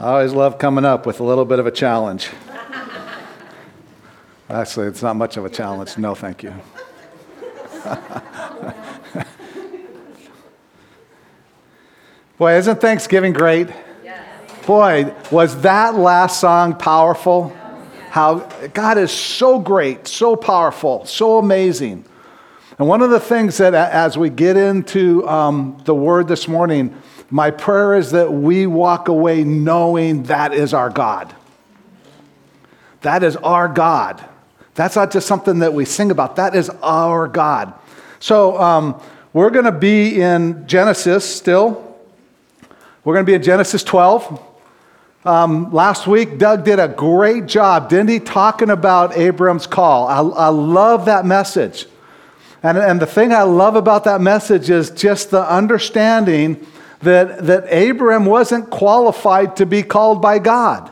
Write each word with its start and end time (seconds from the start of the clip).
I 0.00 0.12
always 0.12 0.32
love 0.32 0.56
coming 0.56 0.86
up 0.86 1.04
with 1.04 1.20
a 1.20 1.22
little 1.22 1.44
bit 1.44 1.58
of 1.58 1.66
a 1.66 1.70
challenge. 1.70 2.30
Actually, 4.48 4.86
it's 4.86 5.02
not 5.02 5.14
much 5.14 5.36
of 5.36 5.44
a 5.44 5.50
challenge. 5.50 5.98
No, 5.98 6.14
thank 6.14 6.42
you. 6.42 6.54
Boy, 12.38 12.54
isn't 12.54 12.80
Thanksgiving 12.80 13.34
great? 13.34 13.68
Boy, 14.66 15.14
was 15.30 15.60
that 15.60 15.96
last 15.96 16.40
song 16.40 16.76
powerful? 16.76 17.54
How 18.08 18.38
God 18.72 18.96
is 18.96 19.12
so 19.12 19.58
great, 19.58 20.08
so 20.08 20.34
powerful, 20.34 21.04
so 21.04 21.36
amazing. 21.36 22.06
And 22.78 22.88
one 22.88 23.02
of 23.02 23.10
the 23.10 23.20
things 23.20 23.58
that, 23.58 23.74
as 23.74 24.16
we 24.16 24.30
get 24.30 24.56
into 24.56 25.28
um, 25.28 25.78
the 25.84 25.94
word 25.94 26.26
this 26.26 26.48
morning, 26.48 26.96
my 27.30 27.52
prayer 27.52 27.94
is 27.94 28.10
that 28.10 28.32
we 28.32 28.66
walk 28.66 29.08
away 29.08 29.44
knowing 29.44 30.24
that 30.24 30.52
is 30.52 30.74
our 30.74 30.90
God. 30.90 31.34
That 33.02 33.22
is 33.22 33.36
our 33.36 33.68
God. 33.68 34.24
That's 34.74 34.96
not 34.96 35.12
just 35.12 35.26
something 35.26 35.60
that 35.60 35.72
we 35.72 35.84
sing 35.84 36.10
about, 36.10 36.36
that 36.36 36.54
is 36.54 36.70
our 36.82 37.28
God. 37.28 37.72
So 38.18 38.60
um, 38.60 39.00
we're 39.32 39.50
going 39.50 39.64
to 39.64 39.72
be 39.72 40.20
in 40.20 40.66
Genesis 40.66 41.24
still. 41.24 41.86
We're 43.04 43.14
going 43.14 43.24
to 43.24 43.30
be 43.30 43.34
in 43.34 43.42
Genesis 43.42 43.82
12. 43.84 44.46
Um, 45.24 45.72
last 45.72 46.06
week, 46.06 46.38
Doug 46.38 46.64
did 46.64 46.78
a 46.78 46.88
great 46.88 47.46
job, 47.46 47.90
didn't 47.90 48.08
he, 48.08 48.20
talking 48.20 48.70
about 48.70 49.16
Abram's 49.16 49.66
call? 49.66 50.08
I, 50.08 50.46
I 50.46 50.48
love 50.48 51.04
that 51.04 51.24
message. 51.24 51.86
And, 52.62 52.76
and 52.76 53.00
the 53.00 53.06
thing 53.06 53.32
I 53.32 53.42
love 53.42 53.76
about 53.76 54.04
that 54.04 54.20
message 54.20 54.68
is 54.68 54.90
just 54.90 55.30
the 55.30 55.50
understanding 55.50 56.66
that, 57.02 57.46
that 57.46 57.72
Abram 57.72 58.26
wasn't 58.26 58.70
qualified 58.70 59.56
to 59.56 59.66
be 59.66 59.82
called 59.82 60.20
by 60.20 60.38
God. 60.38 60.90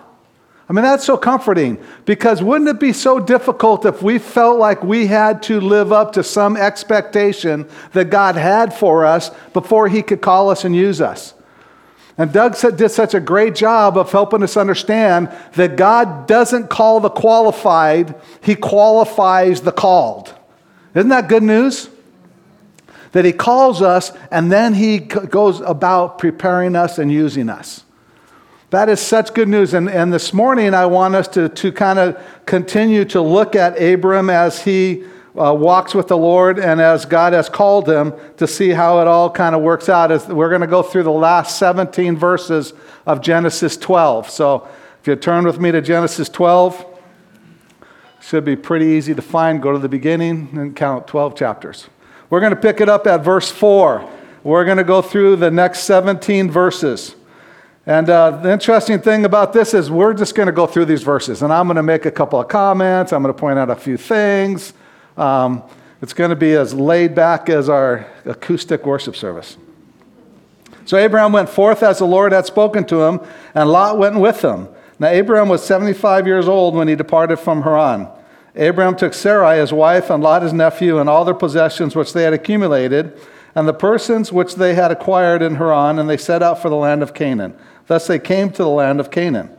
I 0.68 0.74
mean, 0.74 0.82
that's 0.82 1.04
so 1.04 1.16
comforting 1.16 1.82
because 2.04 2.42
wouldn't 2.42 2.68
it 2.68 2.78
be 2.78 2.92
so 2.92 3.18
difficult 3.18 3.86
if 3.86 4.02
we 4.02 4.18
felt 4.18 4.58
like 4.58 4.82
we 4.82 5.06
had 5.06 5.42
to 5.44 5.60
live 5.60 5.92
up 5.92 6.12
to 6.12 6.22
some 6.22 6.58
expectation 6.58 7.66
that 7.92 8.10
God 8.10 8.36
had 8.36 8.74
for 8.74 9.06
us 9.06 9.30
before 9.54 9.88
He 9.88 10.02
could 10.02 10.20
call 10.20 10.50
us 10.50 10.64
and 10.64 10.76
use 10.76 11.00
us? 11.00 11.32
And 12.18 12.32
Doug 12.32 12.58
did 12.76 12.90
such 12.90 13.14
a 13.14 13.20
great 13.20 13.54
job 13.54 13.96
of 13.96 14.12
helping 14.12 14.42
us 14.42 14.56
understand 14.56 15.30
that 15.54 15.76
God 15.76 16.26
doesn't 16.26 16.68
call 16.68 17.00
the 17.00 17.10
qualified, 17.10 18.14
He 18.42 18.54
qualifies 18.54 19.62
the 19.62 19.72
called. 19.72 20.34
Isn't 20.94 21.10
that 21.10 21.28
good 21.28 21.44
news? 21.44 21.88
That 23.12 23.24
He 23.24 23.32
calls 23.32 23.82
us 23.82 24.12
and 24.30 24.50
then 24.50 24.74
He 24.74 24.98
goes 24.98 25.60
about 25.60 26.18
preparing 26.18 26.76
us 26.76 26.98
and 26.98 27.10
using 27.12 27.48
us. 27.48 27.84
That 28.70 28.90
is 28.90 29.00
such 29.00 29.32
good 29.32 29.48
news. 29.48 29.72
And, 29.72 29.88
and 29.88 30.12
this 30.12 30.34
morning, 30.34 30.74
I 30.74 30.84
want 30.86 31.14
us 31.14 31.26
to, 31.28 31.48
to 31.48 31.72
kind 31.72 31.98
of 31.98 32.22
continue 32.44 33.04
to 33.06 33.22
look 33.22 33.56
at 33.56 33.80
Abram 33.80 34.28
as 34.28 34.62
he 34.62 35.04
uh, 35.38 35.54
walks 35.54 35.94
with 35.94 36.08
the 36.08 36.18
Lord 36.18 36.58
and 36.58 36.80
as 36.80 37.06
God 37.06 37.32
has 37.32 37.48
called 37.48 37.88
him 37.88 38.12
to 38.36 38.46
see 38.46 38.70
how 38.70 39.00
it 39.00 39.06
all 39.06 39.30
kind 39.30 39.54
of 39.54 39.62
works 39.62 39.88
out. 39.88 40.12
As 40.12 40.26
we're 40.26 40.50
going 40.50 40.60
to 40.60 40.66
go 40.66 40.82
through 40.82 41.04
the 41.04 41.10
last 41.10 41.58
17 41.58 42.16
verses 42.16 42.74
of 43.06 43.22
Genesis 43.22 43.76
12. 43.78 44.28
So 44.28 44.68
if 45.00 45.06
you 45.06 45.16
turn 45.16 45.46
with 45.46 45.58
me 45.58 45.72
to 45.72 45.80
Genesis 45.80 46.28
12, 46.28 46.84
should 48.20 48.44
be 48.44 48.56
pretty 48.56 48.86
easy 48.86 49.14
to 49.14 49.22
find. 49.22 49.62
Go 49.62 49.72
to 49.72 49.78
the 49.78 49.88
beginning 49.88 50.50
and 50.52 50.76
count 50.76 51.06
12 51.06 51.34
chapters. 51.34 51.88
We're 52.30 52.40
going 52.40 52.54
to 52.54 52.60
pick 52.60 52.80
it 52.80 52.88
up 52.88 53.06
at 53.06 53.24
verse 53.24 53.50
4. 53.50 54.08
We're 54.44 54.64
going 54.64 54.76
to 54.76 54.84
go 54.84 55.00
through 55.02 55.36
the 55.36 55.50
next 55.50 55.80
17 55.80 56.50
verses. 56.50 57.14
And 57.86 58.10
uh, 58.10 58.32
the 58.42 58.52
interesting 58.52 59.00
thing 59.00 59.24
about 59.24 59.54
this 59.54 59.72
is 59.72 59.90
we're 59.90 60.12
just 60.12 60.34
going 60.34 60.46
to 60.46 60.52
go 60.52 60.66
through 60.66 60.84
these 60.84 61.02
verses, 61.02 61.40
and 61.40 61.50
I'm 61.50 61.66
going 61.66 61.76
to 61.76 61.82
make 61.82 62.04
a 62.04 62.10
couple 62.10 62.38
of 62.38 62.46
comments. 62.46 63.14
I'm 63.14 63.22
going 63.22 63.34
to 63.34 63.40
point 63.40 63.58
out 63.58 63.70
a 63.70 63.76
few 63.76 63.96
things. 63.96 64.74
Um, 65.16 65.62
it's 66.02 66.12
going 66.12 66.28
to 66.28 66.36
be 66.36 66.52
as 66.52 66.74
laid 66.74 67.14
back 67.14 67.48
as 67.48 67.70
our 67.70 68.06
acoustic 68.26 68.84
worship 68.84 69.16
service. 69.16 69.56
So 70.84 70.98
Abraham 70.98 71.32
went 71.32 71.48
forth 71.48 71.82
as 71.82 71.98
the 71.98 72.06
Lord 72.06 72.32
had 72.32 72.44
spoken 72.44 72.84
to 72.86 73.02
him, 73.02 73.20
and 73.54 73.70
Lot 73.70 73.96
went 73.96 74.20
with 74.20 74.42
him. 74.42 74.68
Now 74.98 75.08
Abraham 75.08 75.48
was 75.48 75.64
75 75.64 76.26
years 76.26 76.46
old 76.46 76.74
when 76.74 76.88
he 76.88 76.94
departed 76.94 77.38
from 77.38 77.62
Haran. 77.62 78.08
Abraham 78.58 78.96
took 78.96 79.14
Sarai 79.14 79.58
his 79.58 79.72
wife 79.72 80.10
and 80.10 80.22
Lot 80.22 80.42
his 80.42 80.52
nephew 80.52 80.98
and 80.98 81.08
all 81.08 81.24
their 81.24 81.32
possessions 81.32 81.94
which 81.94 82.12
they 82.12 82.24
had 82.24 82.32
accumulated 82.32 83.18
and 83.54 83.66
the 83.66 83.72
persons 83.72 84.32
which 84.32 84.56
they 84.56 84.74
had 84.74 84.90
acquired 84.90 85.42
in 85.42 85.56
Haran, 85.56 85.98
and 85.98 86.08
they 86.08 86.16
set 86.16 86.42
out 86.42 86.60
for 86.60 86.68
the 86.68 86.76
land 86.76 87.02
of 87.02 87.14
Canaan. 87.14 87.56
Thus 87.86 88.06
they 88.06 88.18
came 88.18 88.50
to 88.50 88.62
the 88.62 88.68
land 88.68 89.00
of 89.00 89.10
Canaan. 89.10 89.50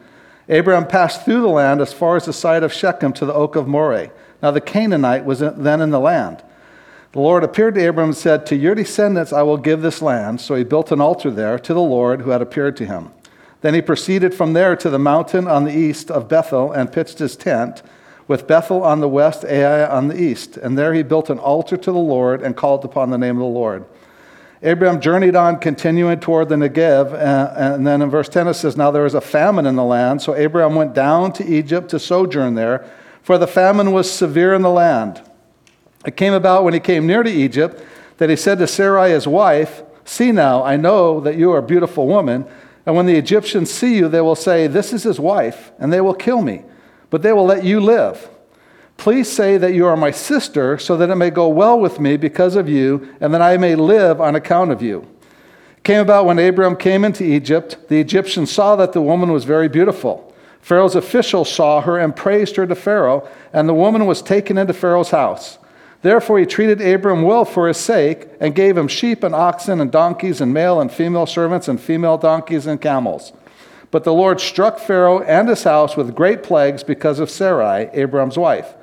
Abraham 0.47 0.87
passed 0.87 1.25
through 1.25 1.41
the 1.41 1.47
land 1.47 1.81
as 1.81 1.91
far 1.91 2.15
as 2.15 2.25
the 2.25 2.33
site 2.33 2.63
of 2.63 2.71
Shechem 2.71 3.13
to 3.13 3.25
the 3.25 3.33
oak 3.33 3.55
of 3.55 3.67
Moreh. 3.67 4.11
Now 4.41 4.51
the 4.51 4.61
Canaanite 4.61 5.25
was 5.25 5.39
then 5.39 5.81
in 5.81 5.89
the 5.89 5.99
land. 5.99 6.43
The 7.11 7.19
Lord 7.19 7.43
appeared 7.43 7.75
to 7.75 7.81
Abraham 7.81 8.09
and 8.09 8.17
said, 8.17 8.45
To 8.45 8.55
your 8.55 8.75
descendants 8.75 9.33
I 9.33 9.41
will 9.41 9.57
give 9.57 9.81
this 9.81 10.01
land. 10.01 10.41
So 10.41 10.55
he 10.55 10.63
built 10.63 10.91
an 10.91 11.01
altar 11.01 11.31
there 11.31 11.59
to 11.59 11.73
the 11.73 11.81
Lord 11.81 12.21
who 12.21 12.29
had 12.29 12.41
appeared 12.41 12.77
to 12.77 12.85
him. 12.85 13.11
Then 13.61 13.73
he 13.73 13.81
proceeded 13.81 14.33
from 14.33 14.53
there 14.53 14.75
to 14.77 14.89
the 14.89 14.99
mountain 14.99 15.47
on 15.47 15.65
the 15.65 15.75
east 15.75 16.09
of 16.09 16.29
Bethel 16.29 16.71
and 16.71 16.91
pitched 16.91 17.19
his 17.19 17.35
tent 17.35 17.81
with 18.29 18.45
Bethel 18.45 18.83
on 18.83 18.99
the 18.99 19.09
west, 19.09 19.43
Ai 19.43 19.85
on 19.87 20.07
the 20.07 20.21
east. 20.21 20.55
And 20.55 20.77
there 20.77 20.93
he 20.93 21.01
built 21.01 21.31
an 21.31 21.39
altar 21.39 21.75
to 21.75 21.91
the 21.91 21.97
Lord 21.97 22.43
and 22.43 22.55
called 22.55 22.85
upon 22.85 23.09
the 23.09 23.17
name 23.17 23.35
of 23.35 23.41
the 23.41 23.45
Lord. 23.45 23.85
Abraham 24.61 25.01
journeyed 25.01 25.35
on, 25.35 25.57
continuing 25.57 26.19
toward 26.19 26.47
the 26.47 26.55
Negev. 26.55 27.11
Uh, 27.11 27.53
and 27.55 27.87
then 27.87 28.03
in 28.03 28.09
verse 28.11 28.29
10 28.29 28.47
it 28.47 28.53
says, 28.53 28.77
Now 28.77 28.91
there 28.91 29.01
was 29.01 29.15
a 29.15 29.21
famine 29.21 29.65
in 29.65 29.75
the 29.75 29.83
land. 29.83 30.21
So 30.21 30.35
Abraham 30.35 30.75
went 30.75 30.93
down 30.93 31.33
to 31.33 31.45
Egypt 31.45 31.89
to 31.89 31.99
sojourn 31.99 32.53
there, 32.53 32.87
for 33.23 33.39
the 33.39 33.47
famine 33.47 33.93
was 33.93 34.11
severe 34.11 34.53
in 34.53 34.61
the 34.61 34.69
land. 34.69 35.23
It 36.05 36.15
came 36.15 36.33
about 36.33 36.63
when 36.63 36.75
he 36.75 36.79
came 36.79 37.07
near 37.07 37.23
to 37.23 37.31
Egypt 37.31 37.83
that 38.17 38.29
he 38.29 38.35
said 38.35 38.59
to 38.59 38.67
Sarai, 38.67 39.09
his 39.09 39.27
wife, 39.27 39.81
See 40.05 40.31
now, 40.31 40.63
I 40.63 40.77
know 40.77 41.19
that 41.19 41.35
you 41.35 41.51
are 41.51 41.57
a 41.57 41.63
beautiful 41.63 42.05
woman. 42.05 42.45
And 42.85 42.95
when 42.95 43.07
the 43.07 43.15
Egyptians 43.15 43.71
see 43.71 43.97
you, 43.97 44.07
they 44.07 44.21
will 44.21 44.35
say, 44.35 44.67
This 44.67 44.93
is 44.93 45.01
his 45.01 45.19
wife, 45.19 45.71
and 45.79 45.91
they 45.91 46.01
will 46.01 46.13
kill 46.13 46.43
me 46.43 46.63
but 47.09 47.21
they 47.21 47.33
will 47.33 47.45
let 47.45 47.63
you 47.63 47.79
live. 47.79 48.29
Please 48.97 49.31
say 49.31 49.57
that 49.57 49.73
you 49.73 49.85
are 49.85 49.95
my 49.95 50.11
sister, 50.11 50.77
so 50.77 50.97
that 50.97 51.09
it 51.09 51.15
may 51.15 51.29
go 51.29 51.47
well 51.47 51.79
with 51.79 51.99
me 51.99 52.17
because 52.17 52.55
of 52.55 52.67
you, 52.67 53.15
and 53.21 53.33
that 53.33 53.41
I 53.41 53.55
may 53.57 53.75
live 53.75 54.19
on 54.19 54.35
account 54.35 54.71
of 54.71 54.81
you. 54.81 55.07
It 55.77 55.83
came 55.83 56.01
about 56.01 56.25
when 56.25 56.37
Abram 56.37 56.75
came 56.75 57.05
into 57.05 57.23
Egypt, 57.23 57.77
the 57.87 58.01
Egyptians 58.01 58.51
saw 58.51 58.75
that 58.75 58.91
the 58.91 59.01
woman 59.01 59.31
was 59.31 59.45
very 59.45 59.69
beautiful. 59.69 60.35
Pharaoh's 60.59 60.95
officials 60.95 61.49
saw 61.49 61.79
her 61.81 61.97
and 61.97 62.13
praised 62.13 62.57
her 62.57 62.67
to 62.67 62.75
Pharaoh, 62.75 63.27
and 63.53 63.69
the 63.69 63.73
woman 63.73 64.05
was 64.05 64.21
taken 64.21 64.57
into 64.57 64.73
Pharaoh's 64.73 65.11
house. 65.11 65.57
Therefore, 66.01 66.39
he 66.39 66.45
treated 66.45 66.81
Abram 66.81 67.23
well 67.23 67.45
for 67.45 67.67
his 67.67 67.77
sake, 67.77 68.27
and 68.39 68.53
gave 68.53 68.77
him 68.77 68.89
sheep 68.89 69.23
and 69.23 69.33
oxen 69.33 69.79
and 69.79 69.91
donkeys 69.91 70.41
and 70.41 70.53
male 70.53 70.81
and 70.81 70.91
female 70.91 71.25
servants 71.25 71.69
and 71.69 71.79
female 71.79 72.17
donkeys 72.17 72.67
and 72.67 72.81
camels. 72.81 73.31
But 73.91 74.03
the 74.03 74.13
Lord 74.13 74.39
struck 74.39 74.79
Pharaoh 74.79 75.21
and 75.21 75.49
his 75.49 75.63
house 75.63 75.97
with 75.97 76.15
great 76.15 76.43
plagues 76.43 76.83
because 76.83 77.19
of 77.19 77.29
Sarai, 77.29 77.89
Abram's 77.93 78.37
wife. 78.37 78.75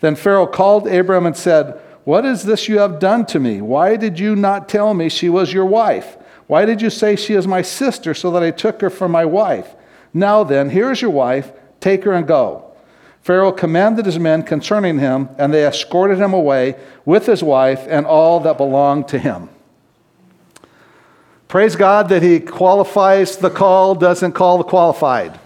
Then 0.00 0.16
Pharaoh 0.16 0.46
called 0.46 0.86
Abram 0.86 1.26
and 1.26 1.36
said, 1.36 1.80
What 2.04 2.24
is 2.24 2.44
this 2.44 2.68
you 2.68 2.78
have 2.78 3.00
done 3.00 3.26
to 3.26 3.40
me? 3.40 3.60
Why 3.60 3.96
did 3.96 4.18
you 4.20 4.36
not 4.36 4.68
tell 4.68 4.94
me 4.94 5.08
she 5.08 5.28
was 5.28 5.52
your 5.52 5.64
wife? 5.64 6.16
Why 6.46 6.64
did 6.64 6.82
you 6.82 6.90
say 6.90 7.16
she 7.16 7.34
is 7.34 7.46
my 7.46 7.62
sister 7.62 8.14
so 8.14 8.30
that 8.32 8.42
I 8.42 8.50
took 8.50 8.80
her 8.80 8.90
for 8.90 9.08
my 9.08 9.24
wife? 9.24 9.74
Now 10.12 10.44
then, 10.44 10.70
here 10.70 10.92
is 10.92 11.00
your 11.00 11.10
wife, 11.10 11.52
take 11.80 12.04
her 12.04 12.12
and 12.12 12.26
go. 12.26 12.70
Pharaoh 13.22 13.52
commanded 13.52 14.04
his 14.04 14.18
men 14.18 14.42
concerning 14.42 14.98
him, 14.98 15.30
and 15.38 15.52
they 15.52 15.66
escorted 15.66 16.18
him 16.18 16.34
away 16.34 16.76
with 17.06 17.24
his 17.24 17.42
wife 17.42 17.86
and 17.88 18.04
all 18.04 18.38
that 18.40 18.58
belonged 18.58 19.08
to 19.08 19.18
him. 19.18 19.48
Praise 21.54 21.76
God 21.76 22.08
that 22.08 22.20
He 22.20 22.40
qualifies 22.40 23.36
the 23.36 23.48
call, 23.48 23.94
doesn't 23.94 24.32
call 24.32 24.58
the 24.58 24.64
qualified. 24.64 25.38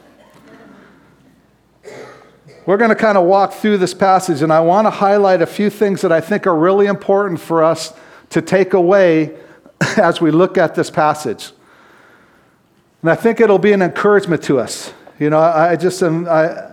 We're 2.65 2.79
going 2.79 2.89
to 2.89 2.97
kind 2.97 3.19
of 3.19 3.27
walk 3.27 3.53
through 3.53 3.77
this 3.77 3.93
passage, 3.93 4.41
and 4.41 4.51
I 4.51 4.61
want 4.61 4.87
to 4.87 4.91
highlight 4.91 5.43
a 5.43 5.47
few 5.47 5.69
things 5.69 6.01
that 6.01 6.11
I 6.11 6.23
think 6.23 6.47
are 6.47 6.57
really 6.57 6.87
important 6.87 7.41
for 7.41 7.63
us 7.63 7.93
to 8.31 8.41
take 8.41 8.73
away 8.73 9.37
as 9.99 10.19
we 10.19 10.31
look 10.31 10.57
at 10.57 10.75
this 10.75 10.91
passage. 10.91 11.53
And 13.03 13.11
I 13.11 13.15
think 13.15 13.39
it'll 13.39 13.59
be 13.59 13.73
an 13.73 13.83
encouragement 13.83 14.43
to 14.45 14.59
us. 14.59 14.95
You 15.19 15.29
know, 15.29 15.39
I 15.39 15.77
just 15.77 16.03
am, 16.03 16.27
I, 16.27 16.71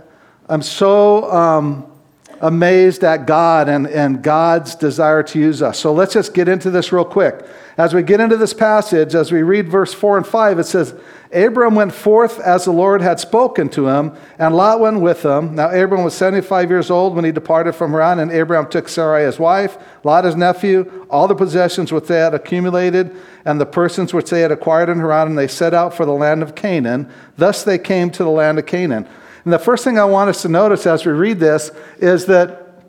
I'm 0.47 0.61
so 0.61 1.29
um, 1.29 1.91
amazed 2.41 3.03
at 3.03 3.25
God 3.25 3.69
and, 3.69 3.87
and 3.87 4.21
God's 4.21 4.75
desire 4.75 5.23
to 5.23 5.39
use 5.39 5.61
us. 5.61 5.79
So 5.79 5.93
let's 5.93 6.13
just 6.13 6.33
get 6.33 6.47
into 6.47 6.69
this 6.69 6.91
real 6.91 7.05
quick. 7.05 7.45
As 7.77 7.93
we 7.93 8.03
get 8.03 8.21
into 8.21 8.37
this 8.37 8.53
passage, 8.53 9.15
as 9.15 9.31
we 9.31 9.43
read 9.43 9.67
verse 9.67 9.93
4 9.93 10.17
and 10.17 10.25
5, 10.25 10.59
it 10.59 10.63
says, 10.63 10.95
Abram 11.33 11.75
went 11.75 11.93
forth 11.93 12.39
as 12.39 12.63
the 12.63 12.71
Lord 12.71 13.01
had 13.01 13.19
spoken 13.19 13.67
to 13.69 13.89
him, 13.89 14.15
and 14.39 14.55
Lot 14.55 14.79
went 14.79 15.01
with 15.01 15.25
him. 15.25 15.55
Now, 15.55 15.69
Abram 15.69 16.05
was 16.05 16.13
75 16.13 16.69
years 16.69 16.89
old 16.89 17.15
when 17.15 17.25
he 17.25 17.33
departed 17.33 17.73
from 17.73 17.91
Haran, 17.91 18.19
and 18.19 18.31
Abram 18.31 18.69
took 18.69 18.87
Sarai 18.87 19.25
his 19.25 19.37
wife, 19.37 19.77
Lot 20.05 20.23
his 20.23 20.37
nephew, 20.37 21.05
all 21.09 21.27
the 21.27 21.35
possessions 21.35 21.91
which 21.91 22.05
they 22.05 22.19
had 22.19 22.33
accumulated, 22.33 23.13
and 23.43 23.59
the 23.59 23.65
persons 23.65 24.13
which 24.13 24.29
they 24.29 24.39
had 24.39 24.53
acquired 24.53 24.87
in 24.87 24.99
Haran, 24.99 25.27
and 25.27 25.37
they 25.37 25.49
set 25.49 25.73
out 25.73 25.93
for 25.93 26.05
the 26.05 26.13
land 26.13 26.41
of 26.41 26.55
Canaan. 26.55 27.11
Thus 27.35 27.63
they 27.63 27.77
came 27.77 28.09
to 28.11 28.23
the 28.23 28.29
land 28.29 28.57
of 28.57 28.65
Canaan. 28.65 29.05
And 29.45 29.53
the 29.53 29.59
first 29.59 29.83
thing 29.83 29.97
I 29.97 30.05
want 30.05 30.29
us 30.29 30.41
to 30.41 30.49
notice 30.49 30.85
as 30.85 31.05
we 31.05 31.11
read 31.13 31.39
this 31.39 31.71
is 31.99 32.25
that 32.25 32.83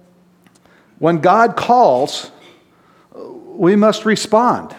when 0.99 1.21
God 1.21 1.55
calls, 1.55 2.31
we 3.15 3.77
must 3.77 4.05
respond. 4.05 4.75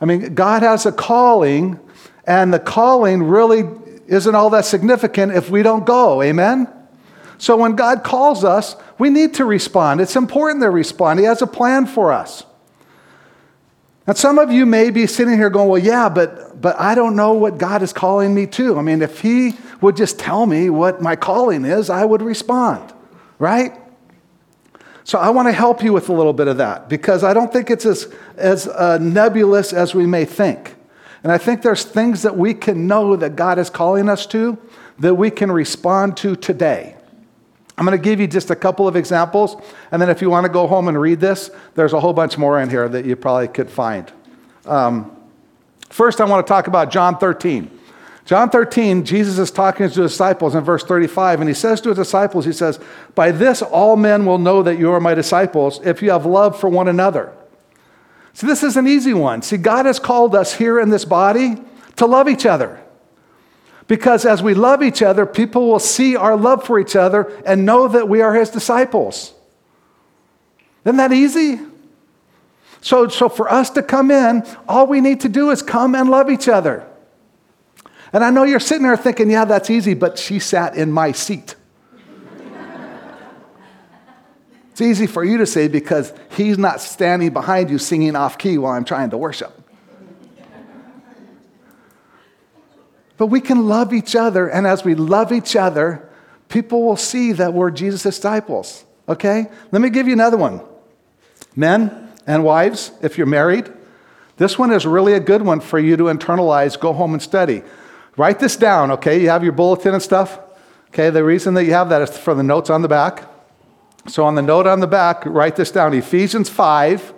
I 0.00 0.06
mean, 0.06 0.34
God 0.34 0.62
has 0.62 0.86
a 0.86 0.92
calling, 0.92 1.78
and 2.24 2.52
the 2.52 2.58
calling 2.58 3.22
really 3.22 3.64
isn't 4.06 4.34
all 4.34 4.50
that 4.50 4.64
significant 4.64 5.32
if 5.32 5.50
we 5.50 5.62
don't 5.62 5.84
go. 5.84 6.22
Amen? 6.22 6.66
So 7.36 7.56
when 7.56 7.76
God 7.76 8.02
calls 8.02 8.42
us, 8.42 8.74
we 8.98 9.10
need 9.10 9.34
to 9.34 9.44
respond. 9.44 10.00
It's 10.00 10.16
important 10.16 10.62
to 10.62 10.70
respond. 10.70 11.20
He 11.20 11.26
has 11.26 11.42
a 11.42 11.46
plan 11.46 11.86
for 11.86 12.12
us. 12.12 12.44
And 14.06 14.16
some 14.16 14.38
of 14.38 14.50
you 14.50 14.66
may 14.66 14.90
be 14.90 15.06
sitting 15.06 15.34
here 15.34 15.50
going, 15.50 15.68
well, 15.68 15.82
yeah, 15.82 16.08
but, 16.08 16.60
but 16.60 16.78
I 16.80 16.94
don't 16.94 17.16
know 17.16 17.34
what 17.34 17.58
God 17.58 17.82
is 17.82 17.92
calling 17.92 18.34
me 18.34 18.46
to. 18.48 18.78
I 18.78 18.82
mean, 18.82 19.02
if 19.02 19.20
He 19.20 19.54
would 19.80 19.96
just 19.96 20.18
tell 20.18 20.46
me 20.46 20.70
what 20.70 21.00
my 21.00 21.16
calling 21.16 21.64
is, 21.64 21.90
I 21.90 22.04
would 22.04 22.22
respond, 22.22 22.92
right? 23.38 23.76
So 25.04 25.18
I 25.18 25.30
want 25.30 25.48
to 25.48 25.52
help 25.52 25.82
you 25.82 25.92
with 25.92 26.08
a 26.08 26.12
little 26.12 26.32
bit 26.32 26.48
of 26.48 26.58
that 26.58 26.88
because 26.88 27.24
I 27.24 27.34
don't 27.34 27.52
think 27.52 27.70
it's 27.70 27.86
as, 27.86 28.12
as 28.36 28.68
uh, 28.68 28.98
nebulous 28.98 29.72
as 29.72 29.94
we 29.94 30.06
may 30.06 30.24
think. 30.24 30.76
And 31.22 31.32
I 31.32 31.38
think 31.38 31.62
there's 31.62 31.84
things 31.84 32.22
that 32.22 32.36
we 32.36 32.54
can 32.54 32.86
know 32.86 33.16
that 33.16 33.36
God 33.36 33.58
is 33.58 33.70
calling 33.70 34.08
us 34.08 34.26
to 34.26 34.58
that 34.98 35.14
we 35.14 35.30
can 35.30 35.50
respond 35.50 36.16
to 36.18 36.36
today. 36.36 36.96
I'm 37.80 37.86
going 37.86 37.96
to 37.96 38.04
give 38.04 38.20
you 38.20 38.26
just 38.26 38.50
a 38.50 38.56
couple 38.56 38.86
of 38.86 38.94
examples, 38.94 39.56
and 39.90 40.02
then 40.02 40.10
if 40.10 40.20
you 40.20 40.28
want 40.28 40.44
to 40.44 40.52
go 40.52 40.66
home 40.66 40.88
and 40.88 41.00
read 41.00 41.18
this, 41.18 41.50
there's 41.76 41.94
a 41.94 41.98
whole 41.98 42.12
bunch 42.12 42.36
more 42.36 42.60
in 42.60 42.68
here 42.68 42.86
that 42.86 43.06
you 43.06 43.16
probably 43.16 43.48
could 43.48 43.70
find. 43.70 44.12
Um, 44.66 45.16
first, 45.88 46.20
I 46.20 46.26
want 46.26 46.46
to 46.46 46.50
talk 46.50 46.66
about 46.66 46.90
John 46.90 47.16
13. 47.16 47.78
John 48.26 48.50
13, 48.50 49.06
Jesus 49.06 49.38
is 49.38 49.50
talking 49.50 49.88
to 49.88 50.02
his 50.02 50.12
disciples 50.12 50.54
in 50.54 50.62
verse 50.62 50.84
35, 50.84 51.40
and 51.40 51.48
he 51.48 51.54
says 51.54 51.80
to 51.80 51.88
his 51.88 51.96
disciples, 51.96 52.44
He 52.44 52.52
says, 52.52 52.78
By 53.14 53.32
this 53.32 53.62
all 53.62 53.96
men 53.96 54.26
will 54.26 54.36
know 54.36 54.62
that 54.62 54.78
you 54.78 54.92
are 54.92 55.00
my 55.00 55.14
disciples 55.14 55.80
if 55.82 56.02
you 56.02 56.10
have 56.10 56.26
love 56.26 56.60
for 56.60 56.68
one 56.68 56.86
another. 56.86 57.32
See, 58.34 58.46
this 58.46 58.62
is 58.62 58.76
an 58.76 58.86
easy 58.86 59.14
one. 59.14 59.40
See, 59.40 59.56
God 59.56 59.86
has 59.86 59.98
called 59.98 60.34
us 60.34 60.52
here 60.52 60.78
in 60.78 60.90
this 60.90 61.06
body 61.06 61.56
to 61.96 62.04
love 62.04 62.28
each 62.28 62.44
other. 62.44 62.78
Because 63.90 64.24
as 64.24 64.40
we 64.40 64.54
love 64.54 64.84
each 64.84 65.02
other, 65.02 65.26
people 65.26 65.66
will 65.66 65.80
see 65.80 66.14
our 66.14 66.36
love 66.36 66.62
for 66.62 66.78
each 66.78 66.94
other 66.94 67.22
and 67.44 67.66
know 67.66 67.88
that 67.88 68.08
we 68.08 68.22
are 68.22 68.32
his 68.32 68.48
disciples. 68.48 69.34
Isn't 70.84 70.98
that 70.98 71.12
easy? 71.12 71.58
So, 72.80 73.08
so 73.08 73.28
for 73.28 73.50
us 73.50 73.68
to 73.70 73.82
come 73.82 74.12
in, 74.12 74.46
all 74.68 74.86
we 74.86 75.00
need 75.00 75.22
to 75.22 75.28
do 75.28 75.50
is 75.50 75.60
come 75.60 75.96
and 75.96 76.08
love 76.08 76.30
each 76.30 76.48
other. 76.48 76.86
And 78.12 78.22
I 78.22 78.30
know 78.30 78.44
you're 78.44 78.60
sitting 78.60 78.84
there 78.84 78.96
thinking, 78.96 79.28
yeah, 79.28 79.44
that's 79.44 79.70
easy, 79.70 79.94
but 79.94 80.20
she 80.20 80.38
sat 80.38 80.76
in 80.76 80.92
my 80.92 81.10
seat. 81.10 81.56
it's 84.70 84.80
easy 84.80 85.08
for 85.08 85.24
you 85.24 85.38
to 85.38 85.46
say 85.46 85.66
because 85.66 86.12
he's 86.36 86.58
not 86.58 86.80
standing 86.80 87.32
behind 87.32 87.70
you 87.70 87.78
singing 87.78 88.14
off 88.14 88.38
key 88.38 88.56
while 88.56 88.74
I'm 88.74 88.84
trying 88.84 89.10
to 89.10 89.18
worship. 89.18 89.59
But 93.20 93.26
we 93.26 93.42
can 93.42 93.68
love 93.68 93.92
each 93.92 94.16
other, 94.16 94.48
and 94.48 94.66
as 94.66 94.82
we 94.82 94.94
love 94.94 95.30
each 95.30 95.54
other, 95.54 96.08
people 96.48 96.84
will 96.84 96.96
see 96.96 97.32
that 97.32 97.52
we're 97.52 97.70
Jesus' 97.70 98.02
disciples. 98.02 98.82
Okay? 99.06 99.44
Let 99.70 99.82
me 99.82 99.90
give 99.90 100.06
you 100.06 100.14
another 100.14 100.38
one. 100.38 100.62
Men 101.54 102.14
and 102.26 102.44
wives, 102.44 102.92
if 103.02 103.18
you're 103.18 103.26
married, 103.26 103.70
this 104.38 104.58
one 104.58 104.72
is 104.72 104.86
really 104.86 105.12
a 105.12 105.20
good 105.20 105.42
one 105.42 105.60
for 105.60 105.78
you 105.78 105.98
to 105.98 106.04
internalize, 106.04 106.80
go 106.80 106.94
home 106.94 107.12
and 107.12 107.20
study. 107.20 107.62
Write 108.16 108.38
this 108.38 108.56
down, 108.56 108.90
okay? 108.92 109.20
You 109.20 109.28
have 109.28 109.44
your 109.44 109.52
bulletin 109.52 109.92
and 109.92 110.02
stuff. 110.02 110.38
Okay, 110.88 111.10
the 111.10 111.22
reason 111.22 111.52
that 111.52 111.66
you 111.66 111.74
have 111.74 111.90
that 111.90 112.00
is 112.00 112.16
for 112.16 112.32
the 112.32 112.42
notes 112.42 112.70
on 112.70 112.80
the 112.80 112.88
back. 112.88 113.28
So, 114.08 114.24
on 114.24 114.34
the 114.34 114.40
note 114.40 114.66
on 114.66 114.80
the 114.80 114.86
back, 114.86 115.26
write 115.26 115.56
this 115.56 115.70
down 115.70 115.92
Ephesians 115.92 116.48
5, 116.48 117.12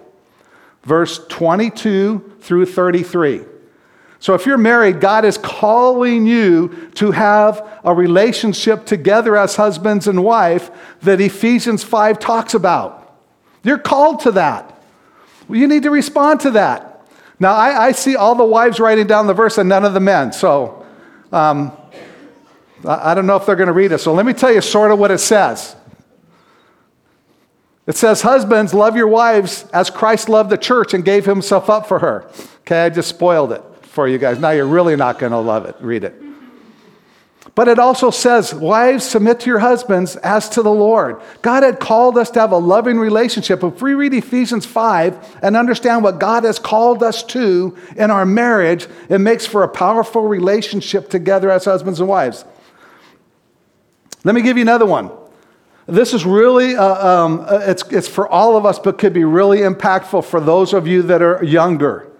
verse 0.83 1.25
22 1.29 2.39
through 2.41 2.67
33. 2.67 3.52
So, 4.23 4.35
if 4.35 4.47
you're 4.47 4.57
married, 4.57 5.01
God 5.01 5.25
is 5.25 5.37
calling 5.37 6.29
you 6.29 6.91
to 6.95 7.11
have 7.11 7.81
a 7.83 7.93
relationship 7.93 8.87
together 8.87 9.37
as 9.37 9.57
husbands 9.57 10.07
and 10.07 10.23
wife 10.23 10.71
that 11.01 11.21
Ephesians 11.21 11.83
5 11.83 12.21
talks 12.21 12.55
about. 12.55 13.19
You're 13.65 13.79
called 13.79 14.21
to 14.21 14.31
that. 14.31 14.81
You 15.51 15.67
need 15.67 15.83
to 15.83 15.91
respond 15.91 16.39
to 16.43 16.53
that. 16.53 17.05
Now, 17.41 17.55
I, 17.55 17.87
I 17.87 17.93
see 17.93 18.15
all 18.15 18.37
the 18.37 18.45
wives 18.45 18.79
writing 18.79 19.09
down 19.09 19.27
the 19.27 19.35
verse 19.35 19.59
and 19.59 19.69
none 19.69 19.85
of 19.85 19.93
the 19.93 19.99
men. 19.99 20.33
So, 20.33 20.87
um, 21.33 21.73
I 22.87 23.15
don't 23.15 23.27
know 23.27 23.35
if 23.35 23.45
they're 23.45 23.57
going 23.57 23.67
to 23.67 23.73
read 23.73 23.91
it, 23.91 23.99
so 23.99 24.15
let 24.15 24.25
me 24.25 24.35
tell 24.35 24.53
you 24.53 24.61
sort 24.61 24.93
of 24.93 25.01
what 25.01 25.11
it 25.11 25.19
says. 25.19 25.75
It 27.89 27.97
says, 27.97 28.23
Husbands, 28.23 28.73
love 28.73 28.95
your 28.95 29.09
wives 29.09 29.65
as 29.73 29.91
Christ 29.91 30.29
loved 30.29 30.51
the 30.51 30.59
church 30.59 30.95
and 30.95 31.05
gave 31.05 31.27
himself 31.27 31.69
up 31.69 31.89
for 31.89 31.99
her. 31.99 32.31
Okay, 32.61 32.85
I 32.85 32.89
just 32.89 33.09
spoiled 33.09 33.51
it 33.51 33.65
for 33.93 34.09
you 34.09 34.17
guys. 34.17 34.39
Now 34.39 34.51
you're 34.51 34.67
really 34.67 34.97
not 34.97 35.19
going 35.19 35.33
to 35.33 35.39
love 35.39 35.67
it. 35.67 35.77
Read 35.81 36.03
it. 36.05 36.15
But 37.55 37.69
it 37.69 37.79
also 37.79 38.11
says, 38.11 38.55
Wives, 38.55 39.05
submit 39.05 39.41
to 39.41 39.51
your 39.51 39.59
husbands 39.59 40.17
as 40.17 40.49
to 40.51 40.63
the 40.63 40.73
Lord. 40.73 41.21
God 41.43 41.63
had 41.63 41.79
called 41.79 42.17
us 42.17 42.31
to 42.31 42.41
have 42.41 42.53
a 42.53 42.57
loving 42.57 42.99
relationship. 42.99 43.63
If 43.63 43.83
we 43.83 43.93
read 43.93 44.15
Ephesians 44.15 44.65
5 44.65 45.41
and 45.43 45.59
understand 45.59 46.03
what 46.03 46.19
God 46.19 46.45
has 46.45 46.59
called 46.59 47.03
us 47.03 47.23
to 47.25 47.77
in 47.95 48.11
our 48.11 48.25
marriage, 48.25 48.87
it 49.11 49.19
makes 49.19 49.45
for 49.45 49.63
a 49.63 49.69
powerful 49.69 50.23
relationship 50.23 51.11
together 51.11 51.51
as 51.51 51.67
husbands 51.67 52.01
and 52.01 52.09
wives. 52.09 52.47
Let 54.25 54.35
me 54.35 54.41
give 54.41 54.57
you 54.57 54.63
another 54.63 54.87
one. 54.87 55.11
This 55.87 56.15
is 56.15 56.25
really, 56.25 56.77
uh, 56.77 57.07
um, 57.07 57.41
uh, 57.41 57.59
it's, 57.65 57.83
it's 57.91 58.09
for 58.09 58.27
all 58.27 58.57
of 58.57 58.65
us, 58.65 58.79
but 58.79 58.97
could 58.97 59.13
be 59.13 59.25
really 59.25 59.59
impactful 59.59 60.25
for 60.25 60.41
those 60.41 60.73
of 60.73 60.87
you 60.87 61.03
that 61.03 61.21
are 61.21 61.45
younger 61.45 62.12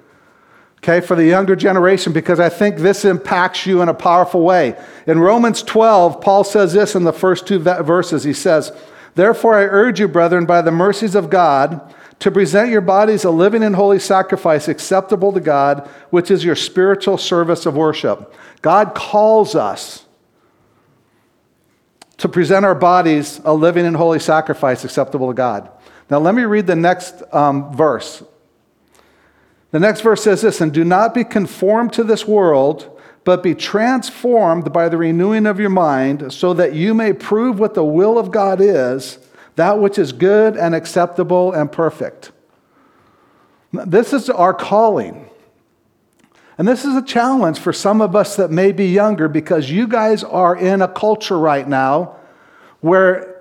okay, 0.83 1.05
for 1.05 1.15
the 1.15 1.25
younger 1.25 1.55
generation, 1.55 2.13
because 2.13 2.41
I 2.41 2.49
think 2.49 2.79
this 2.79 3.05
impacts 3.05 3.67
you 3.67 3.83
in 3.83 3.89
a 3.89 3.95
powerful 3.95 4.43
way. 4.43 4.77
In 5.07 5.21
Romans 5.21 5.63
12, 5.63 6.21
Paul 6.21 6.43
says 6.43 6.73
this 6.73 6.97
in 6.97 7.05
the 7.05 7.13
first 7.13 7.47
two 7.47 7.61
verses. 7.61 8.25
He 8.25 8.33
says, 8.33 8.73
Therefore, 9.15 9.55
I 9.55 9.65
urge 9.65 10.01
you, 10.01 10.09
brethren, 10.09 10.45
by 10.45 10.63
the 10.63 10.73
mercies 10.73 11.15
of 11.15 11.31
God, 11.31 11.95
to 12.19 12.31
present 12.31 12.71
your 12.71 12.81
bodies 12.81 13.25
a 13.25 13.31
living 13.31 13.63
and 13.63 13.77
holy 13.77 13.99
sacrifice 13.99 14.69
acceptable 14.69 15.33
to 15.33 15.41
God, 15.41 15.89
which 16.11 16.31
is 16.31 16.45
your 16.45 16.57
spiritual 16.57 17.19
service 17.19 17.67
of 17.67 17.75
worship. 17.75 18.35
God 18.61 18.95
calls 18.95 19.55
us 19.55 20.05
to 22.17 22.29
present 22.29 22.65
our 22.65 22.75
bodies 22.75 23.41
a 23.45 23.53
living 23.53 23.87
and 23.87 23.97
holy 23.97 24.21
sacrifice 24.21 24.85
acceptable 24.85 25.29
to 25.29 25.35
God. 25.35 25.69
Now, 26.11 26.19
let 26.19 26.35
me 26.35 26.43
read 26.43 26.67
the 26.67 26.77
next 26.77 27.23
um, 27.33 27.75
verse. 27.77 28.23
The 29.73 29.81
next 29.81 30.03
verse 30.03 30.23
says 30.23 30.43
this 30.43 30.61
And 30.61 30.73
do 30.73 30.85
not 30.85 31.15
be 31.15 31.25
conformed 31.25 31.93
to 31.95 32.05
this 32.05 32.27
world, 32.27 33.01
but 33.25 33.43
be 33.43 33.55
transformed 33.55 34.73
by 34.73 34.89
the 34.89 34.97
renewing 34.97 35.47
of 35.47 35.59
your 35.59 35.71
mind, 35.71 36.33
so 36.33 36.55
that 36.55 36.75
you 36.75 36.95
may 36.95 37.13
prove 37.13 37.59
what 37.59 37.75
the 37.75 37.85
will 37.85 38.19
of 38.19 38.31
God 38.31 38.61
is, 38.61 39.19
that 39.57 39.79
which 39.79 39.99
is 39.99 40.13
good 40.13 40.57
and 40.57 40.75
acceptable 40.75 41.53
and 41.53 41.73
perfect. 41.73 42.31
This 43.73 44.13
is 44.13 44.29
our 44.29 44.55
calling. 44.55 45.29
And 46.59 46.69
this 46.69 46.85
is 46.85 46.95
a 46.95 47.03
challenge 47.03 47.59
for 47.59 47.73
some 47.73 48.03
of 48.03 48.15
us 48.15 48.37
that 48.37 48.51
may 48.51 48.73
be 48.73 48.89
younger 48.89 49.27
because 49.27 49.71
you 49.71 49.89
guys 49.89 50.23
are 50.23 50.55
in 50.55 50.83
a 50.83 50.89
culture 50.89 51.39
right 51.39 51.67
now 51.67 52.17
where 52.81 53.32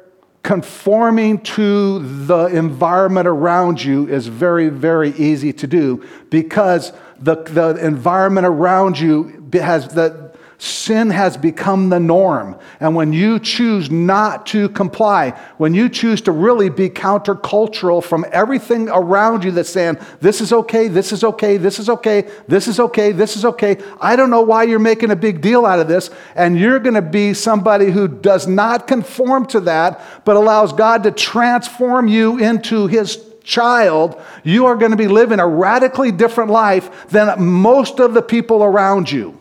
conforming 0.44 1.40
to 1.40 2.00
the 2.26 2.46
environment 2.48 3.28
around 3.28 3.84
you 3.84 4.08
is 4.08 4.28
very, 4.28 4.70
very 4.70 5.12
easy 5.12 5.54
to 5.54 5.68
do 5.68 6.04
because 6.30 6.94
the, 7.20 7.36
the 7.44 7.76
environment 7.86 8.48
around 8.48 9.00
you 9.00 9.48
has 9.54 9.88
the 9.90 10.31
Sin 10.64 11.10
has 11.10 11.38
become 11.38 11.90
the 11.90 12.00
norm. 12.00 12.56
And 12.80 12.96
when 12.96 13.14
you 13.14 13.40
choose 13.40 13.90
not 13.90 14.46
to 14.48 14.70
comply, 14.70 15.32
when 15.58 15.74
you 15.74 15.90
choose 15.90 16.22
to 16.22 16.32
really 16.32 16.70
be 16.70 16.88
countercultural 16.88 18.04
from 18.04 18.28
everything 18.32 18.88
around 18.88 19.44
you 19.44 19.50
that's 19.50 19.72
saying, 19.72 19.98
this 20.20 20.40
is 20.40 20.54
okay, 20.54 20.88
this 20.88 21.12
is 21.12 21.24
okay, 21.24 21.58
this 21.58 21.80
is 21.80 21.90
okay, 21.90 22.30
this 22.48 22.68
is 22.68 22.80
okay, 22.80 23.12
this 23.12 23.36
is 23.36 23.44
okay, 23.44 23.78
I 24.00 24.16
don't 24.16 24.30
know 24.30 24.44
why 24.44 24.62
you're 24.62 24.78
making 24.78 25.10
a 25.10 25.16
big 25.16 25.42
deal 25.42 25.66
out 25.66 25.80
of 25.80 25.88
this. 25.88 26.12
And 26.36 26.60
you're 26.60 26.78
going 26.78 26.94
to 26.94 27.02
be 27.02 27.34
somebody 27.34 27.90
who 27.90 28.08
does 28.08 28.46
not 28.46 28.86
conform 28.86 29.48
to 29.48 29.62
that, 29.62 30.00
but 30.26 30.36
allows 30.36 30.74
God 30.74 31.02
to 31.06 31.12
transform 31.12 32.08
you 32.08 32.38
into 32.38 32.86
his 32.86 33.26
child, 33.44 34.22
you 34.44 34.68
are 34.68 34.76
going 34.76 34.92
to 34.92 34.98
be 34.98 35.08
living 35.08 35.40
a 35.40 35.48
radically 35.48 36.12
different 36.12 36.52
life 36.52 37.08
than 37.08 37.44
most 37.44 38.00
of 38.00 38.14
the 38.14 38.22
people 38.22 38.64
around 38.64 39.12
you. 39.12 39.41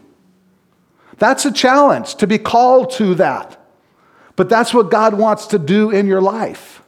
That's 1.21 1.45
a 1.45 1.53
challenge 1.53 2.15
to 2.17 2.27
be 2.27 2.39
called 2.39 2.93
to 2.93 3.15
that. 3.17 3.59
But 4.37 4.49
that's 4.49 4.73
what 4.73 4.91
God 4.91 5.15
wants 5.15 5.49
to 5.49 5.59
do 5.59 5.91
in 5.91 6.07
your 6.07 6.23
life. 6.23 6.83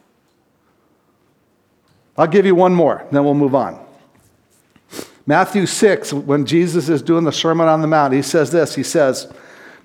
I'll 2.17 2.27
give 2.27 2.45
you 2.45 2.55
one 2.55 2.73
more, 2.73 3.05
then 3.11 3.23
we'll 3.23 3.35
move 3.35 3.53
on. 3.53 3.79
Matthew 5.27 5.67
6, 5.67 6.13
when 6.13 6.47
Jesus 6.47 6.89
is 6.89 7.03
doing 7.03 7.25
the 7.25 7.31
Sermon 7.31 7.67
on 7.67 7.81
the 7.81 7.87
Mount, 7.87 8.13
he 8.13 8.23
says 8.23 8.51
this 8.51 8.73
He 8.73 8.81
says, 8.81 9.31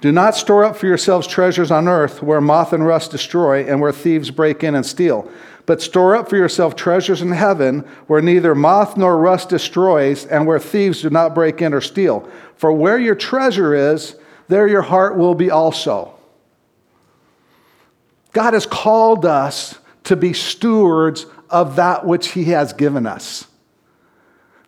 Do 0.00 0.10
not 0.10 0.34
store 0.34 0.64
up 0.64 0.76
for 0.76 0.86
yourselves 0.86 1.26
treasures 1.26 1.70
on 1.70 1.86
earth 1.86 2.22
where 2.22 2.40
moth 2.40 2.72
and 2.72 2.86
rust 2.86 3.10
destroy 3.10 3.66
and 3.66 3.82
where 3.82 3.92
thieves 3.92 4.30
break 4.30 4.64
in 4.64 4.74
and 4.74 4.84
steal. 4.84 5.30
But 5.66 5.82
store 5.82 6.16
up 6.16 6.30
for 6.30 6.38
yourself 6.38 6.74
treasures 6.74 7.20
in 7.20 7.32
heaven 7.32 7.80
where 8.06 8.22
neither 8.22 8.54
moth 8.54 8.96
nor 8.96 9.18
rust 9.18 9.50
destroys 9.50 10.24
and 10.24 10.46
where 10.46 10.58
thieves 10.58 11.02
do 11.02 11.10
not 11.10 11.34
break 11.34 11.60
in 11.60 11.74
or 11.74 11.82
steal. 11.82 12.26
For 12.56 12.72
where 12.72 12.98
your 12.98 13.14
treasure 13.14 13.74
is, 13.74 14.16
there 14.48 14.66
your 14.66 14.82
heart 14.82 15.16
will 15.16 15.34
be 15.34 15.50
also. 15.50 16.14
God 18.32 18.54
has 18.54 18.66
called 18.66 19.24
us 19.24 19.78
to 20.04 20.16
be 20.16 20.32
stewards 20.32 21.26
of 21.50 21.76
that 21.76 22.06
which 22.06 22.28
He 22.28 22.44
has 22.44 22.72
given 22.72 23.06
us. 23.06 23.46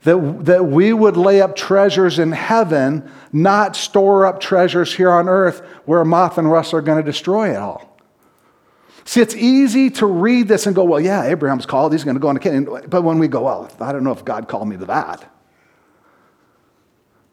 That, 0.02 0.44
that 0.46 0.66
we 0.66 0.92
would 0.92 1.16
lay 1.16 1.42
up 1.42 1.56
treasures 1.56 2.18
in 2.18 2.32
heaven, 2.32 3.10
not 3.32 3.76
store 3.76 4.24
up 4.24 4.40
treasures 4.40 4.94
here 4.94 5.10
on 5.10 5.28
earth 5.28 5.60
where 5.84 6.04
moth 6.04 6.38
and 6.38 6.50
rust 6.50 6.72
are 6.72 6.80
going 6.80 6.96
to 6.96 7.04
destroy 7.04 7.50
it 7.50 7.56
all. 7.56 7.98
See, 9.04 9.20
it's 9.20 9.34
easy 9.34 9.90
to 9.90 10.06
read 10.06 10.48
this 10.48 10.66
and 10.66 10.74
go, 10.74 10.84
well, 10.84 11.00
yeah, 11.00 11.24
Abraham's 11.24 11.66
called, 11.66 11.92
he's 11.92 12.04
going 12.04 12.16
to 12.16 12.20
go 12.20 12.30
into 12.30 12.40
Canaan. 12.40 12.64
But 12.88 13.02
when 13.02 13.18
we 13.18 13.28
go, 13.28 13.42
well, 13.42 13.70
I 13.80 13.92
don't 13.92 14.04
know 14.04 14.12
if 14.12 14.24
God 14.24 14.48
called 14.48 14.68
me 14.68 14.76
to 14.78 14.86
that. 14.86 15.29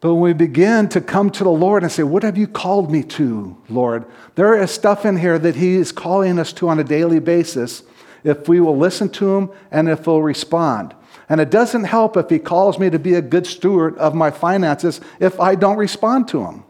But 0.00 0.14
when 0.14 0.22
we 0.22 0.32
begin 0.32 0.88
to 0.90 1.00
come 1.00 1.30
to 1.30 1.44
the 1.44 1.50
Lord 1.50 1.82
and 1.82 1.90
say, 1.90 2.04
What 2.04 2.22
have 2.22 2.38
you 2.38 2.46
called 2.46 2.90
me 2.90 3.02
to, 3.04 3.56
Lord? 3.68 4.04
There 4.36 4.60
is 4.60 4.70
stuff 4.70 5.04
in 5.04 5.16
here 5.16 5.38
that 5.38 5.56
He 5.56 5.74
is 5.74 5.90
calling 5.90 6.38
us 6.38 6.52
to 6.54 6.68
on 6.68 6.78
a 6.78 6.84
daily 6.84 7.18
basis 7.18 7.82
if 8.22 8.48
we 8.48 8.60
will 8.60 8.76
listen 8.76 9.08
to 9.10 9.36
Him 9.36 9.50
and 9.70 9.88
if 9.88 10.06
we'll 10.06 10.22
respond. 10.22 10.94
And 11.28 11.40
it 11.40 11.50
doesn't 11.50 11.84
help 11.84 12.16
if 12.16 12.30
He 12.30 12.38
calls 12.38 12.78
me 12.78 12.90
to 12.90 12.98
be 12.98 13.14
a 13.14 13.22
good 13.22 13.46
steward 13.46 13.98
of 13.98 14.14
my 14.14 14.30
finances 14.30 15.00
if 15.18 15.40
I 15.40 15.56
don't 15.56 15.76
respond 15.76 16.28
to 16.28 16.44
Him, 16.44 16.64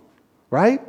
right? 0.49 0.80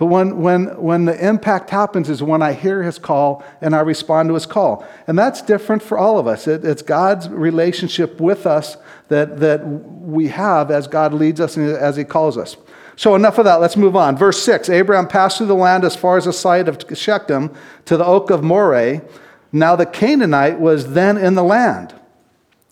But 0.00 0.06
when, 0.06 0.40
when, 0.40 0.80
when 0.80 1.04
the 1.04 1.28
impact 1.28 1.68
happens 1.68 2.08
is 2.08 2.22
when 2.22 2.40
I 2.40 2.54
hear 2.54 2.82
his 2.82 2.98
call 2.98 3.44
and 3.60 3.76
I 3.76 3.80
respond 3.80 4.30
to 4.30 4.34
his 4.34 4.46
call. 4.46 4.82
And 5.06 5.18
that's 5.18 5.42
different 5.42 5.82
for 5.82 5.98
all 5.98 6.18
of 6.18 6.26
us. 6.26 6.48
It, 6.48 6.64
it's 6.64 6.80
God's 6.80 7.28
relationship 7.28 8.18
with 8.18 8.46
us 8.46 8.78
that, 9.10 9.40
that 9.40 9.66
we 9.66 10.28
have 10.28 10.70
as 10.70 10.88
God 10.88 11.12
leads 11.12 11.40
us 11.40 11.56
and 11.56 11.68
as 11.68 11.96
he 11.96 12.04
calls 12.04 12.38
us. 12.38 12.56
So, 12.96 13.14
enough 13.14 13.38
of 13.38 13.44
that. 13.44 13.60
Let's 13.60 13.76
move 13.76 13.96
on. 13.96 14.16
Verse 14.16 14.42
6 14.42 14.70
Abraham 14.70 15.06
passed 15.06 15.38
through 15.38 15.46
the 15.48 15.54
land 15.54 15.84
as 15.84 15.96
far 15.96 16.16
as 16.16 16.24
the 16.24 16.32
site 16.32 16.68
of 16.68 16.78
Shechem 16.96 17.52
to 17.84 17.96
the 17.96 18.04
oak 18.04 18.30
of 18.30 18.42
Moreh. 18.42 19.02
Now, 19.52 19.74
the 19.74 19.86
Canaanite 19.86 20.60
was 20.60 20.92
then 20.92 21.18
in 21.18 21.34
the 21.34 21.42
land. 21.42 21.94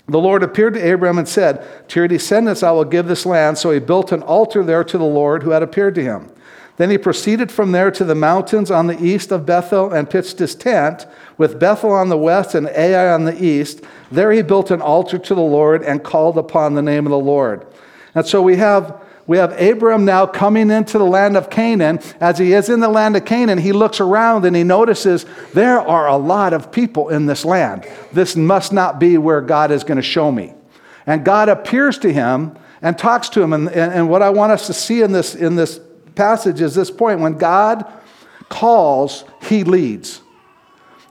The 0.06 0.18
Lord 0.18 0.42
appeared 0.42 0.74
to 0.74 0.86
Abraham 0.86 1.18
and 1.18 1.28
said, 1.28 1.88
To 1.88 2.00
your 2.00 2.08
descendants 2.08 2.62
I 2.62 2.70
will 2.70 2.84
give 2.84 3.06
this 3.06 3.26
land. 3.26 3.58
So 3.58 3.70
he 3.70 3.78
built 3.78 4.12
an 4.12 4.22
altar 4.22 4.62
there 4.62 4.84
to 4.84 4.96
the 4.96 5.04
Lord 5.04 5.42
who 5.42 5.50
had 5.50 5.62
appeared 5.62 5.94
to 5.96 6.02
him. 6.02 6.30
Then 6.78 6.90
he 6.90 6.96
proceeded 6.96 7.52
from 7.52 7.72
there 7.72 7.90
to 7.90 8.04
the 8.04 8.14
mountains 8.14 8.70
on 8.70 8.86
the 8.86 9.04
east 9.04 9.32
of 9.32 9.44
Bethel 9.44 9.92
and 9.92 10.08
pitched 10.08 10.38
his 10.38 10.54
tent, 10.54 11.06
with 11.36 11.58
Bethel 11.58 11.90
on 11.90 12.08
the 12.08 12.16
west 12.16 12.54
and 12.54 12.68
Ai 12.68 13.12
on 13.12 13.24
the 13.24 13.44
east. 13.44 13.82
There 14.10 14.32
he 14.32 14.42
built 14.42 14.70
an 14.70 14.80
altar 14.80 15.18
to 15.18 15.34
the 15.34 15.40
Lord 15.40 15.82
and 15.82 16.02
called 16.02 16.38
upon 16.38 16.74
the 16.74 16.82
name 16.82 17.04
of 17.04 17.10
the 17.10 17.18
Lord. 17.18 17.66
And 18.14 18.26
so 18.26 18.40
we 18.40 18.56
have 18.56 19.02
we 19.26 19.36
have 19.36 19.60
Abram 19.60 20.06
now 20.06 20.24
coming 20.24 20.70
into 20.70 20.96
the 20.96 21.04
land 21.04 21.36
of 21.36 21.50
Canaan. 21.50 22.00
As 22.18 22.38
he 22.38 22.54
is 22.54 22.70
in 22.70 22.80
the 22.80 22.88
land 22.88 23.14
of 23.14 23.26
Canaan, 23.26 23.58
he 23.58 23.72
looks 23.72 24.00
around 24.00 24.46
and 24.46 24.56
he 24.56 24.64
notices 24.64 25.26
there 25.52 25.80
are 25.80 26.08
a 26.08 26.16
lot 26.16 26.54
of 26.54 26.72
people 26.72 27.10
in 27.10 27.26
this 27.26 27.44
land. 27.44 27.86
This 28.10 28.36
must 28.36 28.72
not 28.72 28.98
be 28.98 29.18
where 29.18 29.42
God 29.42 29.70
is 29.70 29.84
going 29.84 29.96
to 29.96 30.02
show 30.02 30.32
me. 30.32 30.54
And 31.06 31.26
God 31.26 31.50
appears 31.50 31.98
to 31.98 32.12
him 32.12 32.56
and 32.80 32.96
talks 32.96 33.28
to 33.30 33.42
him. 33.42 33.52
And, 33.52 33.68
and, 33.68 33.92
and 33.92 34.08
what 34.08 34.22
I 34.22 34.30
want 34.30 34.52
us 34.52 34.66
to 34.68 34.72
see 34.72 35.02
in 35.02 35.12
this, 35.12 35.34
in 35.34 35.56
this 35.56 35.78
passage 36.18 36.60
is 36.60 36.74
this 36.74 36.90
point 36.90 37.20
when 37.20 37.38
God 37.38 37.86
calls, 38.48 39.24
he 39.40 39.62
leads. 39.62 40.20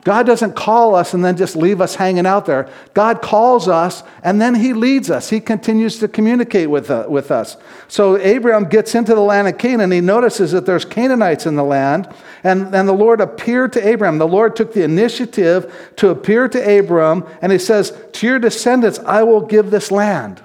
God 0.04 0.26
doesn't 0.26 0.56
call 0.56 0.96
us 0.96 1.14
and 1.14 1.24
then 1.24 1.36
just 1.36 1.56
leave 1.58 1.82
us 1.82 1.96
hanging 1.96 2.26
out 2.26 2.46
there. 2.46 2.70
God 2.94 3.22
calls 3.22 3.68
us 3.68 4.04
and 4.24 4.42
then 4.42 4.56
He 4.56 4.72
leads 4.72 5.12
us. 5.12 5.30
He 5.30 5.42
continues 5.42 6.00
to 6.00 6.08
communicate 6.08 6.70
with, 6.70 6.90
uh, 6.90 7.08
with 7.10 7.30
us. 7.30 7.58
So 7.90 8.18
Abraham 8.18 8.70
gets 8.70 8.96
into 8.96 9.14
the 9.14 9.22
land 9.22 9.50
of 9.50 9.58
Canaan. 9.58 9.92
He 9.92 10.00
notices 10.00 10.54
that 10.54 10.66
there's 10.66 10.86
Canaanites 10.86 11.46
in 11.46 11.58
the 11.58 11.64
land, 11.66 12.08
and, 12.46 12.74
and 12.74 12.88
the 12.88 12.94
Lord 12.94 13.20
appeared 13.20 13.74
to 13.74 13.86
Abraham. 13.86 14.18
The 14.18 14.28
Lord 14.28 14.56
took 14.56 14.72
the 14.72 14.84
initiative 14.84 15.92
to 15.98 16.08
appear 16.08 16.48
to 16.48 16.70
Abraham, 16.70 17.26
and 17.42 17.52
He 17.52 17.60
says, 17.60 17.92
To 18.14 18.28
your 18.28 18.40
descendants, 18.40 19.00
I 19.00 19.24
will 19.24 19.42
give 19.42 19.72
this 19.72 19.92
land. 19.92 20.42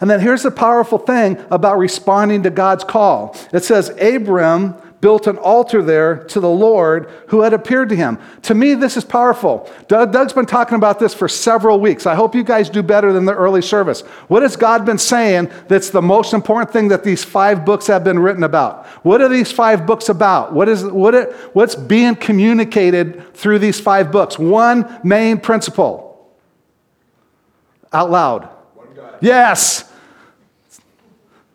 And 0.00 0.10
then 0.10 0.20
here's 0.20 0.42
the 0.42 0.50
powerful 0.50 0.98
thing 0.98 1.42
about 1.50 1.78
responding 1.78 2.42
to 2.42 2.50
God's 2.50 2.84
call 2.84 3.36
it 3.52 3.64
says, 3.64 3.90
Abram 4.00 4.76
built 5.00 5.26
an 5.26 5.36
altar 5.36 5.82
there 5.82 6.24
to 6.24 6.40
the 6.40 6.48
Lord 6.48 7.10
who 7.28 7.42
had 7.42 7.52
appeared 7.52 7.90
to 7.90 7.96
him. 7.96 8.18
To 8.42 8.54
me, 8.54 8.74
this 8.74 8.96
is 8.96 9.04
powerful. 9.04 9.70
Doug, 9.88 10.12
Doug's 10.12 10.32
been 10.32 10.46
talking 10.46 10.76
about 10.76 10.98
this 10.98 11.14
for 11.14 11.28
several 11.28 11.78
weeks. 11.78 12.06
I 12.06 12.14
hope 12.14 12.34
you 12.34 12.42
guys 12.42 12.70
do 12.70 12.82
better 12.82 13.12
than 13.12 13.24
the 13.24 13.34
early 13.34 13.62
service. 13.62 14.00
What 14.28 14.42
has 14.42 14.56
God 14.56 14.84
been 14.84 14.98
saying 14.98 15.50
that's 15.68 15.90
the 15.90 16.02
most 16.02 16.32
important 16.32 16.72
thing 16.72 16.88
that 16.88 17.04
these 17.04 17.22
five 17.22 17.64
books 17.64 17.86
have 17.86 18.04
been 18.04 18.18
written 18.18 18.42
about? 18.42 18.86
What 19.04 19.20
are 19.20 19.28
these 19.28 19.52
five 19.52 19.86
books 19.86 20.08
about? 20.08 20.52
What 20.52 20.68
is, 20.68 20.84
what 20.84 21.14
it, 21.14 21.32
what's 21.52 21.74
being 21.74 22.16
communicated 22.16 23.34
through 23.34 23.58
these 23.60 23.78
five 23.78 24.10
books? 24.10 24.38
One 24.38 25.00
main 25.04 25.38
principle. 25.38 26.34
Out 27.92 28.10
loud. 28.10 28.48
Yes. 29.20 29.85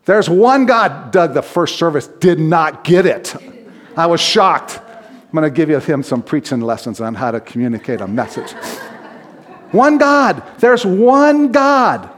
There's 0.06 0.30
one 0.30 0.66
God. 0.66 1.12
Doug, 1.12 1.34
the 1.34 1.42
first 1.42 1.78
service 1.78 2.08
did 2.08 2.40
not 2.40 2.84
get 2.84 3.06
it. 3.06 3.36
I 3.96 4.08
was 4.08 4.20
shocked. 4.20 4.80
I'm 4.80 5.32
going 5.32 5.44
to 5.44 5.66
give 5.66 5.86
him 5.86 6.04
some 6.04 6.22
preaching 6.22 6.62
lessons 6.62 7.00
on 7.00 7.16
how 7.16 7.32
to 7.32 7.40
communicate 7.40 8.02
a 8.02 8.08
message. 8.08 8.52
one 9.72 9.98
God. 9.98 10.44
There's 10.60 10.86
one 10.86 11.52
God. 11.52 12.10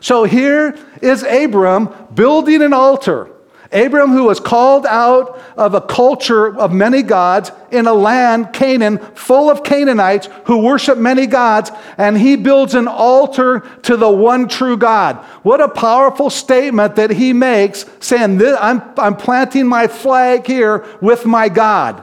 So 0.00 0.24
here 0.24 0.78
is 1.00 1.22
Abram 1.22 1.90
building 2.14 2.62
an 2.62 2.72
altar. 2.72 3.30
Abram, 3.72 4.10
who 4.10 4.24
was 4.24 4.40
called 4.40 4.84
out 4.86 5.40
of 5.56 5.74
a 5.74 5.80
culture 5.80 6.58
of 6.58 6.72
many 6.72 7.02
gods 7.02 7.52
in 7.70 7.86
a 7.86 7.92
land, 7.92 8.52
Canaan, 8.52 8.98
full 9.14 9.48
of 9.48 9.62
Canaanites 9.62 10.28
who 10.46 10.58
worship 10.58 10.98
many 10.98 11.26
gods, 11.26 11.70
and 11.96 12.18
he 12.18 12.34
builds 12.34 12.74
an 12.74 12.88
altar 12.88 13.60
to 13.82 13.96
the 13.96 14.10
one 14.10 14.48
true 14.48 14.76
God. 14.76 15.16
What 15.44 15.60
a 15.60 15.68
powerful 15.68 16.30
statement 16.30 16.96
that 16.96 17.10
he 17.10 17.32
makes, 17.32 17.86
saying, 18.00 18.42
I'm, 18.42 18.82
I'm 18.96 19.16
planting 19.16 19.68
my 19.68 19.86
flag 19.86 20.46
here 20.46 20.84
with 21.00 21.24
my 21.24 21.48
God. 21.48 22.02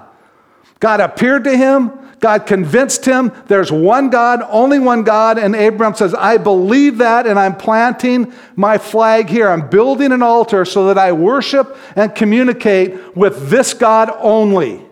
God 0.80 1.02
appeared 1.02 1.44
to 1.46 1.58
him, 1.58 1.92
God 2.20 2.48
convinced 2.48 3.06
him 3.06 3.32
there's 3.48 3.72
one 3.72 4.10
God, 4.10 4.42
only 4.50 4.80
one 4.80 5.04
God. 5.04 5.38
And 5.38 5.56
Abraham 5.56 5.94
says, 5.94 6.14
I 6.14 6.38
believe 6.38 6.98
that, 6.98 7.28
and 7.28 7.38
I'm 7.38 7.56
planting 7.56 8.34
my 8.56 8.78
flag 8.78 9.30
here. 9.30 9.48
I'm 9.48 9.70
building 9.70 10.12
an 10.12 10.24
altar 10.24 10.66
so 10.66 10.88
that 10.88 10.98
I 10.98 11.12
worship 11.12 11.78
and 11.96 12.14
communicate 12.14 13.16
with 13.16 13.50
this 13.50 13.74
God 13.74 14.10
only. 14.18 14.84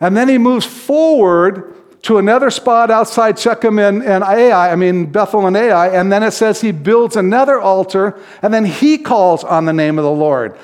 And 0.00 0.16
then 0.16 0.28
he 0.28 0.38
moves 0.38 0.66
forward 0.66 1.74
to 2.02 2.18
another 2.18 2.50
spot 2.50 2.90
outside 2.90 3.38
Shechem 3.38 3.78
and, 3.78 4.02
and 4.02 4.22
Ai, 4.22 4.72
I 4.72 4.76
mean 4.76 5.06
Bethel 5.06 5.46
and 5.46 5.56
Ai, 5.56 5.88
and 5.88 6.12
then 6.12 6.22
it 6.22 6.32
says 6.32 6.60
he 6.60 6.70
builds 6.70 7.16
another 7.16 7.58
altar, 7.58 8.20
and 8.42 8.52
then 8.52 8.66
he 8.66 8.98
calls 8.98 9.42
on 9.42 9.64
the 9.64 9.72
name 9.72 9.98
of 9.98 10.04
the 10.04 10.10
Lord. 10.10 10.58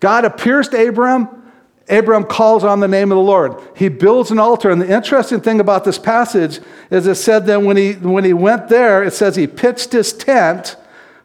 God 0.00 0.26
appears 0.26 0.68
to 0.68 0.76
Abraham 0.76 1.43
Abram 1.88 2.24
calls 2.24 2.64
on 2.64 2.80
the 2.80 2.88
name 2.88 3.12
of 3.12 3.16
the 3.16 3.22
Lord. 3.22 3.60
He 3.76 3.88
builds 3.88 4.30
an 4.30 4.38
altar. 4.38 4.70
And 4.70 4.80
the 4.80 4.90
interesting 4.90 5.40
thing 5.40 5.60
about 5.60 5.84
this 5.84 5.98
passage 5.98 6.60
is 6.90 7.06
it 7.06 7.16
said 7.16 7.46
that 7.46 7.62
when 7.62 7.76
he, 7.76 7.92
when 7.92 8.24
he 8.24 8.32
went 8.32 8.68
there, 8.68 9.02
it 9.02 9.12
says 9.12 9.36
he 9.36 9.46
pitched 9.46 9.92
his 9.92 10.12
tent, 10.12 10.76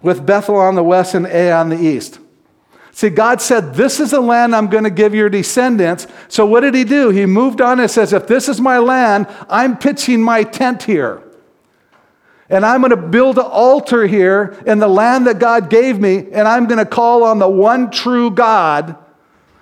with 0.01 0.25
Bethel 0.25 0.55
on 0.55 0.75
the 0.75 0.83
west 0.83 1.13
and 1.13 1.27
Ai 1.27 1.51
on 1.51 1.69
the 1.69 1.79
east. 1.79 2.19
See, 2.91 3.09
God 3.09 3.41
said, 3.41 3.75
This 3.75 3.99
is 3.99 4.11
the 4.11 4.21
land 4.21 4.55
I'm 4.55 4.67
going 4.67 4.83
to 4.83 4.89
give 4.89 5.15
your 5.15 5.29
descendants. 5.29 6.07
So, 6.27 6.45
what 6.45 6.61
did 6.61 6.73
he 6.73 6.83
do? 6.83 7.09
He 7.09 7.25
moved 7.25 7.61
on 7.61 7.79
and 7.79 7.89
says, 7.89 8.13
If 8.13 8.27
this 8.27 8.49
is 8.49 8.59
my 8.59 8.77
land, 8.77 9.27
I'm 9.49 9.77
pitching 9.77 10.21
my 10.21 10.43
tent 10.43 10.83
here. 10.83 11.21
And 12.49 12.65
I'm 12.65 12.81
going 12.81 12.91
to 12.91 12.97
build 12.97 13.37
an 13.37 13.45
altar 13.45 14.07
here 14.07 14.61
in 14.65 14.79
the 14.79 14.87
land 14.87 15.27
that 15.27 15.37
God 15.37 15.69
gave 15.69 15.99
me, 15.99 16.17
and 16.31 16.47
I'm 16.47 16.65
going 16.65 16.79
to 16.79 16.85
call 16.85 17.23
on 17.23 17.37
the 17.37 17.47
one 17.47 17.91
true 17.91 18.31
God 18.31 18.97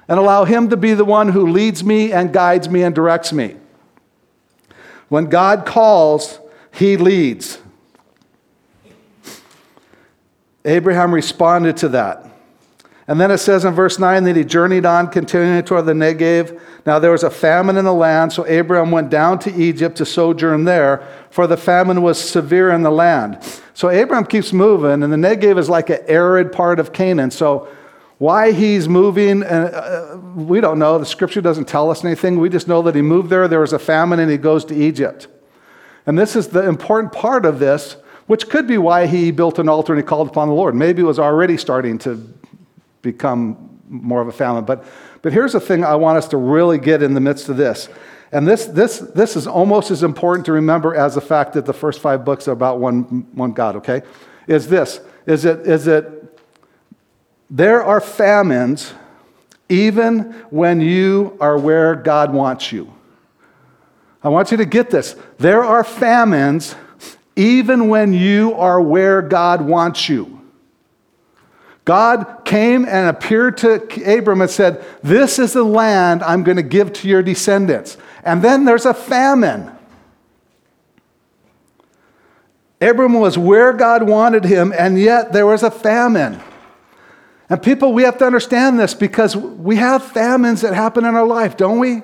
and 0.08 0.20
allow 0.20 0.46
Him 0.46 0.70
to 0.70 0.78
be 0.78 0.94
the 0.94 1.06
one 1.06 1.30
who 1.30 1.48
leads 1.48 1.84
me 1.84 2.12
and 2.12 2.34
guides 2.34 2.70
me 2.70 2.84
and 2.84 2.94
directs 2.94 3.34
me. 3.34 3.56
When 5.10 5.26
God 5.26 5.66
calls, 5.66 6.40
He 6.72 6.98
leads. 6.98 7.60
Abraham 10.66 11.14
responded 11.14 11.78
to 11.78 11.90
that. 11.90 12.28
And 13.08 13.22
then 13.22 13.32
it 13.32 13.38
says 13.38 13.64
in 13.64 13.74
verse 13.74 13.98
9 14.00 14.26
that 14.26 14.36
he 14.36 14.44
journeyed 14.44 14.86
on, 14.86 15.08
continuing 15.08 15.64
toward 15.64 15.86
the 15.86 15.94
Negev. 15.94 16.60
Now 16.86 17.00
there 17.00 17.12
was 17.12 17.24
a 17.24 17.30
famine 17.30 17.78
in 17.78 17.86
the 17.86 17.94
land, 17.94 18.34
so 18.34 18.46
Abraham 18.46 18.92
went 18.92 19.10
down 19.10 19.40
to 19.40 19.54
Egypt 19.56 19.96
to 19.98 20.06
sojourn 20.06 20.66
there, 20.66 21.08
for 21.30 21.48
the 21.48 21.56
famine 21.56 22.02
was 22.02 22.20
severe 22.20 22.70
in 22.70 22.82
the 22.82 22.92
land. 22.92 23.40
So 23.74 23.90
Abraham 23.90 24.26
keeps 24.26 24.52
moving, 24.52 25.04
and 25.04 25.14
the 25.14 25.18
Negev 25.18 25.58
is 25.58 25.70
like 25.70 25.90
an 25.90 26.00
arid 26.08 26.52
part 26.52 26.82
of 26.82 26.92
Canaan. 26.92 27.32
So 27.32 27.70
why 28.18 28.52
he's 28.52 28.90
moving, 28.90 29.44
uh, 29.44 30.16
uh, 30.16 30.18
we 30.18 30.60
don't 30.60 30.80
know. 30.80 30.98
The 30.98 31.06
scripture 31.06 31.42
doesn't 31.42 31.68
tell 31.68 31.92
us 31.92 32.04
anything. 32.04 32.40
We 32.40 32.50
just 32.50 32.68
know 32.68 32.82
that 32.84 32.96
he 32.96 33.02
moved 33.02 33.30
there, 33.30 33.48
there 33.48 33.60
was 33.60 33.74
a 33.74 33.80
famine, 33.80 34.20
and 34.20 34.32
he 34.32 34.38
goes 34.38 34.66
to 34.66 34.76
Egypt. 34.76 35.28
And 36.06 36.18
this 36.18 36.36
is 36.36 36.48
the 36.48 36.68
important 36.68 37.14
part 37.14 37.46
of 37.46 37.60
this, 37.60 37.98
which 38.26 38.50
could 38.50 38.68
be 38.68 38.78
why 38.78 39.06
he 39.06 39.32
built 39.32 39.60
an 39.60 39.70
altar 39.70 39.94
and 39.94 40.02
he 40.02 40.06
called 40.06 40.30
upon 40.30 40.48
the 40.48 40.54
Lord. 40.54 40.74
Maybe 40.74 41.02
it 41.02 41.06
was 41.06 41.20
already 41.20 41.58
starting 41.58 41.98
to 42.00 42.16
become 43.02 43.80
more 43.90 44.22
of 44.22 44.28
a 44.28 44.32
family. 44.32 44.62
But, 44.62 44.86
but 45.22 45.32
here's 45.32 45.54
the 45.54 45.60
thing 45.60 45.84
I 45.84 45.96
want 45.96 46.18
us 46.18 46.28
to 46.30 46.38
really 46.38 46.78
get 46.78 47.04
in 47.04 47.14
the 47.14 47.22
midst 47.22 47.50
of 47.50 47.58
this. 47.58 47.88
And 48.32 48.48
this, 48.48 48.66
this, 48.66 49.00
this 49.00 49.36
is 49.36 49.48
almost 49.48 49.92
as 49.92 50.04
important 50.04 50.46
to 50.48 50.52
remember 50.54 50.96
as 50.96 51.16
the 51.16 51.22
fact 51.22 51.54
that 51.54 51.66
the 51.66 51.74
first 51.74 52.02
five 52.02 52.26
books 52.26 52.48
are 52.48 52.52
about 52.52 52.80
one, 52.80 53.28
one 53.34 53.54
God, 53.54 53.78
okay? 53.78 54.02
Is 54.48 54.68
this, 54.68 55.00
is 55.26 55.46
it, 55.46 55.68
is 55.68 55.88
it, 55.88 56.17
there 57.50 57.84
are 57.84 58.02
famines 58.02 58.94
even 59.70 60.34
when 60.50 60.82
you 60.82 61.38
are 61.40 61.58
where 61.58 61.96
God 61.96 62.34
wants 62.34 62.72
you. 62.72 62.94
I 64.24 64.30
want 64.30 64.52
you 64.52 64.58
to 64.58 64.66
get 64.66 64.90
this. 64.90 65.16
There 65.38 65.64
are 65.64 65.84
famines 65.84 66.76
even 67.36 67.88
when 67.88 68.14
you 68.14 68.54
are 68.56 68.82
where 68.82 69.22
God 69.22 69.62
wants 69.62 70.10
you. 70.10 70.42
God 71.86 72.42
came 72.44 72.84
and 72.84 73.08
appeared 73.08 73.58
to 73.60 73.76
Abram 74.18 74.42
and 74.42 74.50
said, 74.50 74.84
This 75.04 75.40
is 75.40 75.54
the 75.54 75.64
land 75.64 76.22
I'm 76.22 76.44
going 76.44 76.58
to 76.58 76.64
give 76.64 76.92
to 76.94 77.08
your 77.08 77.24
descendants. 77.24 77.96
And 78.24 78.42
then 78.42 78.66
there's 78.66 78.86
a 78.86 78.94
famine. 78.94 79.72
Abram 82.82 83.14
was 83.14 83.38
where 83.38 83.72
God 83.72 84.04
wanted 84.04 84.44
him, 84.44 84.74
and 84.78 85.00
yet 85.00 85.32
there 85.32 85.46
was 85.46 85.64
a 85.64 85.72
famine. 85.72 86.42
And 87.50 87.62
people, 87.62 87.94
we 87.94 88.04
have 88.04 88.18
to 88.18 88.26
understand 88.26 88.80
this 88.80 88.94
because 88.94 89.36
we 89.36 89.78
have 89.78 90.04
famines 90.04 90.62
that 90.62 90.74
happen 90.74 91.06
in 91.06 91.16
our 91.16 91.26
life, 91.26 91.56
don't 91.56 91.80
we? 91.80 92.02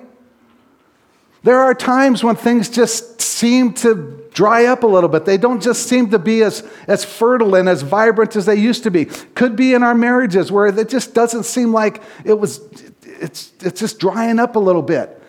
There 1.44 1.60
are 1.60 1.74
times 1.74 2.24
when 2.24 2.38
things 2.38 2.70
just 2.70 3.22
seem 3.22 3.74
to 3.74 4.30
dry 4.34 4.66
up 4.66 4.84
a 4.84 4.88
little 4.88 5.10
bit. 5.10 5.26
They 5.26 5.38
don't 5.38 5.62
just 5.62 5.88
seem 5.88 6.10
to 6.12 6.20
be 6.20 6.42
as, 6.44 6.68
as 6.88 7.04
fertile 7.04 7.56
and 7.56 7.68
as 7.68 7.82
vibrant 7.82 8.36
as 8.36 8.46
they 8.46 8.56
used 8.56 8.84
to 8.84 8.92
be. 8.92 9.06
Could 9.06 9.56
be 9.56 9.74
in 9.74 9.84
our 9.84 9.94
marriages 9.94 10.52
where 10.52 10.68
it 10.68 10.90
just 10.90 11.14
doesn't 11.14 11.44
seem 11.44 11.74
like 11.74 12.02
it 12.24 12.40
was, 12.40 12.62
it's, 13.04 13.52
it's 13.60 13.80
just 13.80 14.00
drying 14.00 14.40
up 14.40 14.56
a 14.56 14.60
little 14.60 14.82
bit. 14.82 15.22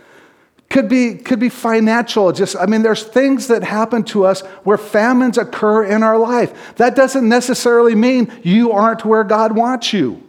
Could 0.75 0.89
be, 0.89 1.15
could 1.15 1.39
be 1.39 1.51
financial. 1.51 2.33
Just, 2.33 2.57
I 2.57 2.67
mean, 2.67 2.83
there's 2.83 3.05
things 3.05 3.47
that 3.47 3.63
happen 3.63 4.03
to 4.07 4.27
us 4.27 4.41
where 4.65 4.77
famines 4.77 5.39
occur 5.39 5.85
in 5.85 6.03
our 6.03 6.19
life. 6.19 6.75
That 6.79 6.97
doesn't 6.97 7.29
necessarily 7.29 7.95
mean 7.95 8.33
you 8.43 8.73
aren't 8.73 9.05
where 9.05 9.23
God 9.23 9.55
wants 9.55 9.93
you. 9.93 10.21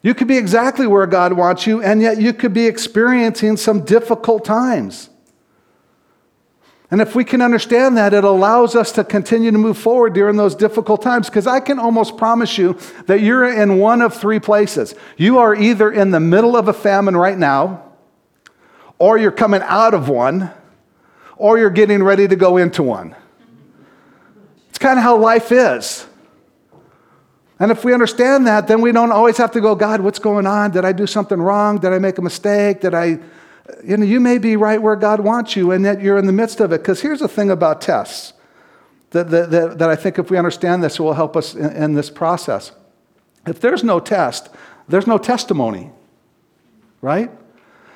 You 0.00 0.14
could 0.14 0.28
be 0.28 0.38
exactly 0.38 0.86
where 0.86 1.06
God 1.06 1.34
wants 1.34 1.66
you, 1.66 1.82
and 1.82 2.00
yet 2.00 2.18
you 2.18 2.32
could 2.32 2.54
be 2.54 2.64
experiencing 2.64 3.58
some 3.58 3.84
difficult 3.84 4.46
times. 4.46 5.10
And 6.90 7.02
if 7.02 7.14
we 7.14 7.22
can 7.22 7.42
understand 7.42 7.98
that, 7.98 8.14
it 8.14 8.24
allows 8.24 8.74
us 8.74 8.92
to 8.92 9.04
continue 9.04 9.50
to 9.50 9.58
move 9.58 9.76
forward 9.76 10.14
during 10.14 10.36
those 10.36 10.54
difficult 10.54 11.02
times. 11.02 11.28
Because 11.28 11.46
I 11.46 11.60
can 11.60 11.78
almost 11.78 12.16
promise 12.16 12.56
you 12.56 12.78
that 13.06 13.20
you're 13.20 13.50
in 13.50 13.78
one 13.78 14.00
of 14.00 14.14
three 14.14 14.40
places. 14.40 14.94
You 15.18 15.38
are 15.38 15.54
either 15.54 15.90
in 15.90 16.12
the 16.12 16.20
middle 16.20 16.56
of 16.56 16.66
a 16.68 16.72
famine 16.72 17.16
right 17.16 17.36
now, 17.36 17.84
or 18.98 19.18
you're 19.18 19.30
coming 19.30 19.60
out 19.64 19.92
of 19.92 20.08
one, 20.08 20.50
or 21.36 21.58
you're 21.58 21.70
getting 21.70 22.02
ready 22.02 22.26
to 22.26 22.36
go 22.36 22.56
into 22.56 22.82
one. 22.82 23.14
It's 24.70 24.78
kind 24.78 24.98
of 24.98 25.02
how 25.02 25.18
life 25.18 25.52
is. 25.52 26.06
And 27.60 27.70
if 27.70 27.84
we 27.84 27.92
understand 27.92 28.46
that, 28.46 28.66
then 28.66 28.80
we 28.80 28.92
don't 28.92 29.12
always 29.12 29.36
have 29.36 29.50
to 29.52 29.60
go, 29.60 29.74
God, 29.74 30.00
what's 30.00 30.20
going 30.20 30.46
on? 30.46 30.70
Did 30.70 30.84
I 30.84 30.92
do 30.92 31.06
something 31.06 31.40
wrong? 31.40 31.78
Did 31.78 31.92
I 31.92 31.98
make 31.98 32.16
a 32.18 32.22
mistake? 32.22 32.80
Did 32.80 32.94
I 32.94 33.18
you 33.84 33.96
know, 33.96 34.04
you 34.04 34.20
may 34.20 34.38
be 34.38 34.56
right 34.56 34.80
where 34.80 34.96
God 34.96 35.20
wants 35.20 35.56
you, 35.56 35.70
and 35.72 35.84
that 35.84 36.00
you're 36.00 36.18
in 36.18 36.26
the 36.26 36.32
midst 36.32 36.60
of 36.60 36.72
it. 36.72 36.80
Because 36.80 37.00
here's 37.00 37.20
the 37.20 37.28
thing 37.28 37.50
about 37.50 37.80
tests 37.80 38.32
that, 39.10 39.30
that, 39.30 39.50
that, 39.50 39.78
that, 39.78 39.90
I 39.90 39.96
think 39.96 40.18
if 40.18 40.30
we 40.30 40.36
understand 40.36 40.82
this, 40.82 40.98
it 40.98 41.02
will 41.02 41.14
help 41.14 41.36
us 41.36 41.54
in, 41.54 41.70
in 41.72 41.94
this 41.94 42.10
process. 42.10 42.72
If 43.46 43.60
there's 43.60 43.84
no 43.84 44.00
test, 44.00 44.48
there's 44.88 45.06
no 45.06 45.18
testimony, 45.18 45.90
right? 47.00 47.30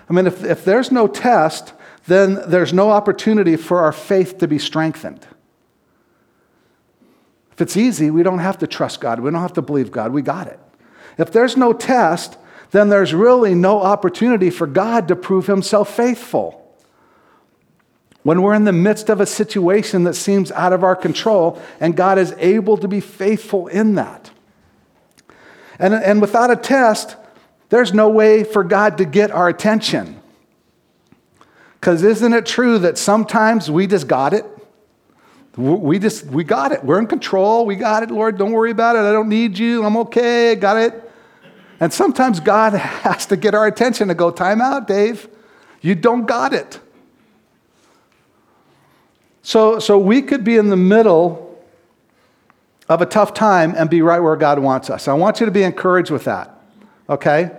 I 0.08 0.12
mean, 0.12 0.26
if, 0.26 0.44
if 0.44 0.64
there's 0.64 0.90
no 0.90 1.06
test, 1.06 1.72
then 2.06 2.40
there's 2.46 2.72
no 2.72 2.90
opportunity 2.90 3.56
for 3.56 3.80
our 3.80 3.92
faith 3.92 4.38
to 4.38 4.48
be 4.48 4.58
strengthened. 4.58 5.26
If 7.52 7.60
it's 7.60 7.76
easy, 7.76 8.10
we 8.10 8.22
don't 8.22 8.38
have 8.38 8.58
to 8.58 8.66
trust 8.66 9.00
God. 9.00 9.20
We 9.20 9.30
don't 9.30 9.40
have 9.40 9.52
to 9.54 9.62
believe 9.62 9.92
God. 9.92 10.12
We 10.12 10.22
got 10.22 10.46
it. 10.46 10.58
If 11.18 11.32
there's 11.32 11.56
no 11.56 11.72
test, 11.72 12.38
then 12.72 12.88
there's 12.88 13.14
really 13.14 13.54
no 13.54 13.80
opportunity 13.80 14.50
for 14.50 14.66
God 14.66 15.08
to 15.08 15.16
prove 15.16 15.46
himself 15.46 15.94
faithful. 15.94 16.58
When 18.22 18.40
we're 18.40 18.54
in 18.54 18.64
the 18.64 18.72
midst 18.72 19.08
of 19.08 19.20
a 19.20 19.26
situation 19.26 20.04
that 20.04 20.14
seems 20.14 20.50
out 20.52 20.72
of 20.72 20.82
our 20.82 20.96
control, 20.96 21.60
and 21.80 21.96
God 21.96 22.18
is 22.18 22.34
able 22.38 22.76
to 22.78 22.88
be 22.88 23.00
faithful 23.00 23.66
in 23.66 23.96
that. 23.96 24.30
And, 25.78 25.92
and 25.92 26.20
without 26.20 26.50
a 26.50 26.56
test, 26.56 27.16
there's 27.68 27.92
no 27.92 28.08
way 28.08 28.44
for 28.44 28.64
God 28.64 28.98
to 28.98 29.04
get 29.04 29.30
our 29.30 29.48
attention. 29.48 30.20
Because 31.74 32.02
isn't 32.02 32.32
it 32.32 32.46
true 32.46 32.78
that 32.78 32.96
sometimes 32.96 33.70
we 33.70 33.86
just 33.86 34.06
got 34.06 34.32
it? 34.32 34.46
We 35.56 35.98
just, 35.98 36.24
we 36.26 36.44
got 36.44 36.72
it. 36.72 36.82
We're 36.84 37.00
in 37.00 37.08
control. 37.08 37.66
We 37.66 37.76
got 37.76 38.02
it, 38.02 38.10
Lord. 38.10 38.38
Don't 38.38 38.52
worry 38.52 38.70
about 38.70 38.96
it. 38.96 39.00
I 39.00 39.12
don't 39.12 39.28
need 39.28 39.58
you. 39.58 39.84
I'm 39.84 39.96
okay. 39.98 40.54
Got 40.54 40.78
it. 40.78 41.11
And 41.82 41.92
sometimes 41.92 42.38
God 42.38 42.72
has 43.02 43.26
to 43.26 43.36
get 43.36 43.56
our 43.56 43.66
attention 43.66 44.06
to 44.06 44.14
go, 44.14 44.30
time 44.30 44.60
out, 44.60 44.86
Dave. 44.86 45.28
You 45.80 45.96
don't 45.96 46.26
got 46.26 46.54
it. 46.54 46.78
So, 49.42 49.80
so 49.80 49.98
we 49.98 50.22
could 50.22 50.44
be 50.44 50.56
in 50.56 50.68
the 50.68 50.76
middle 50.76 51.60
of 52.88 53.02
a 53.02 53.06
tough 53.06 53.34
time 53.34 53.74
and 53.76 53.90
be 53.90 54.00
right 54.00 54.20
where 54.20 54.36
God 54.36 54.60
wants 54.60 54.90
us. 54.90 55.08
I 55.08 55.14
want 55.14 55.40
you 55.40 55.46
to 55.46 55.50
be 55.50 55.64
encouraged 55.64 56.12
with 56.12 56.22
that. 56.22 56.56
Okay? 57.08 57.50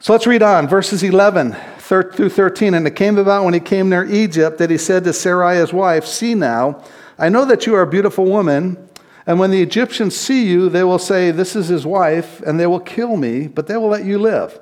So 0.00 0.12
let's 0.12 0.26
read 0.26 0.42
on. 0.42 0.68
Verses 0.68 1.02
11 1.02 1.56
through 1.78 2.28
13. 2.28 2.74
And 2.74 2.86
it 2.86 2.94
came 2.96 3.16
about 3.16 3.46
when 3.46 3.54
he 3.54 3.60
came 3.60 3.88
near 3.88 4.04
Egypt 4.04 4.58
that 4.58 4.68
he 4.68 4.76
said 4.76 5.04
to 5.04 5.14
Sarai, 5.14 5.56
his 5.56 5.72
wife, 5.72 6.04
See 6.04 6.34
now, 6.34 6.84
I 7.18 7.30
know 7.30 7.46
that 7.46 7.64
you 7.64 7.74
are 7.76 7.82
a 7.82 7.86
beautiful 7.86 8.26
woman. 8.26 8.90
And 9.26 9.38
when 9.38 9.50
the 9.50 9.62
Egyptians 9.62 10.16
see 10.16 10.46
you, 10.46 10.68
they 10.68 10.84
will 10.84 10.98
say, 10.98 11.30
This 11.30 11.54
is 11.54 11.68
his 11.68 11.86
wife, 11.86 12.40
and 12.42 12.58
they 12.58 12.66
will 12.66 12.80
kill 12.80 13.16
me, 13.16 13.46
but 13.46 13.66
they 13.66 13.76
will 13.76 13.88
let 13.88 14.04
you 14.04 14.18
live. 14.18 14.58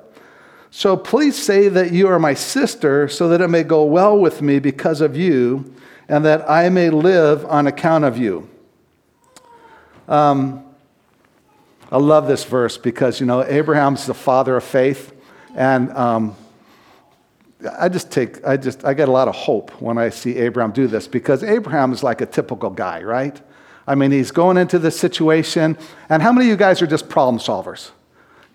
So 0.69 0.95
please 0.95 1.35
say 1.35 1.67
that 1.67 1.91
you 1.91 2.07
are 2.07 2.19
my 2.19 2.33
sister, 2.33 3.07
so 3.07 3.27
that 3.29 3.41
it 3.41 3.49
may 3.49 3.63
go 3.63 3.83
well 3.83 4.17
with 4.17 4.41
me 4.41 4.59
because 4.59 5.01
of 5.01 5.17
you, 5.17 5.73
and 6.07 6.23
that 6.25 6.49
I 6.49 6.69
may 6.69 6.89
live 6.89 7.45
on 7.45 7.67
account 7.67 8.05
of 8.05 8.17
you. 8.17 8.49
Um, 10.07 10.63
I 11.91 11.97
love 11.97 12.27
this 12.27 12.45
verse 12.45 12.77
because, 12.77 13.19
you 13.19 13.25
know, 13.25 13.43
Abraham's 13.43 14.05
the 14.05 14.13
father 14.13 14.55
of 14.55 14.63
faith. 14.63 15.13
And 15.55 15.91
um, 15.91 16.35
I 17.77 17.89
just 17.89 18.11
take, 18.11 18.45
I 18.45 18.55
just, 18.55 18.85
I 18.85 18.93
get 18.93 19.09
a 19.09 19.11
lot 19.11 19.27
of 19.27 19.35
hope 19.35 19.71
when 19.81 19.97
I 19.97 20.09
see 20.09 20.37
Abraham 20.37 20.71
do 20.71 20.87
this 20.87 21.07
because 21.07 21.43
Abraham 21.43 21.91
is 21.91 22.01
like 22.01 22.21
a 22.21 22.25
typical 22.25 22.69
guy, 22.69 23.03
right? 23.03 23.39
I 23.87 23.95
mean, 23.95 24.11
he's 24.11 24.31
going 24.31 24.57
into 24.57 24.79
this 24.79 24.99
situation. 24.99 25.77
And 26.09 26.21
how 26.21 26.31
many 26.31 26.45
of 26.45 26.49
you 26.49 26.57
guys 26.57 26.81
are 26.81 26.87
just 26.87 27.09
problem 27.09 27.39
solvers? 27.39 27.91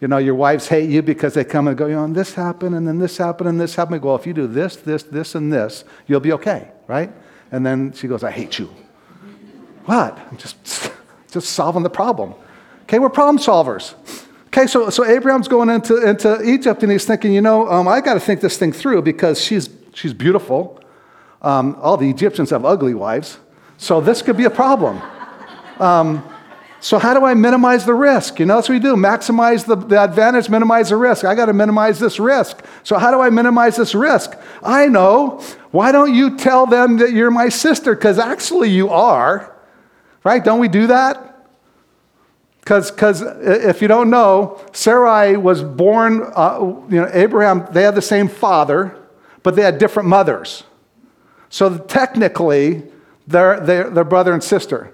You 0.01 0.09
know, 0.09 0.19
your 0.19 0.35
wives 0.35 0.69
hate 0.69 0.91
you 0.91 1.03
because 1.03 1.35
they 1.35 1.45
come 1.45 1.69
and 1.69 1.77
go, 1.77 1.87
you 1.87 1.95
know, 1.95 2.05
and 2.05 2.15
this 2.15 2.35
happened, 2.35 2.75
and 2.75 2.87
then 2.87 2.99
this 2.99 3.17
happened, 3.17 3.49
and 3.49 3.61
this 3.61 3.75
happened. 3.75 4.03
Well, 4.03 4.15
if 4.15 4.27
you 4.27 4.35
do 4.35 4.47
this, 4.47 4.77
this, 4.77 5.03
this, 5.05 5.35
and 5.35 5.53
this, 5.53 5.85
you'll 6.07 6.21
be 6.21 6.33
okay, 6.33 6.69
right? 6.87 7.11
And 7.51 7.65
then 7.65 7.93
she 7.93 8.07
goes, 8.07 8.23
I 8.23 8.31
hate 8.31 8.59
you. 8.59 8.67
What? 9.87 10.19
I'm 10.31 10.37
just, 10.37 10.93
just 11.31 11.51
solving 11.51 11.83
the 11.83 11.91
problem. 11.91 12.35
Okay, 12.83 12.99
we're 12.99 13.09
problem 13.09 13.39
solvers. 13.39 13.95
Okay, 14.49 14.67
so, 14.67 14.91
so 14.91 15.05
Abraham's 15.05 15.49
going 15.49 15.69
into, 15.69 15.97
into 16.09 16.43
Egypt 16.43 16.83
and 16.83 16.93
he's 16.93 17.05
thinking, 17.05 17.33
you 17.33 17.41
know, 17.41 17.69
um, 17.71 17.89
I 17.89 18.01
got 18.01 18.15
to 18.15 18.21
think 18.21 18.41
this 18.41 18.57
thing 18.57 18.73
through 18.73 19.03
because 19.03 19.41
she's, 19.41 19.69
she's 19.93 20.15
beautiful. 20.15 20.81
Um, 21.43 21.77
all 21.81 21.97
the 21.97 22.09
Egyptians 22.09 22.51
have 22.51 22.65
ugly 22.65 22.95
wives. 22.95 23.39
So 23.77 24.01
this 24.01 24.23
could 24.23 24.37
be 24.37 24.45
a 24.45 24.51
problem. 24.51 25.03
Um, 25.79 26.29
so 26.81 26.99
how 26.99 27.15
do 27.15 27.25
I 27.25 27.35
minimize 27.35 27.85
the 27.85 27.95
risk? 27.95 28.39
You 28.39 28.47
know, 28.47 28.57
that's 28.57 28.69
what 28.69 28.75
we 28.75 28.81
do. 28.81 28.95
Maximize 28.95 29.65
the, 29.67 29.77
the 29.77 29.99
advantage, 29.99 30.49
minimize 30.49 30.91
the 30.91 30.97
risk. 30.97 31.25
I 31.25 31.35
got 31.35 31.47
to 31.47 31.53
minimize 31.53 31.99
this 31.99 32.21
risk. 32.21 32.65
So 32.85 32.99
how 32.99 33.11
do 33.11 33.21
I 33.21 33.31
minimize 33.31 33.77
this 33.77 33.95
risk? 33.95 34.37
I 34.63 34.87
know. 34.87 35.43
Why 35.71 35.91
don't 35.91 36.15
you 36.15 36.37
tell 36.37 36.67
them 36.67 36.99
that 36.99 37.13
you're 37.13 37.31
my 37.31 37.49
sister? 37.49 37.95
Because 37.95 38.19
actually 38.19 38.71
you 38.71 38.91
are. 38.91 39.53
Right? 40.23 40.45
Don't 40.45 40.61
we 40.61 40.69
do 40.69 40.87
that? 40.89 41.49
Because 42.61 42.91
if 43.23 43.81
you 43.81 43.89
don't 43.89 44.11
know, 44.11 44.61
Sarai 44.73 45.37
was 45.37 45.63
born, 45.63 46.33
uh, 46.35 46.59
you 46.89 47.01
know, 47.01 47.09
Abraham, 47.13 47.67
they 47.71 47.83
had 47.83 47.95
the 47.95 48.03
same 48.03 48.27
father, 48.27 48.97
but 49.45 49.55
they 49.55 49.63
had 49.63 49.79
different 49.79 50.09
mothers. 50.09 50.65
So 51.49 51.79
technically, 51.79 52.83
they're, 53.29 53.61
they're, 53.61 53.89
they're 53.89 54.05
brother 54.05 54.33
and 54.33 54.43
sister. 54.43 54.93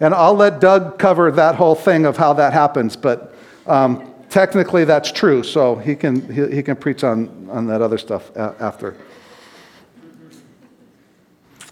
And 0.00 0.14
I'll 0.14 0.34
let 0.34 0.60
Doug 0.60 0.98
cover 0.98 1.30
that 1.32 1.56
whole 1.56 1.74
thing 1.74 2.06
of 2.06 2.16
how 2.16 2.32
that 2.34 2.52
happens, 2.52 2.96
but 2.96 3.34
um, 3.66 4.14
technically 4.28 4.84
that's 4.84 5.10
true, 5.10 5.42
so 5.42 5.76
he 5.76 5.96
can, 5.96 6.32
he, 6.32 6.56
he, 6.56 6.62
can 6.62 6.76
preach 6.76 7.02
on, 7.02 7.48
on 7.50 7.66
that 7.66 7.82
other 7.82 7.98
stuff 7.98 8.34
after. 8.36 8.96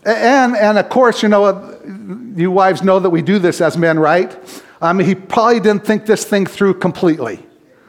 And, 0.04 0.56
and 0.56 0.78
of 0.78 0.88
course, 0.88 1.22
you 1.22 1.28
know, 1.28 1.78
you 2.36 2.50
wives 2.50 2.82
know 2.82 2.98
that 3.00 3.10
we 3.10 3.22
do 3.22 3.38
this 3.38 3.60
as 3.60 3.76
men, 3.76 3.98
right? 3.98 4.36
I 4.80 4.92
mean, 4.92 5.06
he 5.06 5.14
probably 5.14 5.60
didn't 5.60 5.84
think 5.84 6.06
this 6.06 6.24
thing 6.24 6.46
through 6.46 6.74
completely, 6.74 7.44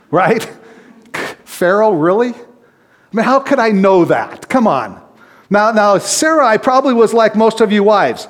right? 0.10 0.44
Pharaoh, 1.46 1.92
really? 1.92 2.30
I 2.30 3.16
mean, 3.16 3.26
how 3.26 3.40
could 3.40 3.60
I 3.60 3.70
know 3.70 4.06
that? 4.06 4.50
Come 4.50 4.68
on. 4.68 5.02
Now, 5.50 5.72
now 5.72 5.98
Sarai 5.98 6.58
probably 6.58 6.94
was 6.94 7.14
like 7.14 7.36
most 7.36 7.62
of 7.62 7.72
you 7.72 7.84
wives. 7.84 8.28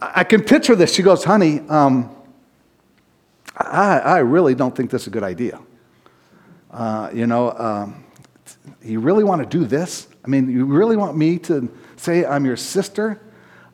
I 0.00 0.24
can 0.24 0.42
picture 0.42 0.76
this. 0.76 0.94
She 0.94 1.02
goes, 1.02 1.24
honey, 1.24 1.60
um, 1.68 2.14
I, 3.56 3.98
I 3.98 4.18
really 4.18 4.54
don't 4.54 4.74
think 4.74 4.90
this 4.90 5.02
is 5.02 5.08
a 5.08 5.10
good 5.10 5.24
idea. 5.24 5.60
Uh, 6.70 7.10
you 7.12 7.26
know, 7.26 7.50
um, 7.52 8.04
you 8.82 9.00
really 9.00 9.24
want 9.24 9.42
to 9.42 9.58
do 9.58 9.64
this? 9.64 10.06
I 10.24 10.28
mean, 10.28 10.50
you 10.50 10.64
really 10.66 10.96
want 10.96 11.16
me 11.16 11.38
to 11.40 11.68
say 11.96 12.24
I'm 12.24 12.44
your 12.44 12.56
sister? 12.56 13.20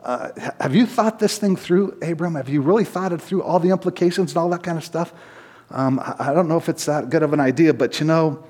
Uh, 0.02 0.30
have 0.60 0.74
you 0.74 0.86
thought 0.86 1.18
this 1.18 1.38
thing 1.38 1.56
through, 1.56 1.98
Abram? 2.02 2.34
Have 2.34 2.48
you 2.48 2.62
really 2.62 2.84
thought 2.84 3.12
it 3.12 3.20
through, 3.20 3.42
all 3.42 3.58
the 3.58 3.70
implications 3.70 4.32
and 4.32 4.38
all 4.38 4.48
that 4.50 4.62
kind 4.62 4.78
of 4.78 4.84
stuff? 4.84 5.12
Um, 5.70 5.98
I, 5.98 6.30
I 6.30 6.34
don't 6.34 6.48
know 6.48 6.56
if 6.56 6.68
it's 6.68 6.86
that 6.86 7.10
good 7.10 7.22
of 7.22 7.32
an 7.32 7.40
idea, 7.40 7.74
but 7.74 8.00
you 8.00 8.06
know, 8.06 8.44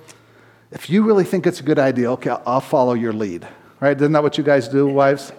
if 0.71 0.91
you 0.91 1.05
really 1.05 1.25
think 1.25 1.47
it's 1.47 1.61
a 1.61 1.63
good 1.63 1.79
idea, 1.79 2.11
okay, 2.13 2.37
I'll 2.47 2.61
follow 2.61 2.95
your 2.95 3.13
lead. 3.13 3.47
Right? 3.81 3.97
Isn't 3.97 4.13
that 4.13 4.23
what 4.23 4.39
you 4.39 4.45
guys 4.45 4.69
do, 4.69 4.87
wives? 4.87 5.33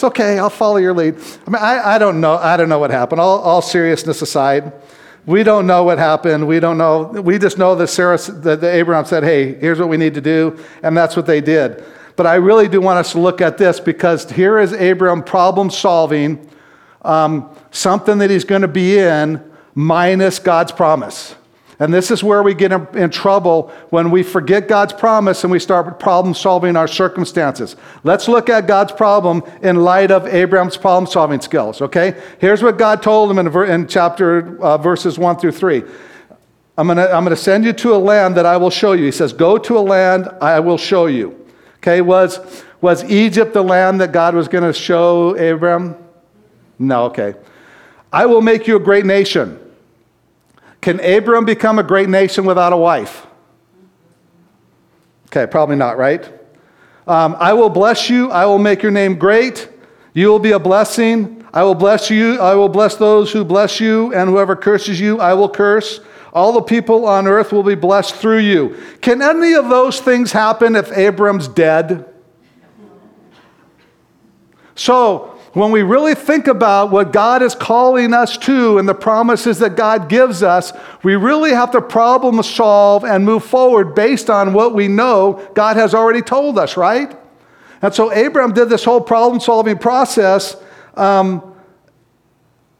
It's 0.00 0.04
okay, 0.06 0.38
I'll 0.38 0.48
follow 0.48 0.78
your 0.78 0.94
lead. 0.94 1.16
I 1.46 1.50
mean, 1.50 1.60
I, 1.60 1.96
I 1.96 1.98
don't 1.98 2.22
know. 2.22 2.36
I 2.36 2.56
don't 2.56 2.70
know 2.70 2.78
what 2.78 2.90
happened. 2.90 3.20
All, 3.20 3.38
all 3.40 3.60
seriousness 3.60 4.22
aside, 4.22 4.72
we 5.26 5.42
don't 5.42 5.66
know 5.66 5.84
what 5.84 5.98
happened. 5.98 6.48
We 6.48 6.58
don't 6.58 6.78
know. 6.78 7.02
We 7.02 7.38
just 7.38 7.58
know 7.58 7.74
that 7.74 7.88
Sarah, 7.88 8.16
that 8.16 8.64
Abraham 8.64 9.04
said, 9.04 9.24
"Hey, 9.24 9.56
here's 9.56 9.78
what 9.78 9.90
we 9.90 9.98
need 9.98 10.14
to 10.14 10.22
do," 10.22 10.58
and 10.82 10.96
that's 10.96 11.16
what 11.16 11.26
they 11.26 11.42
did. 11.42 11.84
But 12.16 12.26
I 12.26 12.36
really 12.36 12.66
do 12.66 12.80
want 12.80 12.98
us 12.98 13.12
to 13.12 13.20
look 13.20 13.42
at 13.42 13.58
this 13.58 13.78
because 13.78 14.30
here 14.30 14.58
is 14.58 14.72
Abraham 14.72 15.22
problem 15.22 15.68
solving 15.68 16.48
um, 17.02 17.54
something 17.70 18.16
that 18.20 18.30
he's 18.30 18.44
going 18.44 18.62
to 18.62 18.68
be 18.68 18.98
in 18.98 19.44
minus 19.74 20.38
God's 20.38 20.72
promise. 20.72 21.34
And 21.80 21.94
this 21.94 22.10
is 22.10 22.22
where 22.22 22.42
we 22.42 22.52
get 22.52 22.72
in, 22.72 22.86
in, 22.94 23.08
trouble 23.08 23.72
when 23.88 24.10
we 24.10 24.22
forget 24.22 24.68
God's 24.68 24.92
promise 24.92 25.44
and 25.44 25.50
we 25.50 25.58
start 25.58 25.98
problem 25.98 26.34
solving 26.34 26.76
our 26.76 26.86
circumstances. 26.86 27.74
Let's 28.04 28.28
look 28.28 28.50
at 28.50 28.66
God's 28.66 28.92
problem 28.92 29.42
in 29.62 29.76
light 29.76 30.10
of 30.10 30.26
Abraham's 30.26 30.76
problem 30.76 31.10
solving 31.10 31.40
skills, 31.40 31.80
okay? 31.80 32.20
Here's 32.38 32.62
what 32.62 32.76
God 32.76 33.02
told 33.02 33.30
him 33.30 33.38
in, 33.38 33.70
in 33.70 33.88
chapter 33.88 34.62
uh, 34.62 34.76
verses 34.76 35.18
1 35.18 35.38
through 35.38 35.52
3. 35.52 35.82
I'm 36.76 36.86
going 36.86 36.98
to 36.98 37.14
I'm 37.14 37.24
going 37.24 37.36
to 37.36 37.42
send 37.42 37.64
you 37.64 37.72
to 37.72 37.94
a 37.94 37.98
land 37.98 38.36
that 38.36 38.46
I 38.46 38.58
will 38.58 38.70
show 38.70 38.92
you. 38.92 39.06
He 39.06 39.10
says, 39.10 39.32
Go 39.32 39.56
to 39.56 39.78
a 39.78 39.80
land 39.80 40.28
I 40.40 40.60
will 40.60 40.78
show 40.78 41.06
you. 41.06 41.46
Okay, 41.78 42.02
was, 42.02 42.62
was 42.82 43.04
Egypt 43.04 43.54
the 43.54 43.64
land 43.64 44.02
that 44.02 44.12
God 44.12 44.34
was 44.34 44.48
going 44.48 44.64
to 44.64 44.72
show 44.72 45.36
Abraham? 45.38 45.96
No, 46.78 47.04
okay. 47.04 47.34
I 48.12 48.26
will 48.26 48.42
make 48.42 48.66
you 48.66 48.76
a 48.76 48.80
great 48.80 49.06
nation. 49.06 49.58
Can 50.80 51.00
Abram 51.00 51.44
become 51.44 51.78
a 51.78 51.82
great 51.82 52.08
nation 52.08 52.44
without 52.44 52.72
a 52.72 52.76
wife? 52.76 53.26
Okay, 55.26 55.46
probably 55.46 55.76
not, 55.76 55.98
right? 55.98 56.24
Um, 57.06 57.36
I 57.38 57.52
will 57.52 57.70
bless 57.70 58.08
you. 58.08 58.30
I 58.30 58.46
will 58.46 58.58
make 58.58 58.82
your 58.82 58.92
name 58.92 59.16
great. 59.16 59.68
You 60.14 60.28
will 60.28 60.38
be 60.38 60.52
a 60.52 60.58
blessing. 60.58 61.44
I 61.52 61.62
will 61.64 61.74
bless 61.74 62.10
you. 62.10 62.38
I 62.38 62.54
will 62.54 62.68
bless 62.68 62.96
those 62.96 63.32
who 63.32 63.44
bless 63.44 63.80
you, 63.80 64.14
and 64.14 64.30
whoever 64.30 64.56
curses 64.56 65.00
you, 65.00 65.20
I 65.20 65.34
will 65.34 65.48
curse. 65.48 66.00
All 66.32 66.52
the 66.52 66.62
people 66.62 67.06
on 67.06 67.26
earth 67.26 67.52
will 67.52 67.64
be 67.64 67.74
blessed 67.74 68.14
through 68.14 68.38
you. 68.38 68.76
Can 69.00 69.20
any 69.20 69.54
of 69.54 69.68
those 69.68 70.00
things 70.00 70.32
happen 70.32 70.76
if 70.76 70.92
Abram's 70.92 71.48
dead? 71.48 72.06
So, 74.76 75.39
when 75.52 75.72
we 75.72 75.82
really 75.82 76.14
think 76.14 76.46
about 76.46 76.92
what 76.92 77.12
God 77.12 77.42
is 77.42 77.56
calling 77.56 78.14
us 78.14 78.36
to 78.38 78.78
and 78.78 78.88
the 78.88 78.94
promises 78.94 79.58
that 79.58 79.76
God 79.76 80.08
gives 80.08 80.44
us, 80.44 80.72
we 81.02 81.16
really 81.16 81.50
have 81.50 81.72
to 81.72 81.80
problem 81.80 82.40
solve 82.42 83.04
and 83.04 83.24
move 83.24 83.44
forward 83.44 83.94
based 83.94 84.30
on 84.30 84.52
what 84.52 84.74
we 84.74 84.86
know 84.86 85.44
God 85.54 85.76
has 85.76 85.92
already 85.92 86.22
told 86.22 86.56
us, 86.56 86.76
right? 86.76 87.16
And 87.82 87.92
so 87.92 88.12
Abraham 88.12 88.52
did 88.52 88.68
this 88.68 88.84
whole 88.84 89.00
problem 89.00 89.40
solving 89.40 89.78
process 89.78 90.56
um, 90.94 91.42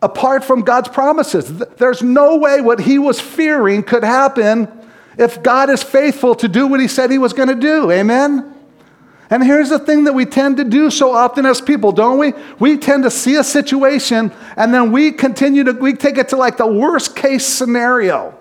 apart 0.01 0.45
from 0.45 0.63
God's 0.63 0.89
promises. 0.89 1.59
There's 1.59 2.03
no 2.03 2.37
way 2.37 2.61
what 2.61 2.81
he 2.81 3.01
was 3.01 3.21
fearing 3.21 3.83
could 3.83 4.05
happen 4.05 4.69
if 5.19 5.43
God 5.43 5.71
is 5.71 5.83
faithful 5.83 6.37
to 6.37 6.47
do 6.47 6.69
what 6.69 6.79
he 6.79 6.87
said 6.87 7.11
he 7.11 7.19
was 7.19 7.33
going 7.33 7.49
to 7.49 7.55
do. 7.57 7.91
Amen? 7.91 8.55
And 9.31 9.45
here's 9.45 9.69
the 9.69 9.79
thing 9.79 10.05
that 10.05 10.13
we 10.13 10.27
tend 10.27 10.57
to 10.57 10.65
do 10.65 10.91
so 10.91 11.13
often 11.13 11.47
as 11.47 11.61
people, 11.61 11.93
don't 11.93 12.19
we? 12.19 12.33
We 12.59 12.77
tend 12.77 13.05
to 13.05 13.11
see 13.11 13.37
a 13.37 13.45
situation 13.45 14.33
and 14.57 14.75
then 14.75 14.91
we 14.91 15.13
continue 15.13 15.63
to, 15.65 15.73
we 15.73 15.95
take 15.95 16.19
it 16.19 16.29
to 16.31 16.37
like 16.37 16.57
the 16.57 16.67
worst 16.67 17.15
case 17.15 17.47
scenario. 17.47 18.37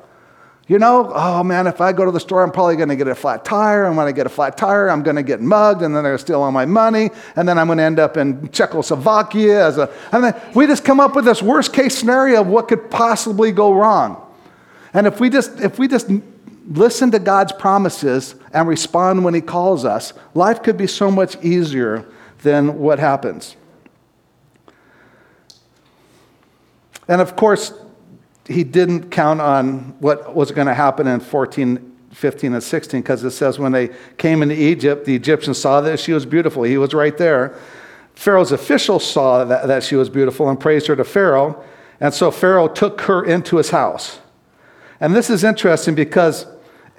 You 0.70 0.78
know, 0.78 1.12
oh 1.16 1.44
man, 1.44 1.66
if 1.66 1.82
I 1.82 1.94
go 1.94 2.06
to 2.06 2.12
the 2.12 2.20
store, 2.20 2.44
I'm 2.44 2.52
probably 2.52 2.76
going 2.76 2.90
to 2.90 2.96
get 2.96 3.08
a 3.08 3.16
flat 3.16 3.44
tire. 3.44 3.86
And 3.86 3.98
when 3.98 4.06
I 4.06 4.12
get 4.12 4.28
a 4.28 4.30
flat 4.30 4.56
tire, 4.56 4.88
I'm 4.88 5.02
going 5.02 5.16
to 5.16 5.24
get 5.24 5.42
mugged, 5.42 5.82
and 5.82 5.96
then 5.96 6.04
they're 6.04 6.20
steal 6.20 6.44
all 6.44 6.52
my 6.52 6.68
money, 6.68 7.10
and 7.36 7.50
then 7.50 7.58
I'm 7.58 7.66
going 7.66 7.80
to 7.80 7.84
end 7.84 7.98
up 7.98 8.18
in 8.18 8.50
Czechoslovakia 8.50 9.66
as 9.66 9.80
a. 9.80 9.92
And 10.12 10.24
then 10.24 10.40
we 10.54 10.68
just 10.68 10.86
come 10.86 11.00
up 11.00 11.16
with 11.16 11.26
this 11.26 11.42
worst 11.42 11.74
case 11.74 11.98
scenario 11.98 12.42
of 12.42 12.48
what 12.48 12.68
could 12.68 12.92
possibly 12.92 13.52
go 13.52 13.74
wrong. 13.74 14.24
And 14.94 15.08
if 15.08 15.20
we 15.20 15.32
just 15.32 15.60
if 15.60 15.80
we 15.80 15.88
just 15.88 16.08
listen 16.70 17.12
to 17.12 17.20
God's 17.20 17.52
promises 17.52 18.36
and 18.54 18.68
respond 18.68 19.24
when 19.24 19.34
He 19.34 19.42
calls 19.42 19.84
us, 19.84 20.14
life 20.34 20.64
could 20.64 20.78
be 20.78 20.88
so 20.88 21.12
much 21.12 21.42
easier 21.44 22.06
than 22.44 22.80
what 22.80 23.00
happens. 23.00 23.56
And 27.08 27.22
of 27.22 27.36
course, 27.36 27.74
he 28.48 28.64
didn't 28.64 29.10
count 29.10 29.42
on 29.42 29.96
what 30.00 30.36
was 30.36 30.52
going 30.52 30.68
to 30.68 30.74
happen 30.74 31.08
in 31.08 31.20
14, 31.20 31.98
15, 32.12 32.54
and 32.54 32.64
16 32.64 33.02
because 33.02 33.24
it 33.24 33.32
says 33.32 33.60
when 33.60 33.72
they 33.72 33.90
came 34.18 34.42
into 34.42 34.56
Egypt, 34.56 35.06
the 35.06 35.16
Egyptians 35.16 35.60
saw 35.60 35.82
that 35.82 36.00
she 36.00 36.14
was 36.14 36.26
beautiful. 36.26 36.64
He 36.64 36.78
was 36.78 36.94
right 36.94 37.18
there. 37.18 37.56
Pharaoh's 38.14 38.52
officials 38.52 39.06
saw 39.06 39.44
that, 39.44 39.68
that 39.68 39.84
she 39.84 39.96
was 39.96 40.10
beautiful 40.10 40.50
and 40.50 40.60
praised 40.60 40.88
her 40.88 40.96
to 40.96 41.04
Pharaoh. 41.04 41.64
And 42.00 42.14
so 42.14 42.32
Pharaoh 42.32 42.68
took 42.68 43.02
her 43.02 43.24
into 43.24 43.58
his 43.58 43.72
house. 43.72 44.20
And 45.00 45.16
this 45.16 45.30
is 45.30 45.44
interesting 45.44 45.96
because 45.96 46.46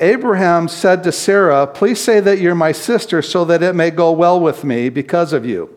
Abraham 0.01 0.67
said 0.67 1.03
to 1.05 1.13
Sarah, 1.13 1.67
Please 1.67 2.01
say 2.01 2.21
that 2.21 2.39
you're 2.39 2.55
my 2.55 2.73
sister 2.73 3.23
so 3.23 3.45
that 3.45 3.63
it 3.63 3.75
may 3.75 3.91
go 3.91 4.11
well 4.13 4.41
with 4.41 4.65
me 4.65 4.89
because 4.89 5.33
of 5.33 5.45
you. 5.45 5.75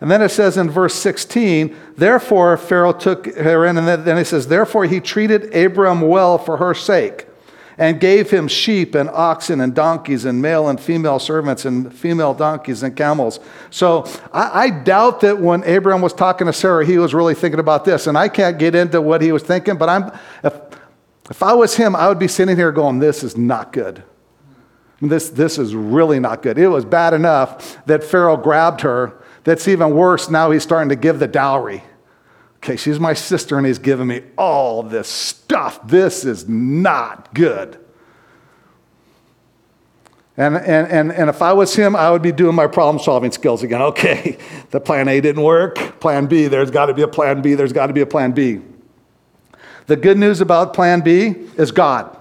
And 0.00 0.10
then 0.10 0.20
it 0.20 0.30
says 0.30 0.56
in 0.56 0.68
verse 0.68 0.94
16, 0.94 1.74
Therefore 1.96 2.56
Pharaoh 2.56 2.92
took 2.92 3.26
her 3.36 3.64
in, 3.64 3.78
and 3.78 3.86
then 3.86 4.18
it 4.18 4.26
says, 4.26 4.48
Therefore 4.48 4.84
he 4.84 5.00
treated 5.00 5.54
Abram 5.54 6.00
well 6.02 6.38
for 6.38 6.58
her 6.58 6.74
sake 6.74 7.26
and 7.78 8.00
gave 8.00 8.30
him 8.30 8.48
sheep 8.48 8.94
and 8.94 9.08
oxen 9.10 9.60
and 9.60 9.74
donkeys 9.74 10.24
and 10.24 10.42
male 10.42 10.68
and 10.68 10.80
female 10.80 11.18
servants 11.18 11.64
and 11.64 11.94
female 11.94 12.34
donkeys 12.34 12.82
and 12.82 12.96
camels. 12.96 13.40
So 13.70 14.06
I, 14.32 14.64
I, 14.64 14.70
doubt 14.70 15.20
that 15.20 15.38
when 15.38 15.64
Abraham 15.64 16.02
was 16.02 16.12
talking 16.12 16.46
to 16.46 16.52
Sarah, 16.52 16.84
he 16.84 16.98
was 16.98 17.14
really 17.14 17.34
thinking 17.34 17.60
about 17.60 17.84
this. 17.84 18.06
And 18.06 18.18
I 18.18 18.28
can't 18.28 18.58
get 18.58 18.74
into 18.74 19.00
what 19.00 19.22
he 19.22 19.32
was 19.32 19.42
thinking, 19.42 19.78
but 19.78 19.88
I'm, 19.88 20.12
if, 20.44 20.52
if 21.32 21.42
I 21.42 21.54
was 21.54 21.74
him, 21.74 21.96
I 21.96 22.08
would 22.08 22.18
be 22.18 22.28
sitting 22.28 22.56
here 22.56 22.70
going, 22.72 22.98
This 22.98 23.24
is 23.24 23.38
not 23.38 23.72
good. 23.72 24.02
This, 25.00 25.30
this 25.30 25.58
is 25.58 25.74
really 25.74 26.20
not 26.20 26.42
good. 26.42 26.58
It 26.58 26.68
was 26.68 26.84
bad 26.84 27.14
enough 27.14 27.82
that 27.86 28.04
Pharaoh 28.04 28.36
grabbed 28.36 28.82
her. 28.82 29.18
That's 29.42 29.66
even 29.66 29.94
worse. 29.94 30.28
Now 30.28 30.50
he's 30.50 30.62
starting 30.62 30.90
to 30.90 30.94
give 30.94 31.20
the 31.20 31.26
dowry. 31.26 31.82
Okay, 32.56 32.76
she's 32.76 33.00
my 33.00 33.14
sister, 33.14 33.56
and 33.56 33.66
he's 33.66 33.78
giving 33.78 34.06
me 34.06 34.22
all 34.36 34.82
this 34.82 35.08
stuff. 35.08 35.80
This 35.88 36.26
is 36.26 36.46
not 36.50 37.32
good. 37.32 37.78
And, 40.36 40.56
and, 40.56 40.86
and, 40.86 41.12
and 41.12 41.30
if 41.30 41.40
I 41.40 41.54
was 41.54 41.74
him, 41.74 41.96
I 41.96 42.10
would 42.10 42.22
be 42.22 42.30
doing 42.30 42.54
my 42.54 42.66
problem 42.66 43.02
solving 43.02 43.32
skills 43.32 43.62
again. 43.62 43.80
Okay, 43.80 44.36
the 44.70 44.80
plan 44.80 45.08
A 45.08 45.18
didn't 45.22 45.42
work. 45.42 45.98
Plan 45.98 46.26
B, 46.26 46.46
there's 46.48 46.70
got 46.70 46.86
to 46.86 46.94
be 46.94 47.02
a 47.02 47.08
plan 47.08 47.40
B. 47.40 47.54
There's 47.54 47.72
got 47.72 47.86
to 47.86 47.94
be 47.94 48.02
a 48.02 48.06
plan 48.06 48.32
B. 48.32 48.60
The 49.86 49.96
good 49.96 50.18
news 50.18 50.40
about 50.40 50.74
plan 50.74 51.00
B 51.00 51.34
is 51.56 51.70
God. 51.70 52.16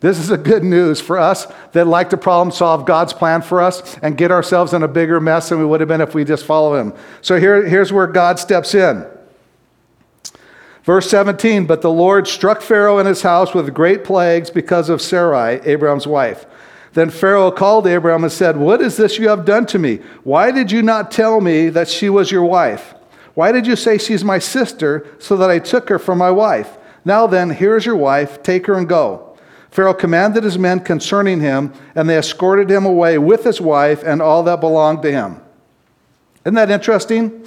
This 0.00 0.18
is 0.18 0.30
a 0.30 0.36
good 0.36 0.64
news 0.64 1.00
for 1.00 1.16
us 1.16 1.46
that 1.72 1.86
like 1.86 2.10
to 2.10 2.16
problem 2.16 2.50
solve 2.50 2.84
God's 2.84 3.12
plan 3.12 3.40
for 3.40 3.60
us 3.60 3.96
and 3.98 4.18
get 4.18 4.32
ourselves 4.32 4.72
in 4.72 4.82
a 4.82 4.88
bigger 4.88 5.20
mess 5.20 5.48
than 5.48 5.60
we 5.60 5.64
would 5.64 5.80
have 5.80 5.88
been 5.88 6.00
if 6.00 6.12
we 6.12 6.24
just 6.24 6.44
follow 6.44 6.74
Him. 6.74 6.92
So 7.20 7.38
here, 7.38 7.64
here's 7.64 7.92
where 7.92 8.08
God 8.08 8.40
steps 8.40 8.74
in. 8.74 9.06
Verse 10.82 11.08
17 11.08 11.66
But 11.66 11.82
the 11.82 11.90
Lord 11.90 12.26
struck 12.26 12.62
Pharaoh 12.62 12.98
and 12.98 13.06
his 13.06 13.22
house 13.22 13.54
with 13.54 13.72
great 13.72 14.02
plagues 14.02 14.50
because 14.50 14.88
of 14.88 15.00
Sarai, 15.00 15.60
Abraham's 15.64 16.08
wife. 16.08 16.46
Then 16.94 17.08
Pharaoh 17.08 17.52
called 17.52 17.86
Abraham 17.86 18.24
and 18.24 18.32
said, 18.32 18.56
What 18.56 18.82
is 18.82 18.96
this 18.96 19.18
you 19.18 19.28
have 19.28 19.44
done 19.44 19.66
to 19.66 19.78
me? 19.78 20.00
Why 20.24 20.50
did 20.50 20.72
you 20.72 20.82
not 20.82 21.12
tell 21.12 21.40
me 21.40 21.68
that 21.70 21.88
she 21.88 22.10
was 22.10 22.30
your 22.30 22.44
wife? 22.44 22.94
Why 23.34 23.52
did 23.52 23.66
you 23.66 23.76
say 23.76 23.98
she's 23.98 24.24
my 24.24 24.38
sister 24.38 25.06
so 25.18 25.36
that 25.36 25.50
I 25.50 25.58
took 25.58 25.88
her 25.88 25.98
for 25.98 26.14
my 26.14 26.30
wife? 26.30 26.76
Now 27.04 27.26
then, 27.26 27.50
here 27.50 27.76
is 27.76 27.86
your 27.86 27.96
wife, 27.96 28.42
take 28.42 28.66
her 28.66 28.74
and 28.74 28.88
go. 28.88 29.36
Pharaoh 29.70 29.94
commanded 29.94 30.44
his 30.44 30.58
men 30.58 30.80
concerning 30.80 31.40
him, 31.40 31.72
and 31.94 32.08
they 32.08 32.18
escorted 32.18 32.70
him 32.70 32.84
away 32.84 33.16
with 33.16 33.44
his 33.44 33.60
wife 33.60 34.02
and 34.04 34.20
all 34.20 34.42
that 34.42 34.60
belonged 34.60 35.02
to 35.02 35.10
him. 35.10 35.40
Isn't 36.44 36.54
that 36.54 36.70
interesting? 36.70 37.44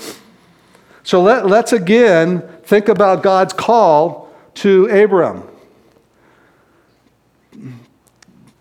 So 1.03 1.21
let, 1.21 1.45
us 1.45 1.71
again 1.71 2.41
think 2.63 2.89
about 2.89 3.21
God's 3.21 3.53
call 3.53 4.33
to 4.55 4.87
Abram. 4.87 5.43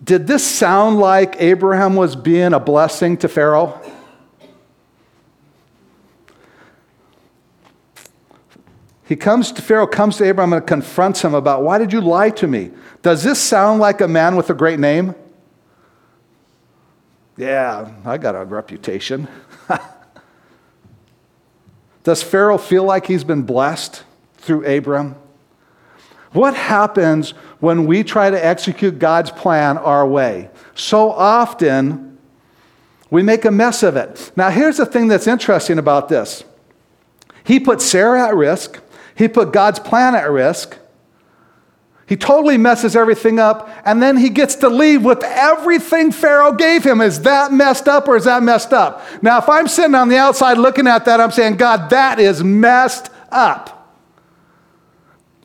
Did 0.03 0.27
this 0.27 0.47
sound 0.47 0.99
like 0.99 1.37
Abraham 1.39 1.97
was 1.97 2.15
being 2.15 2.53
a 2.53 2.61
blessing 2.61 3.17
to 3.19 3.29
Pharaoh? 3.29 3.81
He 9.07 9.17
comes 9.17 9.53
to 9.53 9.63
Pharaoh, 9.63 9.87
comes 9.87 10.17
to 10.17 10.25
Abraham 10.25 10.55
and 10.55 10.67
confronts 10.67 11.23
him 11.23 11.35
about 11.35 11.63
why 11.63 11.79
did 11.79 11.93
you 11.93 12.01
lie 12.01 12.31
to 12.31 12.47
me? 12.47 12.71
Does 13.03 13.23
this 13.23 13.39
sound 13.39 13.81
like 13.81 14.01
a 14.01 14.09
man 14.09 14.35
with 14.35 14.49
a 14.49 14.55
great 14.55 14.81
name? 14.81 15.15
Yeah, 17.37 17.91
I 18.05 18.17
got 18.17 18.35
a 18.35 18.45
reputation. 18.45 19.29
Does 22.05 22.23
Pharaoh 22.23 22.59
feel 22.59 22.85
like 22.85 23.07
he's 23.07 23.25
been 23.25 23.43
blessed 23.43 24.05
through 24.37 24.65
Abram? 24.65 25.17
What 26.33 26.55
happens 26.55 27.31
when 27.61 27.87
we 27.87 28.05
try 28.05 28.31
to 28.31 28.45
execute 28.45 28.99
God's 28.99 29.31
plan 29.31 29.79
our 29.79 30.07
way? 30.07 30.51
So 30.75 31.11
often, 31.11 32.19
we 33.11 33.23
make 33.23 33.45
a 33.45 33.51
mess 33.51 33.83
of 33.83 33.97
it. 33.97 34.33
Now, 34.37 34.51
here's 34.51 34.77
the 34.77 34.87
thing 34.87 35.09
that's 35.09 35.27
interesting 35.27 35.79
about 35.79 36.09
this 36.09 36.45
He 37.45 37.61
put 37.61 37.81
Sarah 37.81 38.29
at 38.29 38.35
risk, 38.35 38.81
he 39.17 39.29
put 39.29 39.53
God's 39.53 39.79
plan 39.79 40.15
at 40.15 40.31
risk. 40.31 40.79
He 42.07 42.17
totally 42.17 42.59
messes 42.59 42.95
everything 42.95 43.39
up, 43.39 43.71
and 43.87 44.03
then 44.03 44.19
he 44.19 44.29
gets 44.29 44.57
to 44.57 44.69
leave 44.69 45.05
with 45.05 45.23
everything 45.25 46.13
Pharaoh 46.13 46.53
gave 46.53 46.85
him. 46.85 47.01
Is 47.01 47.23
that 47.23 47.51
messed 47.51 47.89
up 47.89 48.09
or 48.09 48.17
is 48.17 48.25
that 48.25 48.43
messed 48.43 48.75
up? 48.75 49.03
Now, 49.23 49.39
if 49.39 49.49
I'm 49.49 49.69
sitting 49.69 49.95
on 49.95 50.09
the 50.09 50.19
outside 50.19 50.59
looking 50.59 50.87
at 50.87 51.07
that, 51.07 51.19
I'm 51.19 51.31
saying, 51.31 51.57
God, 51.57 51.91
that 51.91 52.21
is 52.21 52.45
messed 52.45 53.09
up. 53.33 53.71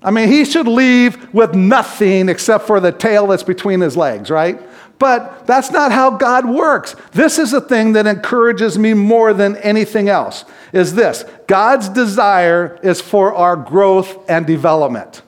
I 0.04 0.12
mean, 0.12 0.28
he 0.28 0.44
should 0.46 0.68
leave 0.68 1.34
with 1.34 1.54
nothing 1.54 2.30
except 2.30 2.68
for 2.68 2.80
the 2.80 2.92
tail 2.92 3.28
that's 3.28 3.44
between 3.44 3.82
his 3.82 3.96
legs, 3.96 4.30
right? 4.30 4.62
But 5.00 5.48
that's 5.48 5.72
not 5.72 5.94
how 5.94 6.12
God 6.12 6.48
works. 6.48 6.96
This 7.14 7.40
is 7.40 7.54
a 7.54 7.62
thing 7.62 7.94
that 7.94 8.06
encourages 8.06 8.78
me 8.78 8.94
more 8.94 9.34
than 9.34 9.56
anything 9.58 10.10
else. 10.10 10.44
Is 10.74 10.94
this 10.94 11.24
God's 11.48 11.90
desire 11.90 12.78
is 12.84 13.02
for 13.02 13.34
our 13.34 13.56
growth 13.56 14.30
and 14.30 14.46
development. 14.46 15.22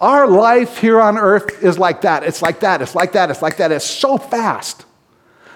Our 0.00 0.26
life 0.26 0.78
here 0.78 1.00
on 1.00 1.18
earth 1.18 1.62
is 1.62 1.78
like 1.78 2.00
that. 2.00 2.24
It's 2.24 2.42
like 2.42 2.60
that. 2.60 2.82
It's 2.82 2.94
like 2.94 3.12
that. 3.12 3.30
It's 3.30 3.42
like 3.42 3.58
that. 3.58 3.70
It's 3.70 3.84
so 3.84 4.18
fast 4.18 4.86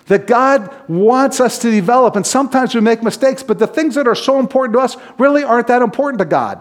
that 0.07 0.27
God 0.27 0.75
wants 0.89 1.41
us 1.41 1.59
to 1.61 1.71
develop. 1.71 2.17
And 2.17 2.27
sometimes 2.27 2.75
we 2.75 2.81
make 2.81 3.03
mistakes, 3.03 3.43
but 3.43 3.59
the 3.59 3.67
things 3.67 3.95
that 3.95 4.07
are 4.07 4.15
so 4.15 4.39
important 4.39 4.75
to 4.75 4.81
us 4.81 4.97
really 5.19 5.45
aren't 5.45 5.67
that 5.67 5.83
important 5.83 6.19
to 6.21 6.25
God. 6.25 6.61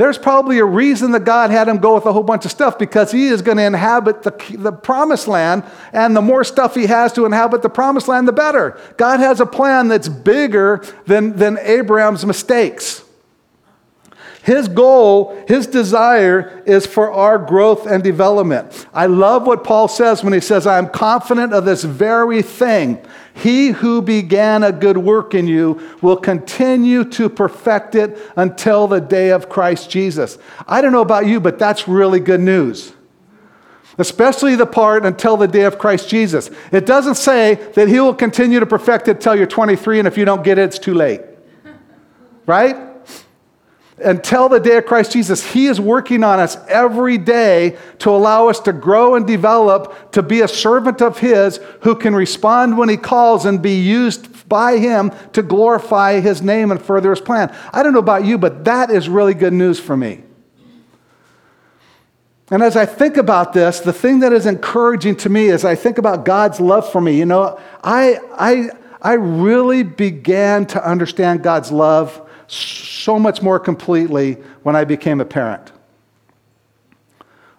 There's 0.00 0.16
probably 0.16 0.60
a 0.60 0.64
reason 0.64 1.10
that 1.10 1.26
God 1.26 1.50
had 1.50 1.68
him 1.68 1.76
go 1.76 1.94
with 1.94 2.06
a 2.06 2.12
whole 2.14 2.22
bunch 2.22 2.46
of 2.46 2.50
stuff 2.50 2.78
because 2.78 3.12
he 3.12 3.26
is 3.26 3.42
going 3.42 3.58
to 3.58 3.64
inhabit 3.64 4.22
the, 4.22 4.30
the 4.56 4.72
promised 4.72 5.28
land, 5.28 5.62
and 5.92 6.16
the 6.16 6.22
more 6.22 6.42
stuff 6.42 6.74
he 6.74 6.86
has 6.86 7.12
to 7.12 7.26
inhabit 7.26 7.60
the 7.60 7.68
promised 7.68 8.08
land, 8.08 8.26
the 8.26 8.32
better. 8.32 8.80
God 8.96 9.20
has 9.20 9.40
a 9.40 9.44
plan 9.44 9.88
that's 9.88 10.08
bigger 10.08 10.82
than, 11.04 11.36
than 11.36 11.58
Abraham's 11.58 12.24
mistakes. 12.24 13.04
His 14.42 14.68
goal, 14.68 15.36
his 15.46 15.66
desire 15.66 16.62
is 16.64 16.86
for 16.86 17.12
our 17.12 17.38
growth 17.38 17.86
and 17.86 18.02
development. 18.02 18.86
I 18.94 19.06
love 19.06 19.46
what 19.46 19.64
Paul 19.64 19.86
says 19.86 20.24
when 20.24 20.32
he 20.32 20.40
says, 20.40 20.66
I 20.66 20.78
am 20.78 20.88
confident 20.88 21.52
of 21.52 21.66
this 21.66 21.84
very 21.84 22.40
thing. 22.40 23.04
He 23.34 23.68
who 23.68 24.00
began 24.00 24.62
a 24.62 24.72
good 24.72 24.96
work 24.96 25.34
in 25.34 25.46
you 25.46 25.80
will 26.00 26.16
continue 26.16 27.04
to 27.04 27.28
perfect 27.28 27.94
it 27.94 28.18
until 28.36 28.86
the 28.86 29.00
day 29.00 29.30
of 29.30 29.50
Christ 29.50 29.90
Jesus. 29.90 30.38
I 30.66 30.80
don't 30.80 30.92
know 30.92 31.02
about 31.02 31.26
you, 31.26 31.38
but 31.38 31.58
that's 31.58 31.86
really 31.86 32.20
good 32.20 32.40
news. 32.40 32.94
Especially 33.98 34.56
the 34.56 34.66
part 34.66 35.04
until 35.04 35.36
the 35.36 35.48
day 35.48 35.64
of 35.64 35.78
Christ 35.78 36.08
Jesus. 36.08 36.50
It 36.72 36.86
doesn't 36.86 37.16
say 37.16 37.56
that 37.74 37.88
he 37.88 38.00
will 38.00 38.14
continue 38.14 38.58
to 38.58 38.66
perfect 38.66 39.08
it 39.08 39.16
until 39.16 39.36
you're 39.36 39.46
23, 39.46 39.98
and 39.98 40.08
if 40.08 40.16
you 40.16 40.24
don't 40.24 40.42
get 40.42 40.58
it, 40.58 40.62
it's 40.62 40.78
too 40.78 40.94
late. 40.94 41.20
Right? 42.46 42.89
Until 44.02 44.48
the 44.48 44.60
day 44.60 44.76
of 44.76 44.86
Christ 44.86 45.12
Jesus, 45.12 45.52
He 45.52 45.66
is 45.66 45.80
working 45.80 46.24
on 46.24 46.38
us 46.38 46.56
every 46.68 47.18
day 47.18 47.76
to 48.00 48.10
allow 48.10 48.48
us 48.48 48.60
to 48.60 48.72
grow 48.72 49.14
and 49.14 49.26
develop, 49.26 50.12
to 50.12 50.22
be 50.22 50.40
a 50.40 50.48
servant 50.48 51.02
of 51.02 51.18
His 51.18 51.58
who 51.82 51.94
can 51.94 52.14
respond 52.14 52.76
when 52.78 52.88
He 52.88 52.96
calls 52.96 53.44
and 53.46 53.60
be 53.60 53.80
used 53.80 54.48
by 54.48 54.78
Him 54.78 55.12
to 55.32 55.42
glorify 55.42 56.20
His 56.20 56.42
name 56.42 56.70
and 56.70 56.82
further 56.82 57.10
His 57.10 57.20
plan. 57.20 57.54
I 57.72 57.82
don't 57.82 57.92
know 57.92 57.98
about 57.98 58.24
you, 58.24 58.38
but 58.38 58.64
that 58.64 58.90
is 58.90 59.08
really 59.08 59.34
good 59.34 59.52
news 59.52 59.78
for 59.78 59.96
me. 59.96 60.22
And 62.50 62.62
as 62.64 62.76
I 62.76 62.84
think 62.84 63.16
about 63.16 63.52
this, 63.52 63.78
the 63.78 63.92
thing 63.92 64.20
that 64.20 64.32
is 64.32 64.44
encouraging 64.44 65.16
to 65.16 65.28
me 65.28 65.50
as 65.50 65.64
I 65.64 65.76
think 65.76 65.98
about 65.98 66.24
God's 66.24 66.58
love 66.58 66.90
for 66.90 67.00
me, 67.00 67.16
you 67.16 67.24
know, 67.26 67.60
I, 67.84 68.18
I, 68.34 68.70
I 69.00 69.12
really 69.12 69.84
began 69.84 70.66
to 70.66 70.84
understand 70.84 71.44
God's 71.44 71.70
love 71.70 72.28
so 72.50 73.18
much 73.18 73.42
more 73.42 73.58
completely 73.58 74.34
when 74.62 74.76
I 74.76 74.84
became 74.84 75.20
a 75.20 75.24
parent. 75.24 75.72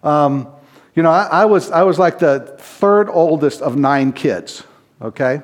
Um, 0.04 0.48
you 0.96 1.04
know, 1.04 1.12
I, 1.12 1.24
I, 1.24 1.46
was, 1.46 1.72
I 1.72 1.84
was 1.84 1.98
like 1.98 2.20
the 2.20 2.56
third 2.60 3.10
oldest 3.10 3.62
of 3.62 3.78
nine 3.78 4.12
kids, 4.12 4.64
okay? 5.02 5.42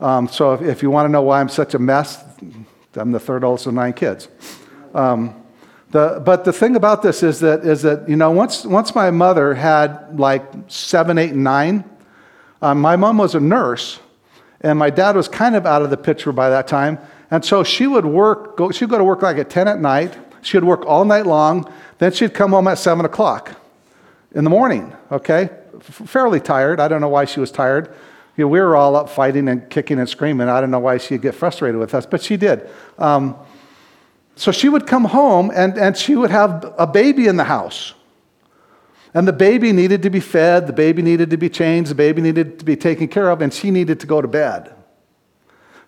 Um, 0.00 0.28
so 0.28 0.52
if, 0.52 0.62
if, 0.62 0.82
you 0.82 0.90
want 0.90 1.06
to 1.06 1.08
know 1.08 1.22
why 1.22 1.40
I'm 1.40 1.48
such 1.48 1.72
a 1.72 1.78
mess, 1.78 2.22
I'm 2.94 3.12
the 3.12 3.20
third 3.20 3.44
oldest 3.44 3.66
of 3.66 3.74
nine 3.74 3.94
kids. 3.94 4.28
Um, 4.94 5.42
the, 5.90 6.20
but 6.24 6.44
the 6.44 6.52
thing 6.52 6.76
about 6.76 7.00
this 7.00 7.22
is 7.22 7.40
that, 7.40 7.64
is 7.64 7.82
that, 7.82 8.06
you 8.08 8.16
know, 8.16 8.30
once, 8.30 8.66
once 8.66 8.94
my 8.94 9.10
mother 9.10 9.54
had 9.54 10.18
like 10.18 10.44
seven, 10.68 11.16
eight, 11.16 11.30
and 11.30 11.44
nine, 11.44 11.84
um, 12.60 12.80
my 12.80 12.96
mom 12.96 13.16
was 13.16 13.34
a 13.34 13.40
nurse, 13.40 14.00
and 14.60 14.78
my 14.78 14.90
dad 14.90 15.16
was 15.16 15.28
kind 15.28 15.56
of 15.56 15.64
out 15.64 15.82
of 15.82 15.90
the 15.90 15.96
picture 15.96 16.32
by 16.32 16.50
that 16.50 16.66
time. 16.66 16.98
And 17.30 17.44
so 17.44 17.64
she 17.64 17.86
would 17.86 18.06
work, 18.06 18.56
go, 18.56 18.70
she'd 18.70 18.88
go 18.88 18.98
to 18.98 19.04
work 19.04 19.22
like 19.22 19.38
at 19.38 19.50
10 19.50 19.68
at 19.68 19.80
night. 19.80 20.16
She'd 20.42 20.64
work 20.64 20.84
all 20.86 21.04
night 21.04 21.26
long. 21.26 21.70
Then 21.98 22.12
she'd 22.12 22.34
come 22.34 22.52
home 22.52 22.68
at 22.68 22.78
7 22.78 23.04
o'clock 23.04 23.52
in 24.32 24.44
the 24.44 24.50
morning, 24.50 24.94
okay? 25.10 25.50
F- 25.76 26.08
fairly 26.08 26.40
tired. 26.40 26.78
I 26.78 26.88
don't 26.88 27.00
know 27.00 27.08
why 27.08 27.24
she 27.24 27.40
was 27.40 27.50
tired. 27.50 27.94
You 28.36 28.44
know, 28.44 28.48
we 28.48 28.60
were 28.60 28.76
all 28.76 28.94
up 28.94 29.08
fighting 29.08 29.48
and 29.48 29.68
kicking 29.70 29.98
and 29.98 30.08
screaming. 30.08 30.48
I 30.48 30.60
don't 30.60 30.70
know 30.70 30.78
why 30.78 30.98
she'd 30.98 31.22
get 31.22 31.34
frustrated 31.34 31.80
with 31.80 31.94
us, 31.94 32.06
but 32.06 32.22
she 32.22 32.36
did. 32.36 32.68
Um, 32.98 33.34
so 34.36 34.52
she 34.52 34.68
would 34.68 34.86
come 34.86 35.06
home 35.06 35.50
and, 35.54 35.78
and 35.78 35.96
she 35.96 36.14
would 36.14 36.30
have 36.30 36.74
a 36.78 36.86
baby 36.86 37.26
in 37.26 37.36
the 37.36 37.44
house. 37.44 37.94
And 39.14 39.26
the 39.26 39.32
baby 39.32 39.72
needed 39.72 40.02
to 40.02 40.10
be 40.10 40.20
fed, 40.20 40.66
the 40.66 40.74
baby 40.74 41.00
needed 41.00 41.30
to 41.30 41.38
be 41.38 41.48
changed, 41.48 41.90
the 41.90 41.94
baby 41.94 42.20
needed 42.20 42.58
to 42.58 42.66
be 42.66 42.76
taken 42.76 43.08
care 43.08 43.30
of, 43.30 43.40
and 43.40 43.52
she 43.52 43.70
needed 43.70 43.98
to 44.00 44.06
go 44.06 44.20
to 44.20 44.28
bed. 44.28 44.75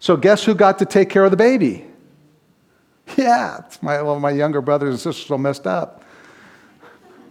So, 0.01 0.17
guess 0.17 0.45
who 0.45 0.55
got 0.55 0.79
to 0.79 0.87
take 0.87 1.11
care 1.11 1.25
of 1.25 1.31
the 1.31 1.37
baby? 1.37 1.85
Yeah, 3.17 3.61
my, 3.81 4.03
well, 4.03 4.21
my 4.21 4.31
younger 4.31 4.61
brothers 4.61 4.91
and 4.91 5.01
sisters 5.01 5.27
so 5.27 5.39
messed 5.39 5.67
up. 5.67 6.05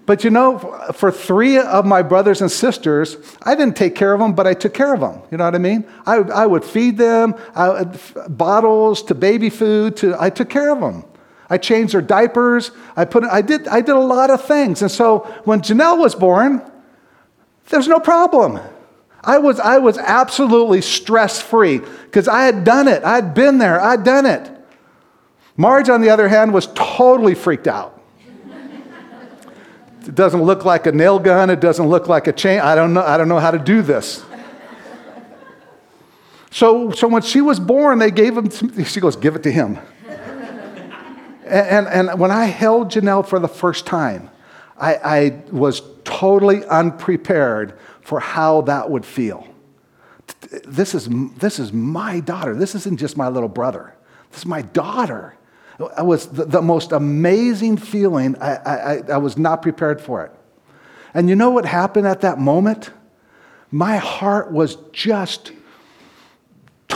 But 0.07 0.23
you 0.23 0.29
know, 0.29 0.57
for 0.93 1.11
three 1.11 1.59
of 1.59 1.85
my 1.85 2.01
brothers 2.01 2.41
and 2.41 2.49
sisters, 2.49 3.17
I 3.43 3.55
didn't 3.55 3.75
take 3.75 3.93
care 3.93 4.13
of 4.13 4.21
them, 4.21 4.33
but 4.33 4.47
I 4.47 4.53
took 4.53 4.73
care 4.73 4.93
of 4.93 5.01
them. 5.01 5.21
You 5.29 5.37
know 5.37 5.43
what 5.43 5.53
I 5.53 5.57
mean? 5.57 5.85
I, 6.05 6.15
I 6.15 6.45
would 6.47 6.63
feed 6.63 6.97
them, 6.97 7.35
I, 7.55 7.83
bottles 8.29 9.03
to 9.03 9.13
baby 9.15 9.49
food, 9.49 9.97
to, 9.97 10.15
I 10.19 10.29
took 10.29 10.49
care 10.49 10.71
of 10.71 10.79
them. 10.79 11.03
I 11.49 11.57
changed 11.57 11.93
their 11.93 12.01
diapers. 12.01 12.71
I, 12.95 13.03
put, 13.03 13.25
I, 13.25 13.41
did, 13.41 13.67
I 13.67 13.81
did 13.81 13.95
a 13.95 13.99
lot 13.99 14.29
of 14.29 14.45
things. 14.45 14.81
And 14.81 14.89
so 14.89 15.19
when 15.43 15.59
Janelle 15.59 15.99
was 15.99 16.15
born, 16.15 16.61
there's 17.69 17.87
no 17.89 17.99
problem. 17.99 18.59
I 19.27 19.39
was, 19.39 19.59
I 19.59 19.77
was 19.77 19.97
absolutely 19.97 20.81
stress 20.81 21.41
free 21.41 21.79
because 21.79 22.29
I 22.29 22.43
had 22.43 22.63
done 22.63 22.87
it. 22.87 23.03
I 23.03 23.15
had 23.15 23.33
been 23.33 23.57
there. 23.57 23.79
I'd 23.79 24.05
done 24.05 24.25
it. 24.25 24.49
Marge, 25.57 25.89
on 25.89 25.99
the 25.99 26.09
other 26.09 26.29
hand, 26.29 26.53
was 26.53 26.67
totally 26.73 27.35
freaked 27.35 27.67
out. 27.67 28.01
It 30.07 30.15
doesn't 30.15 30.41
look 30.41 30.63
like 30.63 30.87
a 30.87 30.93
nail 30.93 31.19
gun. 31.19 31.49
It 31.49 31.59
doesn't 31.59 31.87
look 31.89 32.07
like 32.07 32.27
a 32.27 32.31
chain. 32.31 32.61
I 32.61 32.73
don't 32.73 32.93
know, 32.93 33.03
I 33.03 33.17
don't 33.17 33.27
know 33.27 33.39
how 33.39 33.51
to 33.51 33.59
do 33.59 33.81
this. 33.81 34.23
So, 36.49 36.91
so 36.91 37.09
when 37.09 37.21
she 37.21 37.41
was 37.41 37.59
born, 37.59 37.99
they 37.99 38.11
gave 38.11 38.37
him, 38.37 38.49
she 38.85 39.01
goes, 39.01 39.17
give 39.17 39.35
it 39.35 39.43
to 39.43 39.51
him. 39.51 39.77
and, 41.45 41.87
and, 41.87 42.09
and 42.09 42.19
when 42.19 42.31
I 42.31 42.45
held 42.45 42.91
Janelle 42.91 43.27
for 43.27 43.39
the 43.39 43.49
first 43.49 43.85
time, 43.85 44.29
I, 44.77 44.95
I 44.95 45.41
was 45.51 45.81
totally 46.05 46.63
unprepared 46.65 47.77
for 48.07 48.21
how 48.21 48.61
that 48.61 48.89
would 48.89 49.05
feel. 49.05 49.45
This 50.63 50.95
is, 50.95 51.09
this 51.35 51.59
is 51.59 51.73
my 51.73 52.21
daughter. 52.21 52.55
This 52.55 52.73
isn't 52.73 53.01
just 53.01 53.17
my 53.17 53.27
little 53.27 53.49
brother. 53.49 53.93
This 54.31 54.39
is 54.39 54.45
my 54.45 54.61
daughter. 54.61 55.35
It 55.77 56.05
was 56.05 56.27
the, 56.27 56.45
the 56.45 56.61
most 56.61 56.93
amazing 56.93 57.75
feeling. 57.75 58.41
I, 58.41 58.55
I, 58.55 59.01
I 59.11 59.17
was 59.17 59.37
not 59.37 59.61
prepared 59.61 59.99
for 59.99 60.23
it. 60.23 60.31
And 61.13 61.27
you 61.27 61.35
know 61.35 61.49
what 61.49 61.65
happened 61.65 62.07
at 62.07 62.21
that 62.21 62.39
moment? 62.39 62.91
My 63.71 63.97
heart 63.97 64.53
was 64.53 64.77
just 64.93 65.51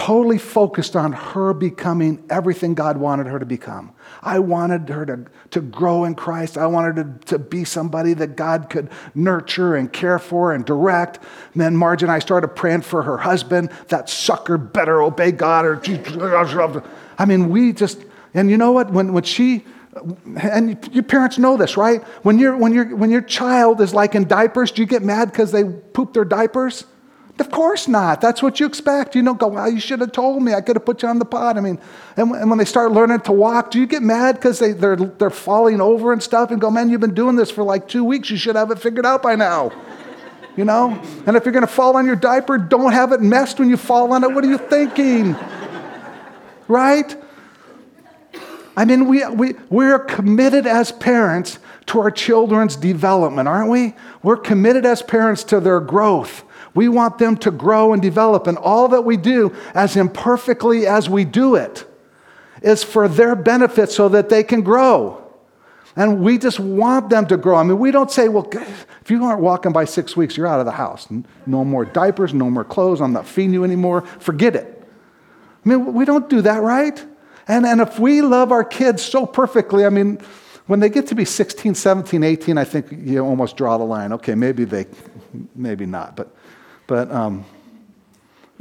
totally 0.01 0.39
focused 0.39 0.95
on 0.95 1.11
her 1.13 1.53
becoming 1.53 2.23
everything 2.27 2.73
God 2.73 2.97
wanted 2.97 3.27
her 3.27 3.37
to 3.37 3.45
become. 3.45 3.93
I 4.23 4.39
wanted 4.39 4.89
her 4.89 5.05
to, 5.05 5.25
to 5.51 5.61
grow 5.61 6.05
in 6.05 6.15
Christ. 6.15 6.57
I 6.57 6.65
wanted 6.65 6.97
her 6.97 7.03
to, 7.03 7.25
to 7.25 7.39
be 7.39 7.63
somebody 7.65 8.15
that 8.15 8.35
God 8.35 8.71
could 8.71 8.89
nurture 9.13 9.75
and 9.75 9.93
care 9.93 10.17
for 10.17 10.53
and 10.53 10.65
direct. 10.65 11.19
And 11.53 11.61
then 11.61 11.77
Marge 11.77 12.01
and 12.01 12.11
I 12.11 12.17
started 12.17 12.47
praying 12.49 12.81
for 12.81 13.03
her 13.03 13.19
husband. 13.19 13.69
That 13.89 14.09
sucker 14.09 14.57
better 14.57 15.03
obey 15.03 15.31
God 15.33 15.65
or 15.65 15.75
I 17.19 17.25
mean, 17.25 17.49
we 17.49 17.71
just 17.71 18.03
and 18.33 18.49
you 18.49 18.57
know 18.57 18.71
what? 18.71 18.91
When, 18.91 19.13
when 19.13 19.21
she, 19.21 19.65
and 20.41 20.89
your 20.91 21.03
parents 21.03 21.37
know 21.37 21.57
this, 21.57 21.77
right? 21.77 22.01
When, 22.23 22.39
you 22.39 22.57
when, 22.57 22.73
you 22.73 22.95
when 22.95 23.11
your 23.11 23.21
child 23.21 23.79
is 23.81 23.93
like 23.93 24.15
in 24.15 24.27
diapers, 24.27 24.71
do 24.71 24.81
you 24.81 24.87
get 24.87 25.03
mad 25.03 25.31
because 25.31 25.51
they 25.51 25.63
poop 25.63 26.13
their 26.13 26.25
diapers? 26.25 26.85
Of 27.41 27.49
course 27.49 27.87
not. 27.87 28.21
That's 28.21 28.43
what 28.43 28.59
you 28.59 28.67
expect. 28.67 29.15
You 29.15 29.23
don't 29.23 29.39
go, 29.39 29.47
well, 29.47 29.67
you 29.67 29.79
should 29.79 29.99
have 29.99 30.11
told 30.11 30.43
me. 30.43 30.53
I 30.53 30.61
could 30.61 30.75
have 30.75 30.85
put 30.85 31.01
you 31.01 31.09
on 31.09 31.17
the 31.17 31.25
pot. 31.25 31.57
I 31.57 31.59
mean, 31.59 31.79
and, 32.15 32.29
and 32.33 32.51
when 32.51 32.59
they 32.59 32.65
start 32.65 32.91
learning 32.91 33.21
to 33.21 33.31
walk, 33.31 33.71
do 33.71 33.79
you 33.79 33.87
get 33.87 34.03
mad 34.03 34.35
because 34.35 34.59
they, 34.59 34.73
they're, 34.73 34.95
they're 34.95 35.31
falling 35.31 35.81
over 35.81 36.13
and 36.13 36.21
stuff 36.21 36.51
and 36.51 36.61
go, 36.61 36.69
man, 36.69 36.91
you've 36.91 37.01
been 37.01 37.15
doing 37.15 37.35
this 37.35 37.49
for 37.49 37.63
like 37.63 37.87
two 37.87 38.03
weeks. 38.03 38.29
You 38.29 38.37
should 38.37 38.55
have 38.55 38.69
it 38.69 38.77
figured 38.77 39.07
out 39.07 39.23
by 39.23 39.33
now. 39.33 39.71
You 40.55 40.65
know? 40.65 41.01
And 41.25 41.35
if 41.35 41.43
you're 41.43 41.51
going 41.51 41.65
to 41.65 41.73
fall 41.73 41.97
on 41.97 42.05
your 42.05 42.15
diaper, 42.15 42.59
don't 42.59 42.91
have 42.91 43.11
it 43.11 43.21
messed 43.21 43.57
when 43.57 43.71
you 43.71 43.77
fall 43.77 44.13
on 44.13 44.23
it. 44.23 44.31
What 44.31 44.43
are 44.43 44.49
you 44.49 44.59
thinking? 44.59 45.35
right? 46.67 47.17
I 48.77 48.85
mean, 48.85 49.07
we, 49.07 49.27
we, 49.29 49.55
we're 49.71 49.97
committed 49.97 50.67
as 50.67 50.91
parents 50.91 51.57
to 51.87 51.99
our 51.99 52.11
children's 52.11 52.75
development, 52.75 53.47
aren't 53.47 53.71
we? 53.71 53.95
We're 54.21 54.37
committed 54.37 54.85
as 54.85 55.01
parents 55.01 55.43
to 55.45 55.59
their 55.59 55.79
growth. 55.79 56.43
We 56.73 56.87
want 56.87 57.17
them 57.17 57.35
to 57.37 57.51
grow 57.51 57.93
and 57.93 58.01
develop, 58.01 58.47
and 58.47 58.57
all 58.57 58.87
that 58.89 59.01
we 59.01 59.17
do, 59.17 59.53
as 59.73 59.97
imperfectly 59.97 60.87
as 60.87 61.09
we 61.09 61.25
do 61.25 61.55
it, 61.55 61.85
is 62.61 62.83
for 62.83 63.07
their 63.07 63.35
benefit 63.35 63.91
so 63.91 64.09
that 64.09 64.29
they 64.29 64.43
can 64.43 64.61
grow. 64.61 65.17
And 65.95 66.21
we 66.21 66.37
just 66.37 66.59
want 66.59 67.09
them 67.09 67.25
to 67.27 67.35
grow. 67.35 67.57
I 67.57 67.63
mean, 67.63 67.77
we 67.77 67.91
don't 67.91 68.09
say, 68.09 68.29
well, 68.29 68.47
if 69.01 69.11
you 69.11 69.23
aren't 69.25 69.41
walking 69.41 69.73
by 69.73 69.83
six 69.83 70.15
weeks, 70.15 70.37
you're 70.37 70.47
out 70.47 70.61
of 70.61 70.65
the 70.65 70.71
house. 70.71 71.07
No 71.45 71.65
more 71.65 71.83
diapers, 71.83 72.33
no 72.33 72.49
more 72.49 72.63
clothes, 72.63 73.01
I'm 73.01 73.11
not 73.11 73.27
feeding 73.27 73.53
you 73.53 73.63
anymore. 73.65 74.01
Forget 74.19 74.55
it. 74.55 74.87
I 75.65 75.69
mean, 75.69 75.93
we 75.93 76.05
don't 76.05 76.29
do 76.29 76.41
that, 76.41 76.61
right? 76.61 77.03
And, 77.47 77.65
and 77.65 77.81
if 77.81 77.99
we 77.99 78.21
love 78.21 78.51
our 78.51 78.63
kids 78.63 79.03
so 79.03 79.25
perfectly, 79.25 79.85
I 79.85 79.89
mean, 79.89 80.19
when 80.67 80.79
they 80.79 80.89
get 80.89 81.07
to 81.07 81.15
be 81.15 81.25
16, 81.25 81.75
17, 81.75 82.23
18, 82.23 82.57
I 82.57 82.63
think 82.63 82.87
you 82.91 83.19
almost 83.19 83.57
draw 83.57 83.77
the 83.77 83.83
line. 83.83 84.13
Okay, 84.13 84.35
maybe 84.35 84.63
they, 84.63 84.85
maybe 85.53 85.85
not. 85.85 86.15
But, 86.15 86.33
but 86.87 87.11
um, 87.11 87.45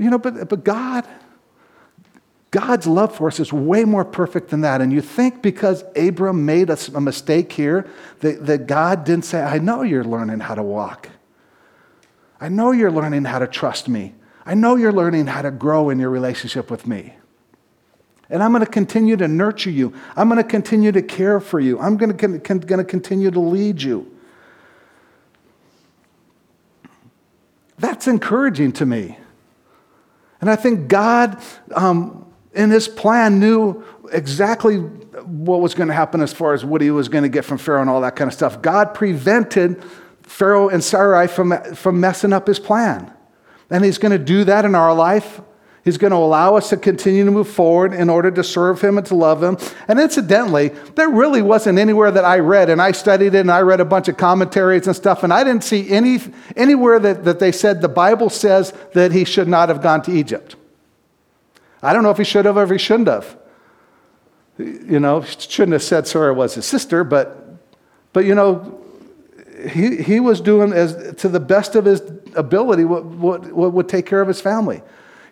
you 0.00 0.09
know, 0.09 0.18
but, 0.18 0.48
but 0.48 0.64
God, 0.64 1.06
God's 2.50 2.87
love 2.87 3.14
for 3.14 3.28
us 3.28 3.38
is 3.38 3.52
way 3.52 3.85
more 3.85 4.04
perfect 4.04 4.48
than 4.48 4.62
that. 4.62 4.80
And 4.80 4.92
you 4.92 5.02
think 5.02 5.42
because 5.42 5.85
Abram 5.94 6.46
made 6.46 6.70
a, 6.70 6.78
a 6.94 7.00
mistake 7.00 7.52
here, 7.52 7.87
that, 8.20 8.46
that 8.46 8.66
God 8.66 9.04
didn't 9.04 9.26
say, 9.26 9.42
I 9.42 9.59
know 9.59 9.83
you're 9.83 10.04
learning 10.04 10.40
how 10.40 10.54
to 10.54 10.62
walk. 10.62 11.11
I 12.40 12.48
know 12.48 12.72
you're 12.72 12.90
learning 12.90 13.26
how 13.26 13.38
to 13.40 13.46
trust 13.46 13.88
me. 13.88 14.14
I 14.46 14.54
know 14.54 14.76
you're 14.76 14.92
learning 14.92 15.26
how 15.26 15.42
to 15.42 15.50
grow 15.50 15.90
in 15.90 15.98
your 15.98 16.11
relationship 16.11 16.70
with 16.70 16.87
me. 16.87 17.14
And 18.30 18.42
I'm 18.42 18.52
going 18.52 18.64
to 18.64 18.70
continue 18.70 19.16
to 19.16 19.28
nurture 19.28 19.70
you. 19.70 19.92
I'm 20.16 20.28
going 20.28 20.42
to 20.42 20.48
continue 20.48 20.92
to 20.92 21.02
care 21.02 21.40
for 21.40 21.61
you. 21.61 21.78
I'm 21.78 21.98
going 21.98 22.16
to, 22.16 22.38
going 22.38 22.61
to 22.61 22.85
continue 22.85 23.30
to 23.30 23.40
lead 23.40 23.83
you. 23.83 24.11
That's 27.81 28.07
encouraging 28.07 28.73
to 28.73 28.87
me. 28.87 29.19
And 30.40 30.49
I 30.51 30.57
think 30.57 30.88
God, 30.88 31.43
um, 31.75 32.27
in 32.55 32.71
His 32.71 32.88
plan, 32.88 33.40
knew 33.40 33.85
exactly 34.12 34.77
what 34.77 35.61
was 35.61 35.75
going 35.75 35.88
to 35.88 35.95
happen 35.95 36.21
as 36.21 36.33
far 36.33 36.53
as 36.53 36.64
what 36.64 36.81
He 36.81 36.90
was 36.90 37.09
going 37.09 37.25
to 37.25 37.29
get 37.29 37.45
from 37.45 37.59
Pharaoh 37.59 37.81
and 37.81 37.90
all 37.90 38.01
that 38.03 38.16
kind 38.16 38.29
of 38.29 38.35
stuff. 38.35 38.62
God 38.62 38.95
prevented 38.95 39.83
Pharaoh 40.23 40.69
and 40.69 40.85
Sarai 40.85 41.27
from, 41.27 41.53
from 41.75 42.01
messing 42.01 42.33
up 42.33 42.47
His 42.47 42.59
plan. 42.59 43.12
And 43.71 43.85
He's 43.85 43.99
going 43.99 44.12
to 44.12 44.25
do 44.25 44.45
that 44.45 44.64
in 44.64 44.75
our 44.75 44.95
life 44.95 45.40
He's 45.83 45.97
going 45.97 46.11
to 46.11 46.16
allow 46.16 46.57
us 46.57 46.69
to 46.71 46.77
continue 46.77 47.25
to 47.25 47.31
move 47.31 47.49
forward 47.49 47.95
in 47.95 48.11
order 48.11 48.31
to 48.31 48.45
serve 48.45 48.83
Him 48.83 48.99
and 48.99 49.07
to 49.07 49.14
love 49.14 49.43
Him. 49.43 49.57
And 49.88 49.99
incidentally, 49.99 50.69
there 50.95 51.09
really 51.09 51.40
wasn't 51.40 51.79
anywhere 51.79 52.11
that 52.11 52.25
I 52.25 52.38
read, 52.38 52.69
and 52.69 52.83
I 52.83 52.93
studied 52.93 53.35
it 53.35 53.40
and 53.40 53.51
I 53.51 53.61
read 53.62 53.81
a 53.81 53.85
bunch 53.85 54.09
of 54.09 54.19
commentaries 54.19 54.87
and 54.87 54.95
stuff, 54.95 55.23
and 55.23 55.33
I 55.33 55.43
didn't 55.43 55.64
see 55.64 55.90
any, 55.90 56.21
anywhere 56.55 56.99
that, 56.99 57.25
that 57.25 57.38
they 57.38 57.51
said 57.51 57.81
the 57.81 57.88
Bible 57.88 58.29
says 58.29 58.75
that 58.93 59.12
he 59.12 59.25
should 59.25 59.49
not 59.49 59.71
have 59.71 59.81
gone 59.81 60.03
to 60.03 60.12
Egypt. 60.12 60.57
I 61.83 61.95
don't 61.95 62.03
know 62.03 62.11
if 62.11 62.19
he 62.19 62.25
should 62.25 62.45
have 62.45 62.59
or 62.59 62.64
if 62.64 62.71
he 62.71 62.79
shouldn't 62.79 63.09
have. 63.09 63.38
You 64.59 65.01
know, 65.01 65.23
shouldn't 65.23 65.73
have 65.73 65.83
said 65.83 66.07
Sarah 66.07 66.35
was 66.35 66.55
his 66.55 66.66
sister, 66.66 67.05
but, 67.05 67.43
but 68.12 68.27
you 68.27 68.35
know, 68.35 68.79
he, 69.66 69.97
he 70.03 70.21
was 70.21 70.43
doing 70.43 70.75
as 70.75 71.14
to 71.16 71.29
the 71.29 71.40
best 71.40 71.75
of 71.75 71.87
his 71.87 72.03
ability 72.35 72.85
what, 72.85 73.05
what, 73.07 73.53
what 73.53 73.73
would 73.73 73.88
take 73.88 74.05
care 74.05 74.21
of 74.21 74.29
his 74.29 74.43
family. 74.43 74.83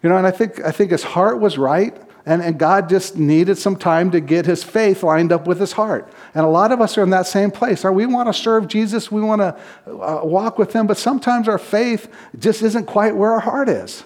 You 0.03 0.09
know, 0.09 0.17
and 0.17 0.27
I 0.27 0.31
think, 0.31 0.61
I 0.65 0.71
think 0.71 0.91
his 0.91 1.03
heart 1.03 1.41
was 1.41 1.59
right, 1.59 1.97
and, 2.25 2.43
and 2.43 2.59
God 2.59 2.89
just 2.89 3.17
needed 3.17 3.57
some 3.59 3.75
time 3.75 4.11
to 4.11 4.21
get 4.21 4.47
his 4.47 4.63
faith 4.63 5.03
lined 5.03 5.33
up 5.33 5.47
with 5.47 5.59
his 5.59 5.73
heart. 5.73 6.13
And 6.35 6.45
a 6.45 6.49
lot 6.49 6.73
of 6.73 6.81
us 6.81 6.99
are 6.99 7.03
in 7.03 7.11
that 7.11 7.27
same 7.27 7.51
place. 7.51 7.85
We 7.85 8.07
want 8.07 8.29
to 8.29 8.33
serve 8.33 8.69
Jesus, 8.69 9.11
we 9.11 9.23
want 9.23 9.41
to 9.41 9.57
uh, 9.87 10.21
walk 10.25 10.59
with 10.59 10.73
him, 10.73 10.87
but 10.87 10.99
sometimes 10.99 11.49
our 11.49 11.59
faith 11.59 12.13
just 12.39 12.63
isn't 12.63 12.87
quite 12.87 13.17
where 13.17 13.33
our 13.33 13.41
heart 13.41 13.69
is. 13.69 14.05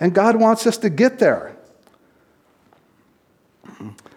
And 0.00 0.14
God 0.14 0.36
wants 0.36 0.66
us 0.66 0.78
to 0.78 0.90
get 0.90 1.18
there. 1.18 1.56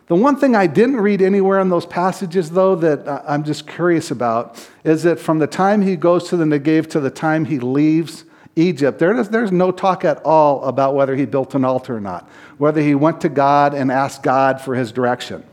The 0.07 0.15
one 0.15 0.35
thing 0.35 0.55
I 0.55 0.67
didn't 0.67 0.97
read 0.97 1.21
anywhere 1.21 1.59
in 1.59 1.69
those 1.69 1.85
passages, 1.85 2.51
though, 2.51 2.75
that 2.75 3.07
I'm 3.27 3.43
just 3.43 3.67
curious 3.67 4.11
about, 4.11 4.65
is 4.83 5.03
that 5.03 5.19
from 5.19 5.39
the 5.39 5.47
time 5.47 5.81
he 5.81 5.95
goes 5.95 6.29
to 6.29 6.37
the 6.37 6.45
Negev 6.45 6.87
to 6.91 6.99
the 6.99 7.09
time 7.09 7.45
he 7.45 7.57
leaves, 7.57 8.23
Egypt, 8.55 8.99
there 8.99 9.17
is, 9.17 9.29
there's 9.29 9.51
no 9.51 9.71
talk 9.71 10.05
at 10.05 10.23
all 10.23 10.63
about 10.63 10.95
whether 10.95 11.15
he 11.15 11.25
built 11.25 11.55
an 11.55 11.65
altar 11.65 11.97
or 11.97 11.99
not, 11.99 12.29
whether 12.57 12.81
he 12.81 12.95
went 12.95 13.19
to 13.21 13.29
God 13.29 13.73
and 13.73 13.91
asked 13.91 14.23
God 14.23 14.61
for 14.61 14.75
his 14.75 14.91
direction. 14.91 15.43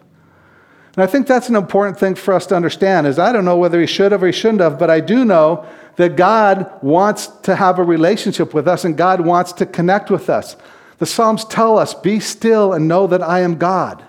And 0.95 1.03
I 1.03 1.07
think 1.07 1.27
that's 1.27 1.49
an 1.49 1.57
important 1.57 1.99
thing 1.99 2.15
for 2.15 2.35
us 2.35 2.47
to 2.47 2.57
understand 2.57 3.07
is 3.07 3.19
I 3.19 3.33
don't 3.33 3.45
know 3.45 3.57
whether 3.57 3.81
he 3.81 3.87
should 3.87 4.12
have 4.12 4.23
or 4.23 4.27
he 4.27 4.33
shouldn't 4.33 4.61
have, 4.61 4.79
but 4.79 4.91
I 4.91 5.01
do 5.01 5.25
know 5.25 5.67
that 5.97 6.17
God 6.17 6.71
wants 6.83 7.27
to 7.27 7.57
have 7.57 7.79
a 7.79 7.85
relationship 7.85 8.55
with 8.55 8.69
us 8.69 8.85
and 8.85 8.97
God 8.97 9.21
wants 9.21 9.53
to 9.55 9.67
connect 9.67 10.11
with 10.11 10.31
us. 10.31 10.57
The 10.99 11.07
Psalms 11.07 11.45
tell 11.45 11.79
us, 11.79 11.95
be 11.95 12.21
still 12.21 12.73
and 12.73 12.87
know 12.87 13.07
that 13.09 13.23
I 13.23 13.41
am 13.41 13.57
God. 13.57 14.05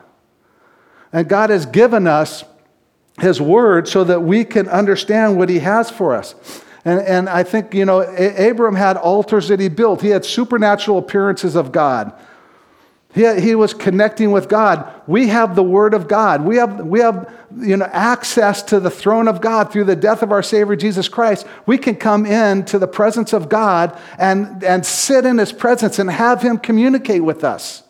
And 1.12 1.28
God 1.28 1.50
has 1.50 1.66
given 1.66 2.06
us 2.06 2.44
his 3.20 3.40
word 3.40 3.88
so 3.88 4.04
that 4.04 4.22
we 4.22 4.44
can 4.44 4.68
understand 4.68 5.38
what 5.38 5.50
he 5.50 5.60
has 5.60 5.90
for 5.90 6.14
us. 6.14 6.36
And, 6.86 7.00
and 7.02 7.30
I 7.30 7.44
think, 7.44 7.74
you 7.74 7.86
know, 7.86 8.02
Abram 8.02 8.76
had 8.76 8.98
altars 8.98 9.48
that 9.48 9.60
he 9.60 9.70
built. 9.70 10.02
He 10.02 10.10
had 10.10 10.26
supernatural 10.26 10.98
appearances 10.98 11.56
of 11.56 11.72
God. 11.72 12.14
He, 13.14 13.40
he 13.40 13.56
was 13.56 13.74
connecting 13.74 14.32
with 14.32 14.50
God. 14.50 14.92
We 15.06 15.28
have 15.28 15.56
the 15.56 15.64
Word 15.64 15.94
of 15.94 16.08
God. 16.08 16.44
We 16.44 16.58
have, 16.58 16.80
we 16.86 17.00
have 17.00 17.32
you 17.56 17.78
know, 17.78 17.86
access 17.86 18.64
to 18.64 18.80
the 18.80 18.90
throne 18.90 19.28
of 19.28 19.40
God 19.40 19.72
through 19.72 19.84
the 19.84 19.96
death 19.96 20.24
of 20.24 20.32
our 20.32 20.42
Savior 20.42 20.76
Jesus 20.76 21.08
Christ. 21.08 21.46
We 21.66 21.78
can 21.78 21.96
come 21.96 22.26
in 22.26 22.66
to 22.66 22.80
the 22.80 22.88
presence 22.88 23.32
of 23.32 23.50
God 23.50 23.98
and, 24.18 24.64
and 24.64 24.84
sit 24.86 25.26
in 25.26 25.38
His 25.38 25.54
presence 25.54 26.00
and 26.00 26.10
have 26.10 26.42
Him 26.42 26.58
communicate 26.58 27.24
with 27.24 27.44
us. 27.44 27.84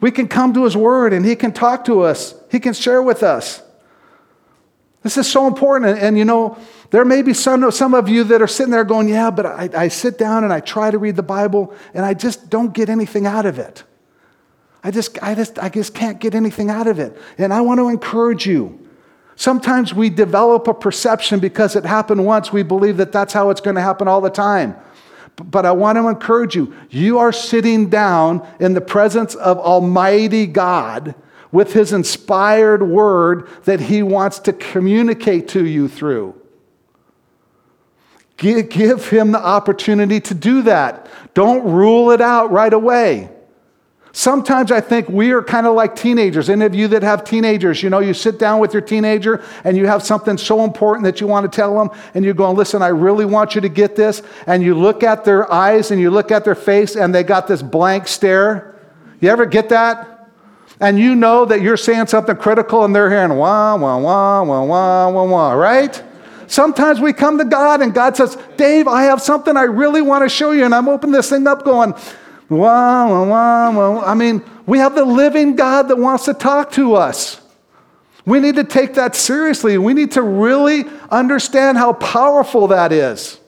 We 0.00 0.10
can 0.10 0.26
come 0.26 0.54
to 0.54 0.64
His 0.64 0.76
Word 0.76 1.12
and 1.12 1.24
He 1.26 1.36
can 1.36 1.52
talk 1.52 1.84
to 1.84 2.00
us, 2.00 2.34
He 2.50 2.60
can 2.60 2.72
share 2.72 3.02
with 3.02 3.22
us. 3.22 3.62
This 5.02 5.16
is 5.16 5.30
so 5.30 5.46
important. 5.46 5.92
And, 5.92 5.98
and, 6.00 6.18
you 6.18 6.24
know, 6.24 6.58
there 6.90 7.04
may 7.04 7.22
be 7.22 7.32
some, 7.32 7.70
some 7.70 7.94
of 7.94 8.08
you 8.08 8.24
that 8.24 8.42
are 8.42 8.46
sitting 8.46 8.70
there 8.70 8.84
going, 8.84 9.08
Yeah, 9.08 9.30
but 9.30 9.46
I, 9.46 9.70
I 9.74 9.88
sit 9.88 10.18
down 10.18 10.44
and 10.44 10.52
I 10.52 10.60
try 10.60 10.90
to 10.90 10.98
read 10.98 11.16
the 11.16 11.22
Bible 11.22 11.74
and 11.94 12.04
I 12.04 12.14
just 12.14 12.50
don't 12.50 12.72
get 12.72 12.88
anything 12.88 13.26
out 13.26 13.46
of 13.46 13.58
it. 13.58 13.84
I 14.82 14.90
just, 14.90 15.22
I 15.22 15.34
just, 15.34 15.58
I 15.58 15.68
just 15.68 15.94
can't 15.94 16.18
get 16.18 16.34
anything 16.34 16.70
out 16.70 16.86
of 16.86 16.98
it. 16.98 17.16
And 17.38 17.52
I 17.52 17.60
want 17.60 17.78
to 17.80 17.88
encourage 17.88 18.46
you. 18.46 18.78
Sometimes 19.36 19.94
we 19.94 20.10
develop 20.10 20.68
a 20.68 20.74
perception 20.74 21.40
because 21.40 21.76
it 21.76 21.84
happened 21.84 22.24
once, 22.26 22.52
we 22.52 22.62
believe 22.62 22.98
that 22.98 23.12
that's 23.12 23.32
how 23.32 23.48
it's 23.50 23.60
going 23.60 23.76
to 23.76 23.82
happen 23.82 24.06
all 24.06 24.20
the 24.20 24.30
time. 24.30 24.76
But 25.36 25.64
I 25.64 25.72
want 25.72 25.96
to 25.96 26.08
encourage 26.08 26.54
you. 26.54 26.74
You 26.90 27.18
are 27.18 27.32
sitting 27.32 27.88
down 27.88 28.46
in 28.58 28.74
the 28.74 28.82
presence 28.82 29.34
of 29.34 29.58
Almighty 29.58 30.46
God 30.46 31.14
with 31.52 31.72
His 31.72 31.92
inspired 31.92 32.82
word 32.82 33.48
that 33.64 33.80
He 33.80 34.02
wants 34.02 34.38
to 34.40 34.52
communicate 34.52 35.48
to 35.48 35.64
you 35.64 35.88
through. 35.88 36.40
Give 38.36 39.08
Him 39.08 39.32
the 39.32 39.44
opportunity 39.44 40.20
to 40.20 40.34
do 40.34 40.62
that. 40.62 41.08
Don't 41.34 41.64
rule 41.64 42.10
it 42.10 42.20
out 42.20 42.50
right 42.50 42.72
away. 42.72 43.30
Sometimes 44.12 44.72
I 44.72 44.80
think 44.80 45.08
we 45.08 45.30
are 45.30 45.42
kind 45.42 45.68
of 45.68 45.74
like 45.74 45.94
teenagers. 45.94 46.50
Any 46.50 46.64
of 46.64 46.74
you 46.74 46.88
that 46.88 47.02
have 47.04 47.22
teenagers, 47.22 47.80
you 47.80 47.90
know, 47.90 48.00
you 48.00 48.12
sit 48.12 48.40
down 48.40 48.58
with 48.58 48.72
your 48.72 48.82
teenager 48.82 49.44
and 49.62 49.76
you 49.76 49.86
have 49.86 50.02
something 50.02 50.36
so 50.36 50.64
important 50.64 51.04
that 51.04 51.20
you 51.20 51.28
want 51.28 51.50
to 51.50 51.54
tell 51.54 51.78
them, 51.78 51.96
and 52.14 52.24
you're 52.24 52.34
going, 52.34 52.56
Listen, 52.56 52.82
I 52.82 52.88
really 52.88 53.24
want 53.24 53.54
you 53.54 53.60
to 53.60 53.68
get 53.68 53.94
this. 53.94 54.22
And 54.46 54.62
you 54.62 54.74
look 54.74 55.04
at 55.04 55.24
their 55.24 55.50
eyes 55.52 55.92
and 55.92 56.00
you 56.00 56.10
look 56.10 56.32
at 56.32 56.44
their 56.44 56.56
face, 56.56 56.96
and 56.96 57.14
they 57.14 57.22
got 57.22 57.46
this 57.46 57.62
blank 57.62 58.08
stare. 58.08 58.74
You 59.20 59.28
ever 59.28 59.46
get 59.46 59.68
that? 59.68 60.09
And 60.80 60.98
you 60.98 61.14
know 61.14 61.44
that 61.44 61.60
you're 61.60 61.76
saying 61.76 62.06
something 62.06 62.36
critical, 62.36 62.84
and 62.84 62.96
they're 62.96 63.10
hearing 63.10 63.36
wah, 63.36 63.76
wah, 63.76 63.98
wah, 63.98 64.42
wah, 64.42 64.64
wah, 64.64 65.10
wah, 65.10 65.24
wah, 65.24 65.52
right? 65.52 66.02
Sometimes 66.46 67.00
we 67.00 67.12
come 67.12 67.38
to 67.38 67.44
God 67.44 67.80
and 67.80 67.94
God 67.94 68.16
says, 68.16 68.36
Dave, 68.56 68.88
I 68.88 69.04
have 69.04 69.22
something 69.22 69.56
I 69.56 69.62
really 69.62 70.02
want 70.02 70.24
to 70.24 70.28
show 70.28 70.50
you. 70.50 70.64
And 70.64 70.74
I'm 70.74 70.88
opening 70.88 71.12
this 71.12 71.30
thing 71.30 71.46
up 71.46 71.64
going, 71.64 71.94
Wah, 72.48 73.08
wah, 73.08 73.24
wah, 73.24 73.70
wah. 73.70 74.00
I 74.04 74.14
mean, 74.14 74.42
we 74.66 74.78
have 74.78 74.96
the 74.96 75.04
living 75.04 75.54
God 75.54 75.84
that 75.88 75.96
wants 75.96 76.24
to 76.24 76.34
talk 76.34 76.72
to 76.72 76.96
us. 76.96 77.40
We 78.26 78.40
need 78.40 78.56
to 78.56 78.64
take 78.64 78.94
that 78.94 79.14
seriously. 79.14 79.78
We 79.78 79.94
need 79.94 80.12
to 80.12 80.22
really 80.22 80.84
understand 81.10 81.78
how 81.78 81.92
powerful 81.92 82.66
that 82.68 82.90
is. 82.90 83.38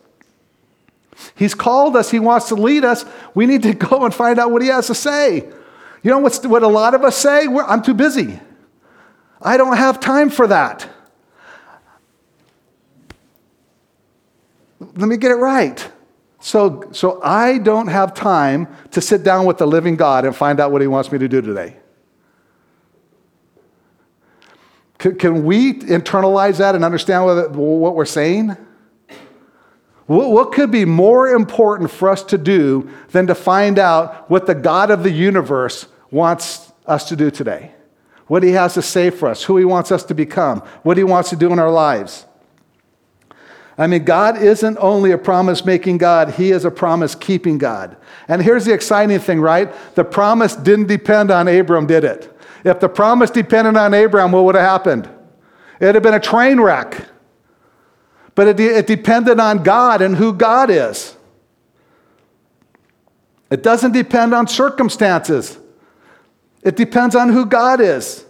He's 1.34 1.54
called 1.54 1.96
us, 1.96 2.10
He 2.10 2.20
wants 2.20 2.48
to 2.48 2.54
lead 2.54 2.84
us. 2.84 3.04
We 3.34 3.46
need 3.46 3.64
to 3.64 3.74
go 3.90 4.04
and 4.04 4.14
find 4.14 4.38
out 4.38 4.52
what 4.52 4.62
He 4.62 4.68
has 4.68 4.86
to 4.86 4.94
say. 4.94 5.48
You 6.02 6.10
know 6.10 6.18
what's, 6.18 6.44
what 6.44 6.62
a 6.62 6.68
lot 6.68 6.94
of 6.94 7.04
us 7.04 7.16
say? 7.16 7.46
We're, 7.46 7.64
I'm 7.64 7.82
too 7.82 7.94
busy. 7.94 8.40
I 9.40 9.56
don't 9.56 9.76
have 9.76 10.00
time 10.00 10.30
for 10.30 10.46
that. 10.48 10.88
Let 14.80 15.08
me 15.08 15.16
get 15.16 15.30
it 15.30 15.36
right. 15.36 15.88
So, 16.40 16.88
so 16.90 17.22
I 17.22 17.58
don't 17.58 17.86
have 17.86 18.14
time 18.14 18.66
to 18.90 19.00
sit 19.00 19.22
down 19.22 19.46
with 19.46 19.58
the 19.58 19.66
living 19.66 19.94
God 19.94 20.24
and 20.24 20.34
find 20.34 20.58
out 20.58 20.72
what 20.72 20.80
He 20.80 20.88
wants 20.88 21.12
me 21.12 21.18
to 21.18 21.28
do 21.28 21.40
today. 21.40 21.76
Can, 24.98 25.16
can 25.16 25.44
we 25.44 25.74
internalize 25.74 26.58
that 26.58 26.74
and 26.74 26.84
understand 26.84 27.24
what, 27.24 27.52
what 27.52 27.94
we're 27.94 28.04
saying? 28.04 28.56
What, 30.06 30.30
what 30.30 30.52
could 30.52 30.72
be 30.72 30.84
more 30.84 31.28
important 31.28 31.90
for 31.90 32.08
us 32.08 32.24
to 32.24 32.38
do 32.38 32.90
than 33.10 33.28
to 33.28 33.34
find 33.34 33.78
out 33.78 34.28
what 34.28 34.46
the 34.46 34.54
God 34.54 34.90
of 34.90 35.04
the 35.04 35.10
universe 35.10 35.86
wants 36.12 36.72
us 36.86 37.08
to 37.08 37.16
do 37.16 37.32
today? 37.32 37.72
What 38.28 38.44
He 38.44 38.50
has 38.52 38.74
to 38.74 38.82
say 38.82 39.10
for 39.10 39.28
us, 39.28 39.42
who 39.42 39.56
He 39.56 39.64
wants 39.64 39.90
us 39.90 40.04
to 40.04 40.14
become, 40.14 40.60
what 40.84 40.96
He 40.96 41.02
wants 41.02 41.30
to 41.30 41.36
do 41.36 41.52
in 41.52 41.58
our 41.58 41.70
lives. 41.70 42.26
I 43.76 43.86
mean, 43.86 44.04
God 44.04 44.40
isn't 44.40 44.76
only 44.78 45.10
a 45.10 45.18
promise 45.18 45.64
making 45.64 45.98
God, 45.98 46.34
He 46.34 46.52
is 46.52 46.64
a 46.64 46.70
promise 46.70 47.16
keeping 47.16 47.58
God. 47.58 47.96
And 48.28 48.40
here's 48.42 48.66
the 48.66 48.72
exciting 48.72 49.18
thing, 49.18 49.40
right? 49.40 49.72
The 49.96 50.04
promise 50.04 50.54
didn't 50.54 50.86
depend 50.86 51.32
on 51.32 51.48
Abram, 51.48 51.86
did 51.86 52.04
it? 52.04 52.28
If 52.64 52.78
the 52.78 52.88
promise 52.88 53.30
depended 53.30 53.76
on 53.76 53.92
Abram, 53.92 54.30
what 54.30 54.44
would 54.44 54.54
have 54.54 54.64
happened? 54.64 55.08
It'd 55.80 55.96
have 55.96 56.02
been 56.04 56.14
a 56.14 56.20
train 56.20 56.60
wreck. 56.60 57.08
But 58.34 58.48
it, 58.48 58.60
it 58.60 58.86
depended 58.86 59.40
on 59.40 59.62
God 59.62 60.00
and 60.00 60.16
who 60.16 60.32
God 60.32 60.70
is. 60.70 61.16
It 63.50 63.62
doesn't 63.62 63.92
depend 63.92 64.32
on 64.32 64.46
circumstances, 64.46 65.58
it 66.62 66.76
depends 66.76 67.14
on 67.14 67.28
who 67.28 67.46
God 67.46 67.80
is. 67.80 68.24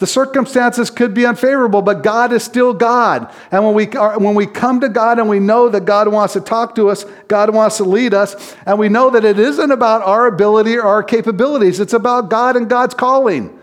The 0.00 0.06
circumstances 0.06 0.88
could 0.88 1.12
be 1.12 1.26
unfavorable, 1.26 1.82
but 1.82 2.02
God 2.02 2.32
is 2.32 2.42
still 2.42 2.72
God. 2.72 3.30
And 3.50 3.64
when 3.66 3.74
we, 3.74 3.86
are, 3.88 4.18
when 4.18 4.34
we 4.34 4.46
come 4.46 4.80
to 4.80 4.88
God 4.88 5.18
and 5.18 5.28
we 5.28 5.40
know 5.40 5.68
that 5.68 5.84
God 5.84 6.08
wants 6.08 6.32
to 6.32 6.40
talk 6.40 6.74
to 6.76 6.88
us, 6.88 7.04
God 7.28 7.54
wants 7.54 7.76
to 7.76 7.84
lead 7.84 8.14
us, 8.14 8.56
and 8.64 8.78
we 8.78 8.88
know 8.88 9.10
that 9.10 9.26
it 9.26 9.38
isn't 9.38 9.70
about 9.70 10.00
our 10.02 10.26
ability 10.26 10.76
or 10.76 10.84
our 10.84 11.02
capabilities, 11.02 11.80
it's 11.80 11.92
about 11.92 12.30
God 12.30 12.56
and 12.56 12.68
God's 12.68 12.94
calling, 12.94 13.58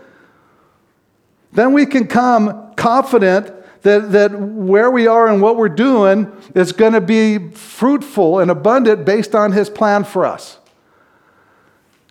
then 1.52 1.72
we 1.72 1.86
can 1.86 2.06
come 2.06 2.72
confident 2.76 3.52
that, 3.82 4.12
that 4.12 4.38
where 4.38 4.92
we 4.92 5.08
are 5.08 5.26
and 5.26 5.42
what 5.42 5.56
we're 5.56 5.68
doing 5.68 6.30
is 6.54 6.70
going 6.70 6.92
to 6.92 7.00
be 7.00 7.50
fruitful 7.50 8.38
and 8.38 8.48
abundant 8.48 9.04
based 9.04 9.34
on 9.34 9.50
His 9.50 9.68
plan 9.68 10.04
for 10.04 10.24
us. 10.24 10.58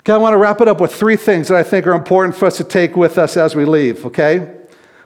Okay, 0.08 0.14
I 0.14 0.18
want 0.20 0.32
to 0.32 0.38
wrap 0.38 0.62
it 0.62 0.70
up 0.70 0.80
with 0.80 0.96
three 0.96 1.18
things 1.18 1.50
that 1.50 1.58
I 1.58 1.64
think 1.64 1.86
are 1.86 1.92
important 1.92 2.34
for 2.34 2.46
us 2.46 2.56
to 2.56 2.64
take 2.64 2.96
with 2.96 3.18
us 3.18 3.36
as 3.36 3.58
we 3.58 3.66
leave, 3.66 4.06
okay? 4.06 4.56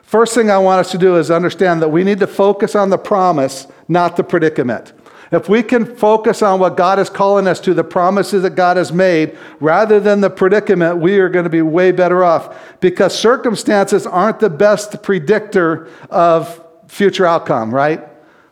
First 0.04 0.32
thing 0.32 0.48
I 0.48 0.58
want 0.58 0.78
us 0.78 0.92
to 0.92 0.98
do 0.98 1.16
is 1.16 1.28
understand 1.28 1.82
that 1.82 1.88
we 1.88 2.04
need 2.04 2.20
to 2.20 2.28
focus 2.28 2.76
on 2.76 2.88
the 2.88 2.98
promise, 2.98 3.66
not 3.88 4.16
the 4.16 4.22
predicament. 4.22 4.92
If 5.32 5.48
we 5.48 5.64
can 5.64 5.96
focus 5.96 6.40
on 6.40 6.60
what 6.60 6.76
God 6.76 7.00
is 7.00 7.10
calling 7.10 7.48
us 7.48 7.58
to, 7.62 7.74
the 7.74 7.82
promises 7.82 8.44
that 8.44 8.54
God 8.54 8.76
has 8.76 8.92
made, 8.92 9.36
rather 9.58 9.98
than 9.98 10.20
the 10.20 10.30
predicament, 10.30 10.98
we 10.98 11.18
are 11.18 11.28
going 11.28 11.46
to 11.46 11.50
be 11.50 11.62
way 11.62 11.90
better 11.90 12.22
off 12.22 12.78
because 12.78 13.12
circumstances 13.12 14.06
aren't 14.06 14.38
the 14.38 14.50
best 14.50 15.02
predictor 15.02 15.88
of 16.10 16.64
future 16.86 17.26
outcome, 17.26 17.74
right? 17.74 18.06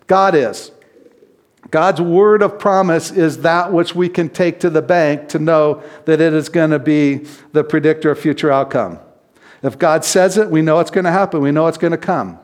God 0.09 0.34
is. 0.34 0.72
God's 1.70 2.00
word 2.00 2.42
of 2.42 2.58
promise 2.58 3.11
is 3.11 3.42
that 3.42 3.72
which 3.72 3.94
we 3.94 4.08
can 4.08 4.28
take 4.28 4.61
to 4.61 4.70
the 4.70 4.82
bank 4.82 5.28
to 5.28 5.38
know 5.38 5.82
that 6.06 6.20
it 6.20 6.32
is 6.32 6.48
going 6.48 6.70
to 6.70 6.78
be 6.78 7.26
the 7.52 7.62
predictor 7.62 8.11
of 8.11 8.18
future 8.18 8.50
outcome. 8.50 8.98
If 9.62 9.78
God 9.78 10.04
says 10.04 10.38
it, 10.38 10.50
we 10.50 10.62
know 10.62 10.80
it's 10.80 10.90
going 10.90 11.04
to 11.04 11.11
happen. 11.11 11.40
We 11.40 11.52
know 11.52 11.66
it's 11.66 11.78
going 11.78 11.90
to 11.90 11.98
come. 11.98 12.38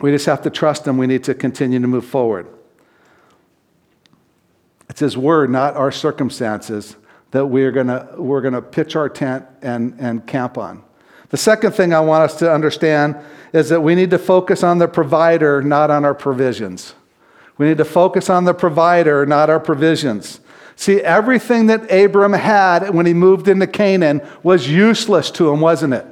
We 0.00 0.10
just 0.10 0.26
have 0.26 0.42
to 0.42 0.50
trust 0.50 0.86
Him. 0.86 0.98
We 0.98 1.06
need 1.06 1.24
to 1.24 1.34
continue 1.34 1.78
to 1.78 1.86
move 1.86 2.04
forward. 2.04 2.48
It's 4.90 5.00
His 5.00 5.16
word, 5.16 5.48
not 5.48 5.76
our 5.76 5.92
circumstances, 5.92 6.96
that 7.30 7.46
we're 7.46 7.72
going 7.72 7.86
to, 7.86 8.08
we're 8.18 8.40
going 8.40 8.54
to 8.54 8.62
pitch 8.62 8.96
our 8.96 9.08
tent 9.08 9.46
and, 9.62 9.96
and 9.98 10.26
camp 10.26 10.58
on. 10.58 10.82
The 11.30 11.36
second 11.36 11.72
thing 11.72 11.92
I 11.92 12.00
want 12.00 12.24
us 12.24 12.38
to 12.40 12.52
understand 12.52 13.16
is 13.52 13.68
that 13.68 13.80
we 13.80 13.94
need 13.94 14.10
to 14.10 14.18
focus 14.18 14.62
on 14.62 14.78
the 14.78 14.88
provider, 14.88 15.62
not 15.62 15.90
on 15.90 16.04
our 16.04 16.14
provisions. 16.14 16.94
We 17.58 17.66
need 17.66 17.78
to 17.78 17.84
focus 17.84 18.28
on 18.28 18.44
the 18.44 18.54
provider, 18.54 19.24
not 19.26 19.48
our 19.50 19.60
provisions. 19.60 20.40
See, 20.76 21.00
everything 21.00 21.66
that 21.66 21.90
Abram 21.90 22.34
had 22.34 22.90
when 22.90 23.06
he 23.06 23.14
moved 23.14 23.48
into 23.48 23.66
Canaan 23.66 24.20
was 24.42 24.68
useless 24.68 25.30
to 25.32 25.50
him, 25.50 25.60
wasn't 25.60 25.94
it? 25.94 26.06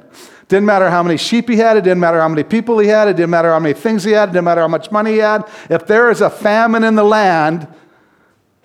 Didn't 0.47 0.65
matter 0.65 0.89
how 0.89 1.01
many 1.03 1.17
sheep 1.17 1.49
he 1.49 1.57
had, 1.57 1.77
it 1.77 1.83
didn't 1.83 1.99
matter 1.99 2.19
how 2.19 2.29
many 2.29 2.43
people 2.43 2.77
he 2.79 2.87
had, 2.87 3.07
it 3.07 3.15
didn't 3.15 3.31
matter 3.31 3.51
how 3.51 3.59
many 3.59 3.73
things 3.73 4.03
he 4.03 4.11
had, 4.11 4.29
it 4.29 4.33
didn't 4.33 4.45
matter 4.45 4.61
how 4.61 4.67
much 4.67 4.91
money 4.91 5.13
he 5.13 5.17
had. 5.17 5.47
If 5.69 5.87
there 5.87 6.11
is 6.11 6.21
a 6.21 6.29
famine 6.29 6.83
in 6.83 6.95
the 6.95 7.03
land, 7.03 7.67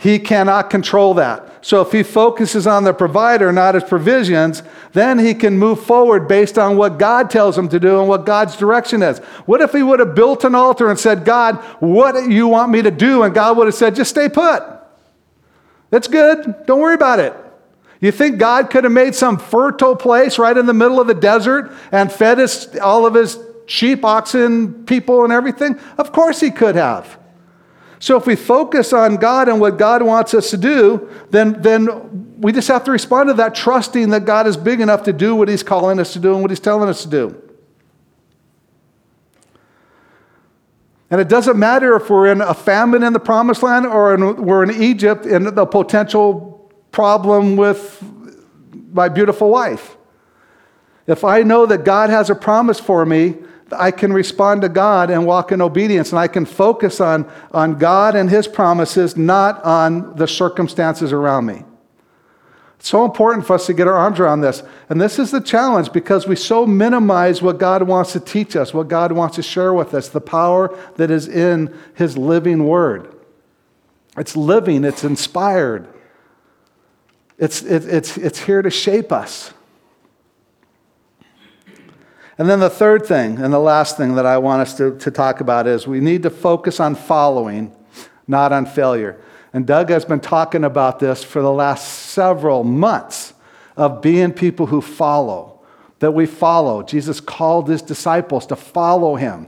he 0.00 0.18
cannot 0.18 0.70
control 0.70 1.12
that. 1.14 1.62
So 1.62 1.82
if 1.82 1.92
he 1.92 2.02
focuses 2.02 2.66
on 2.66 2.84
the 2.84 2.94
provider, 2.94 3.52
not 3.52 3.74
his 3.74 3.84
provisions, 3.84 4.62
then 4.94 5.18
he 5.18 5.34
can 5.34 5.58
move 5.58 5.84
forward 5.84 6.26
based 6.26 6.56
on 6.56 6.78
what 6.78 6.98
God 6.98 7.28
tells 7.28 7.58
him 7.58 7.68
to 7.68 7.78
do 7.78 8.00
and 8.00 8.08
what 8.08 8.24
God's 8.24 8.56
direction 8.56 9.02
is. 9.02 9.18
What 9.44 9.60
if 9.60 9.72
he 9.72 9.82
would 9.82 10.00
have 10.00 10.14
built 10.14 10.44
an 10.44 10.54
altar 10.54 10.88
and 10.88 10.98
said, 10.98 11.26
God, 11.26 11.56
what 11.80 12.14
do 12.14 12.30
you 12.30 12.48
want 12.48 12.72
me 12.72 12.80
to 12.80 12.90
do? 12.90 13.24
And 13.24 13.34
God 13.34 13.58
would 13.58 13.66
have 13.66 13.74
said, 13.74 13.94
just 13.94 14.08
stay 14.08 14.30
put. 14.30 14.62
That's 15.90 16.08
good. 16.08 16.64
Don't 16.64 16.80
worry 16.80 16.94
about 16.94 17.20
it. 17.20 17.36
You 18.00 18.10
think 18.10 18.38
God 18.38 18.70
could 18.70 18.84
have 18.84 18.94
made 18.94 19.14
some 19.14 19.36
fertile 19.36 19.96
place 19.96 20.38
right 20.38 20.56
in 20.56 20.64
the 20.64 20.72
middle 20.72 20.98
of 20.98 21.08
the 21.08 21.14
desert 21.14 21.72
and 21.92 22.10
fed 22.10 22.38
his, 22.38 22.74
all 22.80 23.04
of 23.04 23.12
his 23.12 23.38
sheep, 23.66 24.02
oxen, 24.02 24.86
people, 24.86 25.24
and 25.24 25.32
everything? 25.32 25.78
Of 25.98 26.10
course 26.10 26.40
he 26.40 26.50
could 26.50 26.76
have. 26.76 27.19
So 28.00 28.16
if 28.16 28.26
we 28.26 28.34
focus 28.34 28.94
on 28.94 29.16
God 29.16 29.48
and 29.48 29.60
what 29.60 29.76
God 29.76 30.02
wants 30.02 30.32
us 30.32 30.50
to 30.50 30.56
do, 30.56 31.08
then, 31.28 31.60
then 31.60 32.38
we 32.40 32.50
just 32.50 32.66
have 32.68 32.82
to 32.84 32.90
respond 32.90 33.28
to 33.28 33.34
that, 33.34 33.54
trusting 33.54 34.08
that 34.08 34.24
God 34.24 34.46
is 34.46 34.56
big 34.56 34.80
enough 34.80 35.02
to 35.04 35.12
do 35.12 35.36
what 35.36 35.48
He's 35.48 35.62
calling 35.62 36.00
us 36.00 36.14
to 36.14 36.18
do 36.18 36.32
and 36.32 36.40
what 36.40 36.50
He's 36.50 36.60
telling 36.60 36.88
us 36.88 37.02
to 37.02 37.10
do. 37.10 37.42
And 41.10 41.20
it 41.20 41.28
doesn't 41.28 41.58
matter 41.58 41.94
if 41.94 42.08
we're 42.08 42.32
in 42.32 42.40
a 42.40 42.54
famine 42.54 43.02
in 43.02 43.12
the 43.12 43.20
promised 43.20 43.62
land 43.62 43.84
or 43.84 44.14
in, 44.14 44.46
we're 44.46 44.62
in 44.62 44.82
Egypt 44.82 45.26
in 45.26 45.54
the 45.54 45.66
potential 45.66 46.72
problem 46.92 47.56
with 47.56 48.02
my 48.92 49.10
beautiful 49.10 49.50
wife. 49.50 49.98
If 51.06 51.22
I 51.22 51.42
know 51.42 51.66
that 51.66 51.84
God 51.84 52.08
has 52.08 52.30
a 52.30 52.34
promise 52.34 52.80
for 52.80 53.04
me, 53.04 53.36
I 53.72 53.90
can 53.90 54.12
respond 54.12 54.62
to 54.62 54.68
God 54.68 55.10
and 55.10 55.26
walk 55.26 55.52
in 55.52 55.60
obedience, 55.60 56.10
and 56.10 56.18
I 56.18 56.28
can 56.28 56.44
focus 56.44 57.00
on, 57.00 57.30
on 57.52 57.78
God 57.78 58.16
and 58.16 58.30
His 58.30 58.48
promises, 58.48 59.16
not 59.16 59.62
on 59.64 60.16
the 60.16 60.26
circumstances 60.26 61.12
around 61.12 61.46
me. 61.46 61.64
It's 62.80 62.88
so 62.88 63.04
important 63.04 63.46
for 63.46 63.52
us 63.52 63.66
to 63.66 63.74
get 63.74 63.86
our 63.86 63.94
arms 63.94 64.18
around 64.18 64.40
this. 64.40 64.62
And 64.88 64.98
this 64.98 65.18
is 65.18 65.30
the 65.30 65.40
challenge 65.40 65.92
because 65.92 66.26
we 66.26 66.34
so 66.34 66.66
minimize 66.66 67.42
what 67.42 67.58
God 67.58 67.82
wants 67.82 68.14
to 68.14 68.20
teach 68.20 68.56
us, 68.56 68.72
what 68.72 68.88
God 68.88 69.12
wants 69.12 69.36
to 69.36 69.42
share 69.42 69.74
with 69.74 69.92
us, 69.92 70.08
the 70.08 70.20
power 70.20 70.74
that 70.96 71.10
is 71.10 71.28
in 71.28 71.76
His 71.94 72.16
living 72.16 72.66
Word. 72.66 73.14
It's 74.16 74.34
living, 74.34 74.84
it's 74.84 75.04
inspired, 75.04 75.88
it's, 77.38 77.62
it, 77.62 77.84
it's, 77.84 78.16
it's 78.16 78.40
here 78.40 78.62
to 78.62 78.70
shape 78.70 79.12
us. 79.12 79.52
And 82.40 82.48
then 82.48 82.58
the 82.58 82.70
third 82.70 83.04
thing, 83.04 83.36
and 83.36 83.52
the 83.52 83.58
last 83.58 83.98
thing 83.98 84.14
that 84.14 84.24
I 84.24 84.38
want 84.38 84.62
us 84.62 84.74
to, 84.78 84.96
to 85.00 85.10
talk 85.10 85.42
about 85.42 85.66
is 85.66 85.86
we 85.86 86.00
need 86.00 86.22
to 86.22 86.30
focus 86.30 86.80
on 86.80 86.94
following, 86.94 87.70
not 88.26 88.50
on 88.50 88.64
failure. 88.64 89.20
And 89.52 89.66
Doug 89.66 89.90
has 89.90 90.06
been 90.06 90.20
talking 90.20 90.64
about 90.64 91.00
this 91.00 91.22
for 91.22 91.42
the 91.42 91.52
last 91.52 91.86
several 91.86 92.64
months 92.64 93.34
of 93.76 94.00
being 94.00 94.32
people 94.32 94.64
who 94.64 94.80
follow, 94.80 95.60
that 95.98 96.12
we 96.12 96.24
follow. 96.24 96.82
Jesus 96.82 97.20
called 97.20 97.68
his 97.68 97.82
disciples 97.82 98.46
to 98.46 98.56
follow 98.56 99.16
him. 99.16 99.46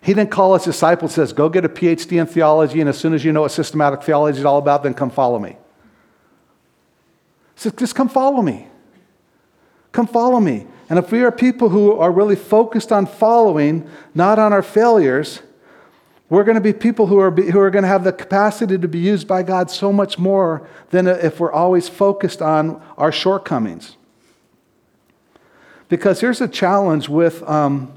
He 0.00 0.12
didn't 0.12 0.32
call 0.32 0.54
his 0.54 0.64
disciples, 0.64 1.14
says, 1.14 1.32
go 1.32 1.48
get 1.48 1.64
a 1.64 1.68
PhD 1.68 2.20
in 2.20 2.26
theology, 2.26 2.80
and 2.80 2.88
as 2.88 2.98
soon 2.98 3.14
as 3.14 3.24
you 3.24 3.32
know 3.32 3.42
what 3.42 3.52
systematic 3.52 4.02
theology 4.02 4.40
is 4.40 4.44
all 4.44 4.58
about, 4.58 4.82
then 4.82 4.94
come 4.94 5.10
follow 5.10 5.38
me. 5.38 5.50
He 5.50 5.56
says, 7.60 7.74
just 7.74 7.94
come 7.94 8.08
follow 8.08 8.42
me. 8.42 8.66
Come 9.94 10.08
follow 10.08 10.40
me. 10.40 10.66
And 10.90 10.98
if 10.98 11.12
we 11.12 11.22
are 11.22 11.30
people 11.30 11.68
who 11.68 11.92
are 11.92 12.10
really 12.10 12.34
focused 12.34 12.90
on 12.90 13.06
following, 13.06 13.88
not 14.12 14.40
on 14.40 14.52
our 14.52 14.60
failures, 14.60 15.40
we're 16.28 16.42
going 16.42 16.56
to 16.56 16.60
be 16.60 16.72
people 16.72 17.06
who 17.06 17.20
are, 17.20 17.30
be, 17.30 17.48
who 17.48 17.60
are 17.60 17.70
going 17.70 17.84
to 17.84 17.88
have 17.88 18.02
the 18.02 18.12
capacity 18.12 18.76
to 18.76 18.88
be 18.88 18.98
used 18.98 19.28
by 19.28 19.44
God 19.44 19.70
so 19.70 19.92
much 19.92 20.18
more 20.18 20.66
than 20.90 21.06
if 21.06 21.38
we're 21.38 21.52
always 21.52 21.88
focused 21.88 22.42
on 22.42 22.82
our 22.98 23.12
shortcomings. 23.12 23.96
Because 25.88 26.20
here's 26.20 26.40
a 26.40 26.48
challenge 26.48 27.08
with, 27.08 27.48
um, 27.48 27.92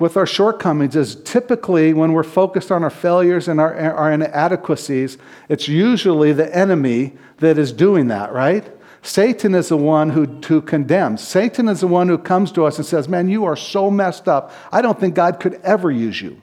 with 0.00 0.16
our 0.16 0.26
shortcomings 0.26 0.96
is 0.96 1.14
typically 1.22 1.92
when 1.94 2.14
we're 2.14 2.24
focused 2.24 2.72
on 2.72 2.82
our 2.82 2.90
failures 2.90 3.46
and 3.46 3.60
our, 3.60 3.72
our 3.92 4.10
inadequacies, 4.10 5.18
it's 5.48 5.68
usually 5.68 6.32
the 6.32 6.52
enemy 6.52 7.12
that 7.38 7.58
is 7.58 7.70
doing 7.70 8.08
that, 8.08 8.32
right? 8.32 8.68
Satan 9.02 9.54
is 9.54 9.68
the 9.68 9.76
one 9.76 10.10
who, 10.10 10.26
who 10.26 10.62
condemns. 10.62 11.26
Satan 11.26 11.68
is 11.68 11.80
the 11.80 11.88
one 11.88 12.08
who 12.08 12.16
comes 12.16 12.52
to 12.52 12.64
us 12.64 12.78
and 12.78 12.86
says, 12.86 13.08
Man, 13.08 13.28
you 13.28 13.44
are 13.44 13.56
so 13.56 13.90
messed 13.90 14.28
up. 14.28 14.52
I 14.70 14.80
don't 14.80 14.98
think 14.98 15.16
God 15.16 15.40
could 15.40 15.54
ever 15.64 15.90
use 15.90 16.22
you. 16.22 16.40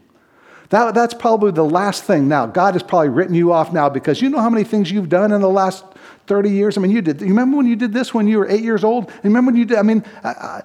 That, 0.70 0.94
that's 0.94 1.14
probably 1.14 1.52
the 1.52 1.64
last 1.64 2.04
thing. 2.04 2.28
Now, 2.28 2.46
God 2.46 2.76
has 2.76 2.84
probably 2.84 3.10
written 3.10 3.34
you 3.34 3.54
off 3.54 3.74
now 3.74 3.90
because 3.90 4.22
you 4.22 4.30
know 4.30 4.40
how 4.40 4.50
many 4.50 4.64
things 4.64 4.92
you've 4.92 5.10
done 5.10 5.32
in 5.32 5.42
the 5.42 5.50
last 5.50 5.84
30 6.28 6.52
years? 6.52 6.78
I 6.78 6.82
mean, 6.82 6.92
you 6.92 7.02
did. 7.02 7.22
You 7.22 7.28
remember 7.28 7.58
when 7.58 7.66
you 7.66 7.76
did 7.76 7.94
this 7.94 8.14
when 8.14 8.28
you 8.28 8.38
were 8.38 8.48
eight 8.48 8.62
years 8.62 8.84
old? 8.84 9.12
Remember 9.24 9.52
when 9.52 9.60
you 9.60 9.66
did? 9.66 9.78
I 9.78 9.82
mean, 9.82 10.04
uh, 10.24 10.62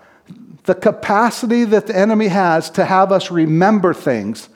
the 0.65 0.75
capacity 0.75 1.65
that 1.65 1.87
the 1.87 1.97
enemy 1.97 2.29
has 2.29 2.71
to 2.71 2.85
have 2.85 3.13
us 3.13 3.31
remember 3.31 3.95
things 3.95 4.49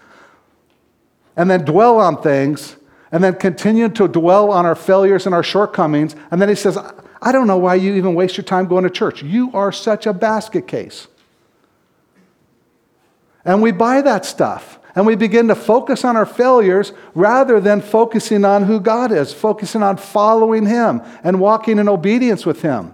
and 1.37 1.49
then 1.49 1.65
dwell 1.65 1.99
on 1.99 2.21
things 2.21 2.77
and 3.13 3.23
then 3.25 3.35
continue 3.37 3.89
to 3.89 4.09
dwell 4.09 4.51
on 4.51 4.67
our 4.67 4.75
failures 4.75 5.25
and 5.25 5.35
our 5.35 5.43
shortcomings. 5.43 6.15
And 6.31 6.43
then 6.43 6.49
he 6.49 6.55
says, 6.55 6.77
I 7.21 7.33
don't 7.33 7.47
know 7.47 7.59
why 7.59 7.75
you 7.77 7.95
even 7.95 8.15
waste 8.15 8.37
your 8.37 8.45
time 8.45 8.67
going 8.67 8.85
to 8.85 8.91
church. 8.91 9.23
You 9.23 9.51
are 9.53 9.73
such 9.73 10.07
a 10.07 10.13
basket 10.13 10.69
case. 10.69 11.09
And 13.45 13.63
we 13.63 13.73
buy 13.73 14.03
that 14.03 14.25
stuff. 14.25 14.79
And 14.95 15.07
we 15.07 15.17
begin 15.17 15.49
to 15.49 15.55
focus 15.55 16.05
on 16.05 16.17
our 16.17 16.27
failures 16.27 16.93
rather 17.15 17.61
than 17.61 17.81
focusing 17.81 18.45
on 18.45 18.65
who 18.65 18.81
God 18.81 19.13
is, 19.13 19.33
focusing 19.33 19.83
on 19.83 19.97
following 19.97 20.67
Him 20.67 21.03
and 21.23 21.41
walking 21.41 21.79
in 21.79 21.89
obedience 21.89 22.45
with 22.45 22.63
Him. 22.63 22.93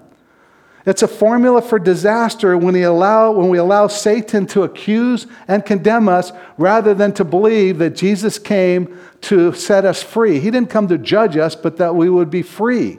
It's 0.87 1.03
a 1.03 1.09
formula 1.09 1.63
for 1.63 1.79
disaster 1.79 2.59
when 2.59 2.75
we, 2.75 2.83
allow, 2.83 3.33
when 3.33 3.49
we 3.49 3.57
allow 3.57 3.87
Satan 3.87 4.47
to 4.49 4.65
accuse 4.65 5.27
and 5.49 5.65
condemn 5.65 6.09
us 6.09 6.31
rather 6.59 6.93
than 6.93 7.15
to 7.15 7.25
believe 7.25 7.79
that 7.79 7.97
Jesus 7.97 8.39
came 8.39 8.99
to 9.23 9.55
set 9.55 9.87
us 9.87 10.03
free. 10.03 10.41
He 10.41 10.51
didn't 10.51 10.69
come 10.69 10.89
to 10.89 10.99
judge 10.99 11.39
us, 11.39 11.57
but 11.57 11.79
that 11.79 11.97
we 11.97 12.11
would 12.11 12.29
be 12.29 12.43
free. 12.43 12.99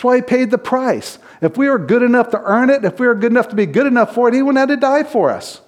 That's 0.00 0.04
why 0.06 0.16
he 0.16 0.22
paid 0.22 0.50
the 0.50 0.56
price. 0.56 1.18
If 1.42 1.58
we 1.58 1.68
were 1.68 1.78
good 1.78 2.02
enough 2.02 2.30
to 2.30 2.40
earn 2.42 2.70
it, 2.70 2.86
if 2.86 2.98
we 2.98 3.06
were 3.06 3.14
good 3.14 3.32
enough 3.32 3.48
to 3.48 3.54
be 3.54 3.66
good 3.66 3.86
enough 3.86 4.14
for 4.14 4.28
it, 4.28 4.34
he 4.34 4.40
wouldn't 4.40 4.58
have 4.58 4.70
to 4.70 4.80
die 4.80 5.02
for 5.02 5.28
us. 5.28 5.60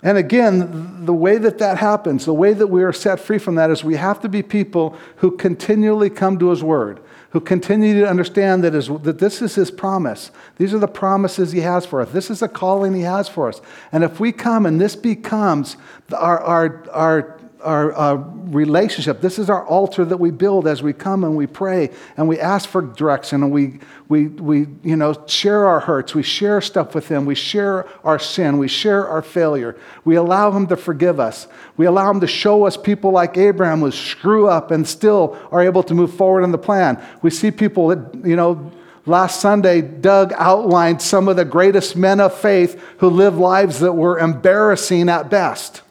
And 0.00 0.16
again, 0.16 1.04
the 1.04 1.12
way 1.12 1.38
that 1.38 1.58
that 1.58 1.78
happens, 1.78 2.24
the 2.24 2.32
way 2.32 2.52
that 2.52 2.68
we 2.68 2.84
are 2.84 2.92
set 2.92 3.18
free 3.18 3.38
from 3.38 3.56
that 3.56 3.72
is 3.72 3.82
we 3.82 3.96
have 3.96 4.20
to 4.20 4.28
be 4.28 4.44
people 4.44 4.96
who 5.16 5.36
continually 5.36 6.08
come 6.08 6.38
to 6.38 6.50
His 6.50 6.62
Word, 6.62 7.00
who 7.30 7.40
continue 7.40 7.98
to 8.02 8.08
understand 8.08 8.62
that, 8.62 8.74
his, 8.74 8.86
that 8.86 9.18
this 9.18 9.42
is 9.42 9.56
His 9.56 9.72
promise. 9.72 10.30
These 10.56 10.72
are 10.72 10.78
the 10.78 10.86
promises 10.86 11.50
He 11.50 11.62
has 11.62 11.84
for 11.84 12.00
us. 12.00 12.12
This 12.12 12.30
is 12.30 12.38
the 12.38 12.48
calling 12.48 12.94
He 12.94 13.02
has 13.02 13.28
for 13.28 13.48
us. 13.48 13.60
And 13.90 14.04
if 14.04 14.20
we 14.20 14.30
come 14.30 14.66
and 14.66 14.80
this 14.80 14.94
becomes 14.94 15.76
our, 16.12 16.40
our, 16.40 16.88
our 16.92 17.41
our 17.62 18.16
relationship. 18.16 19.20
This 19.20 19.38
is 19.38 19.48
our 19.48 19.66
altar 19.66 20.04
that 20.04 20.18
we 20.18 20.30
build 20.30 20.66
as 20.66 20.82
we 20.82 20.92
come 20.92 21.24
and 21.24 21.36
we 21.36 21.46
pray 21.46 21.90
and 22.16 22.28
we 22.28 22.38
ask 22.38 22.68
for 22.68 22.82
direction 22.82 23.42
and 23.42 23.52
we, 23.52 23.78
we, 24.08 24.26
we 24.28 24.66
you 24.82 24.96
know, 24.96 25.14
share 25.26 25.66
our 25.66 25.80
hurts. 25.80 26.14
We 26.14 26.22
share 26.22 26.60
stuff 26.60 26.94
with 26.94 27.08
Him. 27.08 27.24
We 27.24 27.34
share 27.34 27.88
our 28.04 28.18
sin. 28.18 28.58
We 28.58 28.68
share 28.68 29.08
our 29.08 29.22
failure. 29.22 29.76
We 30.04 30.16
allow 30.16 30.50
Him 30.50 30.66
to 30.68 30.76
forgive 30.76 31.18
us. 31.18 31.46
We 31.76 31.86
allow 31.86 32.10
Him 32.10 32.20
to 32.20 32.26
show 32.26 32.66
us 32.66 32.76
people 32.76 33.10
like 33.10 33.36
Abraham 33.36 33.80
who 33.80 33.90
screw 33.90 34.48
up 34.48 34.70
and 34.70 34.86
still 34.86 35.38
are 35.50 35.62
able 35.62 35.82
to 35.84 35.94
move 35.94 36.14
forward 36.14 36.44
in 36.44 36.52
the 36.52 36.58
plan. 36.58 37.02
We 37.22 37.30
see 37.30 37.50
people 37.50 37.88
that, 37.88 38.24
you 38.24 38.36
know, 38.36 38.72
Last 39.04 39.40
Sunday, 39.40 39.80
Doug 39.80 40.32
outlined 40.36 41.02
some 41.02 41.26
of 41.26 41.34
the 41.34 41.44
greatest 41.44 41.96
men 41.96 42.20
of 42.20 42.38
faith 42.38 42.80
who 42.98 43.10
lived 43.10 43.36
lives 43.36 43.80
that 43.80 43.94
were 43.94 44.16
embarrassing 44.16 45.08
at 45.08 45.28
best. 45.28 45.82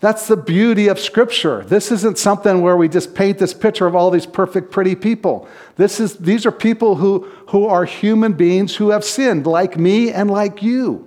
That's 0.00 0.26
the 0.28 0.36
beauty 0.36 0.88
of 0.88 0.98
Scripture. 0.98 1.62
This 1.62 1.92
isn't 1.92 2.16
something 2.16 2.62
where 2.62 2.76
we 2.76 2.88
just 2.88 3.14
paint 3.14 3.38
this 3.38 3.52
picture 3.52 3.86
of 3.86 3.94
all 3.94 4.10
these 4.10 4.24
perfect, 4.24 4.70
pretty 4.70 4.94
people. 4.94 5.46
This 5.76 6.00
is, 6.00 6.16
these 6.16 6.46
are 6.46 6.52
people 6.52 6.96
who, 6.96 7.28
who 7.48 7.66
are 7.66 7.84
human 7.84 8.32
beings 8.32 8.76
who 8.76 8.90
have 8.90 9.04
sinned, 9.04 9.46
like 9.46 9.76
me 9.76 10.10
and 10.10 10.30
like 10.30 10.62
you. 10.62 11.06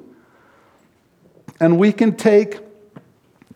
And 1.60 1.80
we 1.80 1.92
can 1.92 2.16
take 2.16 2.60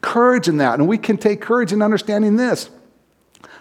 courage 0.02 0.48
in 0.48 0.58
that, 0.58 0.80
and 0.80 0.88
we 0.88 0.98
can 0.98 1.18
take 1.18 1.40
courage 1.40 1.72
in 1.72 1.84
understanding 1.84 2.36
this. 2.38 2.72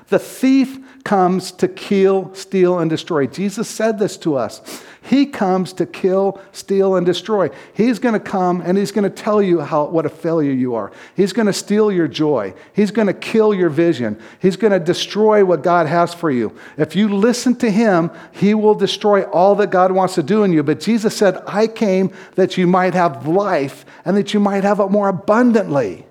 The 0.09 0.19
thief 0.19 0.79
comes 1.05 1.53
to 1.53 1.69
kill, 1.69 2.35
steal, 2.35 2.79
and 2.79 2.91
destroy. 2.91 3.27
Jesus 3.27 3.69
said 3.69 3.99
this 3.99 4.17
to 4.19 4.37
us. 4.37 4.83
He 5.03 5.27
comes 5.27 5.73
to 5.75 5.87
kill, 5.87 6.41
steal, 6.51 6.97
and 6.97 7.07
destroy. 7.07 7.51
He's 7.75 8.01
going 8.01 8.15
to 8.15 8.21
come 8.21 8.61
and 8.61 8.77
he's 8.77 8.91
going 8.91 9.05
to 9.05 9.11
tell 9.11 9.41
you 9.41 9.61
how, 9.61 9.87
what 9.87 10.05
a 10.05 10.09
failure 10.09 10.51
you 10.51 10.75
are. 10.75 10.91
He's 11.15 11.33
going 11.33 11.47
to 11.47 11.53
steal 11.53 11.93
your 11.93 12.09
joy. 12.09 12.55
He's 12.73 12.91
going 12.91 13.07
to 13.07 13.15
kill 13.15 13.55
your 13.55 13.69
vision. 13.69 14.21
He's 14.41 14.57
going 14.57 14.73
to 14.73 14.81
destroy 14.81 15.45
what 15.45 15.63
God 15.63 15.87
has 15.87 16.13
for 16.13 16.31
you. 16.31 16.57
If 16.77 16.97
you 16.97 17.09
listen 17.09 17.55
to 17.57 17.71
him, 17.71 18.11
he 18.33 18.55
will 18.55 18.75
destroy 18.75 19.23
all 19.25 19.55
that 19.57 19.71
God 19.71 19.93
wants 19.93 20.17
to 20.17 20.25
do 20.25 20.43
in 20.43 20.53
you. 20.53 20.65
But 20.65 20.81
Jesus 20.81 21.17
said, 21.17 21.41
I 21.47 21.69
came 21.69 22.13
that 22.35 22.57
you 22.57 22.67
might 22.67 22.95
have 22.95 23.29
life 23.29 23.85
and 24.05 24.17
that 24.17 24.35
you 24.35 24.41
might 24.41 24.65
have 24.65 24.81
it 24.81 24.91
more 24.91 25.09
abundantly. 25.09 26.06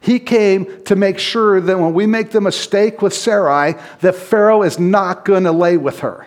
He 0.00 0.18
came 0.18 0.82
to 0.84 0.96
make 0.96 1.18
sure 1.18 1.60
that 1.60 1.78
when 1.78 1.92
we 1.92 2.06
make 2.06 2.30
the 2.30 2.40
mistake 2.40 3.02
with 3.02 3.14
Sarai, 3.14 3.74
that 4.00 4.14
Pharaoh 4.14 4.62
is 4.62 4.78
not 4.78 5.24
going 5.24 5.44
to 5.44 5.52
lay 5.52 5.76
with 5.76 6.00
her. 6.00 6.26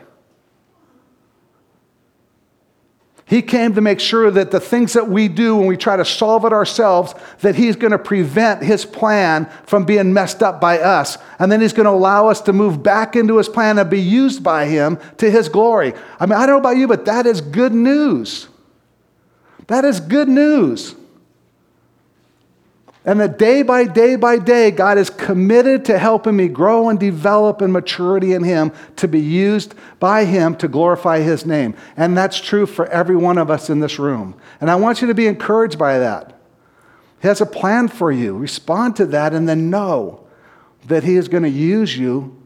He 3.32 3.42
came 3.42 3.76
to 3.76 3.82
make 3.82 4.02
sure 4.02 4.30
that 4.30 4.52
the 4.52 4.60
things 4.60 4.92
that 4.92 5.08
we 5.08 5.30
do 5.30 5.56
when 5.56 5.66
we 5.66 5.78
try 5.78 5.96
to 5.96 6.04
solve 6.04 6.44
it 6.44 6.52
ourselves, 6.52 7.16
that 7.40 7.56
he's 7.56 7.78
going 7.78 7.94
to 7.94 7.98
prevent 7.98 8.62
his 8.62 8.84
plan 8.84 9.50
from 9.64 9.86
being 9.86 10.12
messed 10.12 10.44
up 10.44 10.60
by 10.60 10.80
us. 10.80 11.18
And 11.40 11.50
then 11.50 11.62
he's 11.62 11.72
going 11.72 11.86
to 11.86 11.92
allow 11.92 12.28
us 12.28 12.42
to 12.42 12.52
move 12.52 12.84
back 12.84 13.16
into 13.16 13.38
his 13.38 13.48
plan 13.48 13.80
and 13.80 13.90
be 13.90 14.02
used 14.02 14.44
by 14.44 14.66
him 14.66 15.00
to 15.16 15.32
his 15.32 15.48
glory. 15.48 15.94
I 16.20 16.26
mean, 16.26 16.34
I 16.34 16.46
don't 16.46 16.56
know 16.56 16.70
about 16.70 16.76
you, 16.76 16.90
but 16.90 17.06
that 17.06 17.26
is 17.26 17.40
good 17.40 17.72
news. 17.72 18.50
That 19.68 19.86
is 19.86 20.02
good 20.02 20.28
news. 20.28 20.96
And 23.04 23.20
that 23.20 23.40
day 23.40 23.64
by 23.64 23.86
day 23.86 24.16
by 24.16 24.38
day, 24.38 24.70
God 24.70 25.00
is 25.00 25.10
committed 25.10 25.86
to 25.86 25.98
helping 25.98 26.36
me 26.36 26.48
grow 26.48 26.90
and 26.90 27.00
develop 27.00 27.62
in 27.62 27.72
maturity 27.72 28.34
in 28.34 28.44
Him 28.44 28.72
to 28.98 29.08
be 29.08 29.20
used 29.20 29.74
by 30.00 30.26
Him 30.26 30.56
to 30.58 30.68
glorify 30.68 31.20
His 31.20 31.44
name. 31.44 31.76
And 31.98 32.16
that's 32.16 32.40
true 32.40 32.68
for 32.68 32.86
every 32.88 33.16
one 33.16 33.40
of 33.40 33.50
us 33.50 33.72
in 33.72 33.80
this 33.80 33.98
room. 33.98 34.36
And 34.60 34.70
I 34.70 34.76
want 34.76 35.02
you 35.02 35.08
to 35.08 35.16
be 35.16 35.26
encouraged 35.26 35.80
by 35.80 35.98
that. 35.98 36.40
He 37.22 37.28
has 37.28 37.42
a 37.42 37.46
plan 37.46 37.88
for 37.88 38.12
you. 38.12 38.38
Respond 38.38 38.96
to 38.98 39.08
that 39.08 39.34
and 39.34 39.50
then 39.50 39.72
know 39.72 40.28
that 40.86 41.04
He 41.04 41.16
is 41.16 41.28
going 41.28 41.44
to 41.44 41.50
use 41.50 41.98
you. 41.98 42.38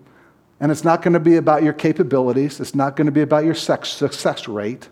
And 0.61 0.71
it's 0.71 0.85
not 0.85 1.01
going 1.01 1.13
to 1.13 1.19
be 1.19 1.35
about 1.35 1.63
your 1.63 1.73
capabilities, 1.73 2.61
it's 2.61 2.75
not 2.75 2.95
going 2.95 3.07
to 3.07 3.11
be 3.11 3.21
about 3.21 3.43
your 3.43 3.55
success 3.55 4.47
rate. 4.47 4.87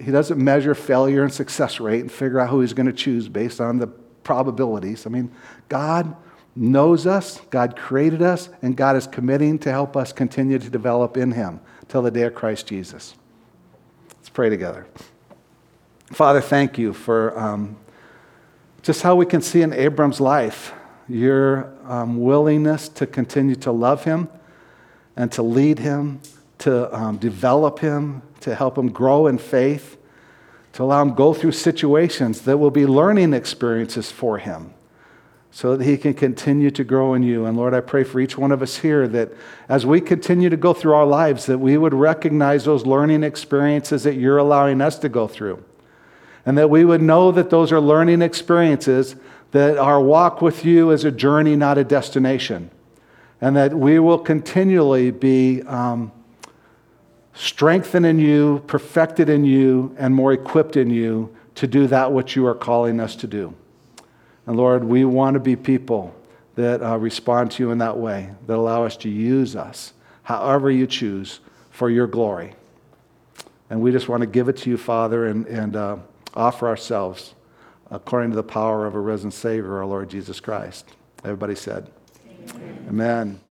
He 0.00 0.10
doesn't 0.10 0.42
measure 0.42 0.74
failure 0.74 1.22
and 1.22 1.32
success 1.32 1.78
rate 1.78 2.00
and 2.00 2.10
figure 2.10 2.40
out 2.40 2.50
who 2.50 2.60
He's 2.60 2.72
going 2.72 2.86
to 2.86 2.92
choose 2.92 3.28
based 3.28 3.60
on 3.60 3.78
the 3.78 3.88
probabilities. 4.28 5.06
I 5.06 5.08
mean, 5.08 5.32
God 5.70 6.14
knows 6.54 7.06
us, 7.06 7.40
God 7.48 7.78
created 7.78 8.20
us, 8.20 8.50
and 8.60 8.76
God 8.76 8.94
is 8.94 9.06
committing 9.06 9.58
to 9.60 9.70
help 9.70 9.96
us 9.96 10.12
continue 10.12 10.58
to 10.58 10.68
develop 10.68 11.16
in 11.16 11.32
Him 11.32 11.60
till 11.88 12.02
the 12.02 12.10
day 12.10 12.24
of 12.24 12.34
Christ 12.34 12.66
Jesus. 12.66 13.14
Let's 14.10 14.28
pray 14.28 14.50
together. 14.50 14.86
Father, 16.12 16.42
thank 16.42 16.76
you 16.76 16.92
for 16.92 17.38
um, 17.38 17.78
just 18.82 19.00
how 19.00 19.16
we 19.16 19.24
can 19.24 19.40
see 19.40 19.62
in 19.62 19.72
Abram's 19.72 20.20
life 20.20 20.74
your 21.08 21.72
um, 21.86 22.20
willingness 22.20 22.90
to 22.90 23.06
continue 23.06 23.56
to 23.56 23.72
love 23.72 24.04
him 24.04 24.28
and 25.16 25.32
to 25.32 25.42
lead 25.42 25.78
him, 25.78 26.20
to 26.58 26.94
um, 26.94 27.16
develop 27.16 27.78
him, 27.78 28.20
to 28.40 28.54
help 28.54 28.76
him 28.76 28.90
grow 28.90 29.26
in 29.26 29.38
faith 29.38 29.97
to 30.78 30.84
allow 30.84 31.02
him 31.02 31.12
go 31.12 31.34
through 31.34 31.50
situations 31.50 32.42
that 32.42 32.56
will 32.56 32.70
be 32.70 32.86
learning 32.86 33.34
experiences 33.34 34.12
for 34.12 34.38
him 34.38 34.72
so 35.50 35.76
that 35.76 35.84
he 35.84 35.98
can 35.98 36.14
continue 36.14 36.70
to 36.70 36.84
grow 36.84 37.14
in 37.14 37.22
you. 37.24 37.46
And 37.46 37.56
Lord, 37.56 37.74
I 37.74 37.80
pray 37.80 38.04
for 38.04 38.20
each 38.20 38.38
one 38.38 38.52
of 38.52 38.62
us 38.62 38.76
here 38.76 39.08
that 39.08 39.32
as 39.68 39.84
we 39.84 40.00
continue 40.00 40.48
to 40.48 40.56
go 40.56 40.72
through 40.72 40.94
our 40.94 41.04
lives, 41.04 41.46
that 41.46 41.58
we 41.58 41.76
would 41.76 41.94
recognize 41.94 42.64
those 42.64 42.86
learning 42.86 43.24
experiences 43.24 44.04
that 44.04 44.14
you're 44.14 44.38
allowing 44.38 44.80
us 44.80 45.00
to 45.00 45.08
go 45.08 45.26
through. 45.26 45.64
And 46.46 46.56
that 46.56 46.70
we 46.70 46.84
would 46.84 47.02
know 47.02 47.32
that 47.32 47.50
those 47.50 47.72
are 47.72 47.80
learning 47.80 48.22
experiences, 48.22 49.16
that 49.50 49.78
our 49.78 50.00
walk 50.00 50.40
with 50.40 50.64
you 50.64 50.92
is 50.92 51.02
a 51.02 51.10
journey, 51.10 51.56
not 51.56 51.76
a 51.76 51.82
destination. 51.82 52.70
And 53.40 53.56
that 53.56 53.74
we 53.74 53.98
will 53.98 54.20
continually 54.20 55.10
be 55.10 55.60
um, 55.62 56.12
strengthened 57.38 58.04
in 58.04 58.18
you, 58.18 58.62
perfected 58.66 59.28
in 59.28 59.44
you, 59.44 59.94
and 59.96 60.12
more 60.12 60.32
equipped 60.32 60.76
in 60.76 60.90
you 60.90 61.34
to 61.54 61.68
do 61.68 61.86
that 61.86 62.12
which 62.12 62.34
you 62.34 62.44
are 62.44 62.54
calling 62.54 62.98
us 62.98 63.14
to 63.14 63.28
do. 63.28 63.54
And 64.46 64.56
Lord, 64.56 64.82
we 64.82 65.04
want 65.04 65.34
to 65.34 65.40
be 65.40 65.54
people 65.54 66.14
that 66.56 66.82
uh, 66.82 66.98
respond 66.98 67.52
to 67.52 67.62
you 67.62 67.70
in 67.70 67.78
that 67.78 67.96
way, 67.96 68.30
that 68.48 68.56
allow 68.56 68.84
us 68.84 68.96
to 68.98 69.08
use 69.08 69.54
us 69.54 69.92
however 70.24 70.70
you 70.70 70.86
choose 70.86 71.40
for 71.70 71.88
your 71.88 72.06
glory. 72.06 72.54
And 73.70 73.80
we 73.80 73.92
just 73.92 74.08
want 74.08 74.22
to 74.22 74.26
give 74.26 74.48
it 74.48 74.56
to 74.58 74.70
you, 74.70 74.76
Father, 74.76 75.26
and, 75.26 75.46
and 75.46 75.76
uh, 75.76 75.96
offer 76.34 76.66
ourselves 76.66 77.34
according 77.90 78.30
to 78.30 78.36
the 78.36 78.42
power 78.42 78.84
of 78.84 78.94
a 78.94 79.00
risen 79.00 79.30
Savior, 79.30 79.76
our 79.78 79.86
Lord 79.86 80.10
Jesus 80.10 80.40
Christ. 80.40 80.86
Everybody 81.24 81.54
said, 81.54 81.90
Amen. 82.50 82.86
Amen. 82.88 83.40